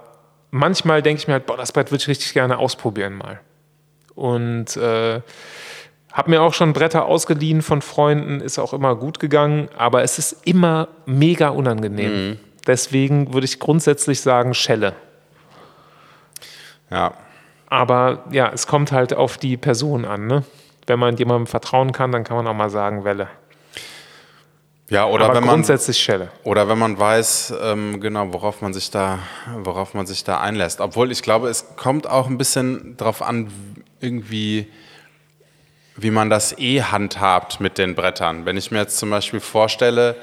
manchmal 0.51 1.01
denke 1.01 1.19
ich 1.21 1.27
mir 1.27 1.33
halt, 1.33 1.45
boah, 1.45 1.57
das 1.57 1.71
Brett 1.71 1.91
würde 1.91 2.01
ich 2.01 2.07
richtig 2.07 2.33
gerne 2.33 2.57
ausprobieren 2.57 3.15
mal. 3.15 3.39
Und 4.15 4.77
äh, 4.77 5.21
habe 6.11 6.29
mir 6.29 6.41
auch 6.41 6.53
schon 6.53 6.73
Bretter 6.73 7.05
ausgeliehen 7.05 7.61
von 7.61 7.81
Freunden, 7.81 8.39
ist 8.39 8.57
auch 8.57 8.73
immer 8.73 8.95
gut 8.95 9.19
gegangen, 9.19 9.67
aber 9.77 10.03
es 10.03 10.17
ist 10.17 10.45
immer 10.45 10.87
mega 11.05 11.49
unangenehm. 11.49 12.39
Deswegen 12.65 13.33
würde 13.33 13.45
ich 13.45 13.59
grundsätzlich 13.59 14.21
sagen, 14.21 14.53
Schelle. 14.53 14.93
Ja. 16.89 17.13
Aber 17.67 18.23
ja, 18.31 18.49
es 18.53 18.67
kommt 18.67 18.91
halt 18.91 19.13
auf 19.13 19.37
die 19.37 19.57
Person 19.57 20.05
an. 20.05 20.27
Ne? 20.27 20.43
Wenn 20.87 20.99
man 20.99 21.17
jemandem 21.17 21.47
vertrauen 21.47 21.91
kann, 21.91 22.11
dann 22.11 22.23
kann 22.23 22.37
man 22.37 22.47
auch 22.47 22.53
mal 22.53 22.69
sagen 22.69 23.03
Welle. 23.03 23.27
Ja, 24.89 25.07
oder 25.07 25.25
Aber 25.25 25.35
wenn 25.35 25.45
man 25.45 25.55
grundsätzlich 25.55 25.97
Schelle. 25.97 26.29
Oder 26.43 26.69
wenn 26.69 26.77
man 26.77 26.97
weiß, 26.99 27.55
ähm, 27.59 27.99
genau, 27.99 28.31
worauf 28.31 28.61
man 28.61 28.71
sich 28.71 28.91
da, 28.91 29.17
worauf 29.57 29.95
man 29.95 30.05
sich 30.05 30.23
da 30.23 30.39
einlässt. 30.39 30.79
Obwohl 30.79 31.11
ich 31.11 31.23
glaube, 31.23 31.49
es 31.49 31.75
kommt 31.75 32.07
auch 32.07 32.27
ein 32.27 32.37
bisschen 32.37 32.95
drauf 32.95 33.23
an, 33.23 33.51
irgendwie, 34.05 34.67
wie 35.97 36.11
man 36.11 36.29
das 36.29 36.57
eh 36.57 36.81
handhabt 36.81 37.59
mit 37.59 37.77
den 37.77 37.95
Brettern. 37.95 38.45
Wenn 38.45 38.57
ich 38.57 38.71
mir 38.71 38.79
jetzt 38.79 38.97
zum 38.97 39.09
Beispiel 39.09 39.39
vorstelle, 39.39 40.15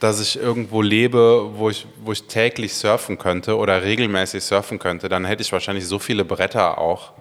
dass 0.00 0.20
ich 0.20 0.38
irgendwo 0.38 0.80
lebe, 0.80 1.50
wo 1.54 1.70
ich, 1.70 1.86
wo 2.02 2.12
ich 2.12 2.24
täglich 2.24 2.74
surfen 2.74 3.18
könnte 3.18 3.56
oder 3.56 3.82
regelmäßig 3.82 4.44
surfen 4.44 4.78
könnte, 4.78 5.08
dann 5.08 5.24
hätte 5.24 5.42
ich 5.42 5.52
wahrscheinlich 5.52 5.86
so 5.86 5.98
viele 5.98 6.24
Bretter 6.24 6.78
auch, 6.78 7.12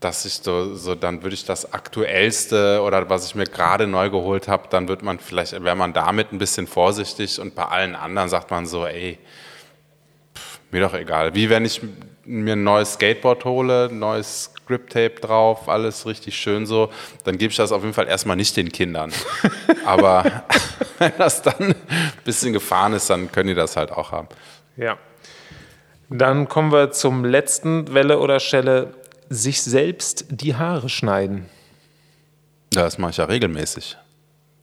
dass 0.00 0.24
ich 0.24 0.34
so, 0.34 0.74
so 0.74 0.94
dann 0.94 1.22
würde 1.22 1.34
ich 1.34 1.44
das 1.44 1.72
aktuellste 1.72 2.82
oder 2.82 3.08
was 3.08 3.26
ich 3.26 3.34
mir 3.34 3.44
gerade 3.44 3.86
neu 3.86 4.10
geholt 4.10 4.48
habe, 4.48 4.68
dann 4.68 4.88
wird 4.88 5.02
man 5.02 5.18
vielleicht, 5.18 5.52
wäre 5.62 5.76
man 5.76 5.92
damit 5.92 6.32
ein 6.32 6.38
bisschen 6.38 6.66
vorsichtig 6.66 7.40
und 7.40 7.54
bei 7.54 7.64
allen 7.64 7.94
anderen 7.94 8.28
sagt 8.28 8.50
man 8.50 8.66
so, 8.66 8.84
ey, 8.84 9.18
pff, 10.34 10.60
mir 10.72 10.80
doch 10.80 10.94
egal. 10.94 11.34
Wie 11.34 11.50
wenn 11.50 11.64
ich 11.64 11.80
mir 12.24 12.54
ein 12.54 12.64
neues 12.64 12.94
Skateboard 12.94 13.44
hole, 13.44 13.90
neues 13.92 14.52
Grip-Tape 14.68 15.20
drauf, 15.20 15.68
alles 15.68 16.06
richtig 16.06 16.36
schön 16.36 16.66
so, 16.66 16.90
dann 17.24 17.38
gebe 17.38 17.50
ich 17.50 17.56
das 17.56 17.72
auf 17.72 17.82
jeden 17.82 17.94
Fall 17.94 18.06
erstmal 18.06 18.36
nicht 18.36 18.56
den 18.56 18.70
Kindern. 18.70 19.12
Aber 19.84 20.44
wenn 20.98 21.12
das 21.18 21.42
dann 21.42 21.54
ein 21.58 21.74
bisschen 22.24 22.52
gefahren 22.52 22.92
ist, 22.92 23.10
dann 23.10 23.32
können 23.32 23.48
die 23.48 23.54
das 23.54 23.76
halt 23.76 23.90
auch 23.90 24.12
haben. 24.12 24.28
Ja. 24.76 24.98
Dann 26.10 26.48
kommen 26.48 26.72
wir 26.72 26.90
zum 26.92 27.24
letzten 27.24 27.92
Welle 27.92 28.18
oder 28.20 28.40
Schelle. 28.40 28.94
Sich 29.30 29.60
selbst 29.62 30.24
die 30.30 30.54
Haare 30.54 30.88
schneiden. 30.88 31.50
Das 32.70 32.96
mache 32.96 33.10
ich 33.10 33.16
ja 33.18 33.24
regelmäßig. 33.24 33.98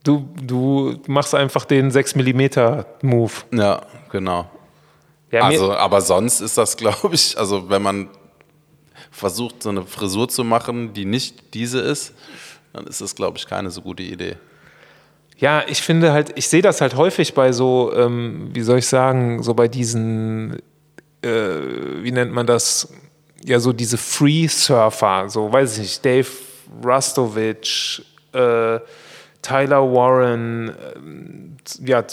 Du, 0.03 0.27
du 0.41 0.99
machst 1.07 1.35
einfach 1.35 1.65
den 1.65 1.91
6 1.91 2.15
mm 2.15 2.45
Move. 3.01 3.33
Ja, 3.51 3.81
genau. 4.11 4.49
Ja, 5.31 5.43
Also, 5.43 5.73
aber 5.73 6.01
sonst 6.01 6.41
ist 6.41 6.57
das, 6.57 6.77
glaube 6.77 7.13
ich, 7.13 7.37
also 7.37 7.69
wenn 7.69 7.81
man 7.81 8.09
versucht, 9.15 9.63
so 9.63 9.69
eine 9.69 9.85
Frisur 9.85 10.27
zu 10.27 10.43
machen, 10.43 10.93
die 10.93 11.05
nicht 11.05 11.53
diese 11.53 11.79
ist, 11.79 12.13
dann 12.73 12.85
ist 12.85 12.99
das, 12.99 13.15
glaube 13.15 13.37
ich, 13.37 13.47
keine 13.47 13.71
so 13.71 13.81
gute 13.81 14.03
Idee. 14.03 14.35
Ja, 15.37 15.63
ich 15.67 15.81
finde 15.81 16.11
halt, 16.11 16.33
ich 16.35 16.49
sehe 16.49 16.61
das 16.61 16.81
halt 16.81 16.95
häufig 16.95 17.33
bei 17.33 17.51
so, 17.51 17.93
ähm, 17.95 18.49
wie 18.53 18.61
soll 18.61 18.79
ich 18.79 18.87
sagen, 18.87 19.41
so 19.41 19.53
bei 19.53 19.67
diesen, 19.67 20.57
äh, 21.21 21.29
wie 22.01 22.11
nennt 22.11 22.33
man 22.33 22.45
das, 22.45 22.89
ja 23.45 23.59
so 23.59 23.71
diese 23.71 23.97
Free-Surfer, 23.97 25.29
so 25.29 25.51
weiß 25.51 25.73
ich 25.73 25.79
nicht, 25.79 26.05
Dave 26.05 26.27
Rustovich, 26.83 28.05
äh, 28.33 28.79
Tyler 29.41 29.93
Warren, 29.93 30.69
äh, 30.69 31.89
ja, 31.89 32.03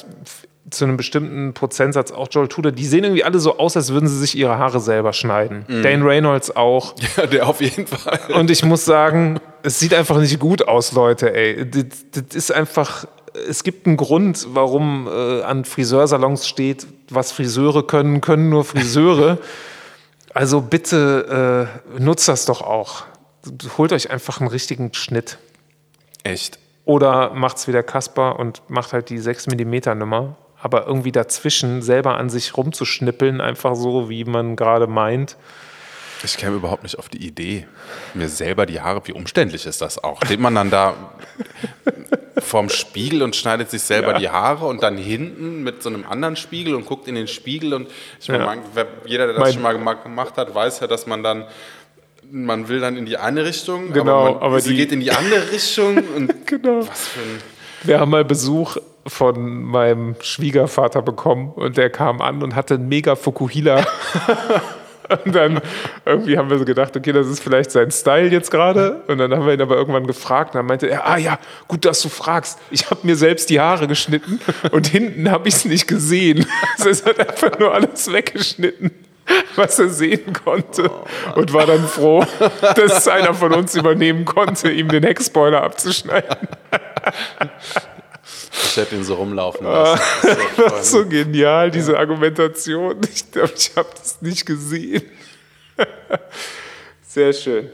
zu 0.70 0.84
einem 0.84 0.96
bestimmten 0.96 1.54
Prozentsatz 1.54 2.12
auch 2.12 2.28
Joel 2.30 2.48
Tudor, 2.48 2.72
die 2.72 2.86
sehen 2.86 3.04
irgendwie 3.04 3.24
alle 3.24 3.38
so 3.40 3.58
aus, 3.58 3.76
als 3.76 3.92
würden 3.92 4.08
sie 4.08 4.18
sich 4.18 4.36
ihre 4.36 4.58
Haare 4.58 4.80
selber 4.80 5.12
schneiden. 5.12 5.64
Mhm. 5.68 5.82
Dane 5.82 6.04
Reynolds 6.04 6.54
auch. 6.54 6.94
Ja, 7.16 7.26
der 7.26 7.46
auf 7.48 7.60
jeden 7.60 7.86
Fall. 7.86 8.18
Und 8.34 8.50
ich 8.50 8.64
muss 8.64 8.84
sagen, 8.84 9.38
es 9.62 9.78
sieht 9.78 9.92
einfach 9.92 10.18
nicht 10.18 10.38
gut 10.38 10.66
aus, 10.66 10.92
Leute, 10.92 11.34
ey. 11.34 11.68
Das, 11.68 11.84
das 12.12 12.34
ist 12.34 12.52
einfach, 12.52 13.06
es 13.48 13.64
gibt 13.64 13.86
einen 13.86 13.96
Grund, 13.96 14.46
warum 14.50 15.08
äh, 15.08 15.42
an 15.42 15.64
Friseursalons 15.64 16.48
steht, 16.48 16.86
was 17.10 17.32
Friseure 17.32 17.86
können, 17.86 18.20
können 18.20 18.48
nur 18.48 18.64
Friseure. 18.64 19.38
also 20.34 20.62
bitte 20.62 21.68
äh, 21.98 22.00
nutzt 22.00 22.28
das 22.28 22.46
doch 22.46 22.62
auch. 22.62 23.04
Holt 23.76 23.92
euch 23.92 24.10
einfach 24.10 24.40
einen 24.40 24.48
richtigen 24.48 24.94
Schnitt. 24.94 25.38
Echt? 26.22 26.58
Oder 26.84 27.34
macht's 27.34 27.68
wie 27.68 27.72
der 27.72 27.82
Kasper 27.82 28.38
und 28.38 28.62
macht 28.68 28.92
halt 28.92 29.10
die 29.10 29.18
6 29.18 29.48
mm 29.48 29.98
Nummer 29.98 30.36
aber 30.62 30.86
irgendwie 30.86 31.10
dazwischen 31.10 31.82
selber 31.82 32.16
an 32.16 32.30
sich 32.30 32.56
rumzuschnippeln, 32.56 33.40
einfach 33.40 33.74
so, 33.74 34.08
wie 34.08 34.24
man 34.24 34.54
gerade 34.54 34.86
meint. 34.86 35.36
Ich 36.22 36.36
käme 36.36 36.54
überhaupt 36.54 36.84
nicht 36.84 37.00
auf 37.00 37.08
die 37.08 37.26
Idee, 37.26 37.66
mir 38.14 38.28
selber 38.28 38.64
die 38.64 38.80
Haare, 38.80 39.02
wie 39.06 39.12
umständlich 39.12 39.66
ist 39.66 39.82
das 39.82 40.02
auch? 40.02 40.24
Steht 40.24 40.38
man 40.38 40.54
dann 40.54 40.70
da 40.70 40.94
vorm 42.38 42.68
Spiegel 42.68 43.24
und 43.24 43.34
schneidet 43.34 43.70
sich 43.70 43.82
selber 43.82 44.12
ja. 44.12 44.18
die 44.20 44.30
Haare 44.30 44.66
und 44.66 44.84
dann 44.84 44.96
hinten 44.96 45.64
mit 45.64 45.82
so 45.82 45.88
einem 45.88 46.06
anderen 46.06 46.36
Spiegel 46.36 46.76
und 46.76 46.86
guckt 46.86 47.08
in 47.08 47.16
den 47.16 47.26
Spiegel 47.26 47.74
und 47.74 47.88
ich 48.20 48.28
ja. 48.28 48.38
meine, 48.38 48.62
jeder, 49.04 49.26
der 49.26 49.34
das 49.34 49.42
mein 49.42 49.52
schon 49.54 49.82
mal 49.82 49.94
gemacht 49.94 50.36
hat, 50.36 50.54
weiß 50.54 50.78
ja, 50.78 50.86
dass 50.86 51.06
man 51.06 51.24
dann 51.24 51.46
man 52.30 52.68
will 52.68 52.80
dann 52.80 52.96
in 52.96 53.04
die 53.04 53.18
eine 53.18 53.44
Richtung, 53.44 53.92
genau, 53.92 54.20
aber, 54.20 54.34
man, 54.34 54.42
aber 54.42 54.60
sie 54.60 54.74
geht 54.74 54.90
in 54.92 55.00
die 55.00 55.10
andere 55.10 55.50
Richtung 55.50 55.98
und 56.16 56.46
genau. 56.46 56.86
was 56.86 57.08
für 57.08 57.20
ein 57.20 57.40
wir 57.84 57.98
haben 57.98 58.10
mal 58.10 58.24
Besuch 58.24 58.76
von 59.06 59.64
meinem 59.64 60.16
Schwiegervater 60.20 61.02
bekommen 61.02 61.52
und 61.52 61.76
der 61.76 61.90
kam 61.90 62.20
an 62.20 62.42
und 62.42 62.54
hatte 62.54 62.74
einen 62.74 62.88
mega 62.88 63.16
Fukuhila. 63.16 63.84
und 65.24 65.34
dann 65.34 65.60
irgendwie 66.04 66.38
haben 66.38 66.50
wir 66.50 66.58
so 66.58 66.64
gedacht, 66.64 66.96
okay, 66.96 67.12
das 67.12 67.26
ist 67.26 67.42
vielleicht 67.42 67.70
sein 67.70 67.90
Style 67.90 68.28
jetzt 68.28 68.50
gerade. 68.50 69.02
Und 69.08 69.18
dann 69.18 69.32
haben 69.32 69.46
wir 69.46 69.54
ihn 69.54 69.60
aber 69.60 69.76
irgendwann 69.76 70.06
gefragt 70.06 70.54
und 70.54 70.58
dann 70.58 70.66
meinte 70.66 70.88
er, 70.88 71.06
ah 71.06 71.16
ja, 71.16 71.38
gut, 71.68 71.84
dass 71.84 72.00
du 72.00 72.08
fragst. 72.08 72.58
Ich 72.70 72.90
habe 72.90 73.00
mir 73.02 73.16
selbst 73.16 73.50
die 73.50 73.60
Haare 73.60 73.88
geschnitten 73.88 74.40
und 74.70 74.86
hinten 74.86 75.30
habe 75.30 75.48
ich 75.48 75.54
es 75.54 75.64
nicht 75.64 75.88
gesehen. 75.88 76.46
Also 76.78 76.88
es 76.90 77.04
hat 77.04 77.18
einfach 77.18 77.58
nur 77.58 77.74
alles 77.74 78.12
weggeschnitten 78.12 78.90
was 79.56 79.78
er 79.78 79.88
sehen 79.88 80.32
konnte 80.32 80.90
oh, 80.90 81.38
und 81.38 81.52
war 81.52 81.66
dann 81.66 81.86
froh, 81.86 82.24
dass 82.60 82.98
es 82.98 83.08
einer 83.08 83.34
von 83.34 83.52
uns 83.52 83.74
übernehmen 83.74 84.24
konnte, 84.24 84.70
ihm 84.70 84.88
den 84.88 85.04
Heckspoiler 85.04 85.62
abzuschneiden. 85.62 86.48
Ich 88.52 88.76
hätte 88.76 88.96
ihn 88.96 89.04
so 89.04 89.14
rumlaufen 89.14 89.66
lassen. 89.66 90.02
Das, 90.56 90.82
ist 90.82 90.90
so 90.92 91.06
genial, 91.06 91.70
diese 91.70 91.98
Argumentation. 91.98 92.96
Ich 93.12 93.30
glaube, 93.30 93.52
ich 93.56 93.72
habe 93.76 93.88
das 93.98 94.20
nicht 94.20 94.44
gesehen. 94.44 95.02
Sehr 97.06 97.32
schön. 97.32 97.70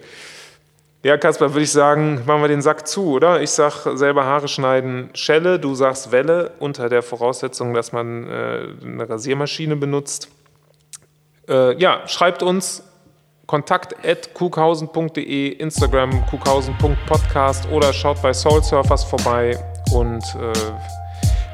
Ja, 1.03 1.17
Kasper, 1.17 1.53
würde 1.53 1.63
ich 1.63 1.73
sagen, 1.73 2.23
machen 2.27 2.43
wir 2.43 2.49
den 2.49 2.63
Sack 2.63 2.87
zu, 2.87 3.13
oder? 3.13 3.41
Ich 3.41 3.51
sag 3.51 3.87
selber 3.97 4.25
Haare 4.25 4.49
schneiden 4.49 5.11
Schelle, 5.15 5.59
du 5.59 5.75
sagst 5.75 6.11
Welle, 6.13 6.53
unter 6.59 6.89
der 6.89 7.03
Voraussetzung, 7.03 7.73
dass 7.73 7.93
man 7.93 8.29
äh, 8.29 8.67
eine 8.85 9.09
Rasiermaschine 9.09 9.77
benutzt. 9.77 10.29
Äh, 11.49 11.77
ja, 11.81 12.07
schreibt 12.07 12.43
uns 12.43 12.83
kontakt 13.47 14.05
at 14.05 14.35
kukhausen.de, 14.35 15.49
Instagram 15.49 16.27
kukhausen.podcast 16.27 17.69
oder 17.71 17.93
schaut 17.93 18.21
bei 18.21 18.33
Soul 18.33 18.63
Surfers 18.63 19.05
vorbei 19.05 19.59
und 19.91 20.25
äh, 20.35 20.53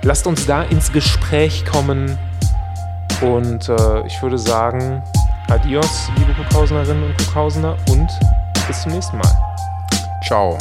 lasst 0.02 0.26
uns 0.26 0.46
da 0.46 0.62
ins 0.62 0.92
Gespräch 0.92 1.64
kommen. 1.64 2.18
Und 3.20 3.68
äh, 3.68 4.06
ich 4.06 4.22
würde 4.22 4.38
sagen, 4.38 5.02
adios, 5.48 6.08
liebe 6.18 6.32
Kukhausenerinnen 6.34 7.04
und 7.04 7.18
Kukhausener 7.18 7.76
und 7.88 8.08
bis 8.66 8.82
zum 8.82 8.92
nächsten 8.92 9.16
Mal. 9.16 9.32
Ciao. 10.26 10.58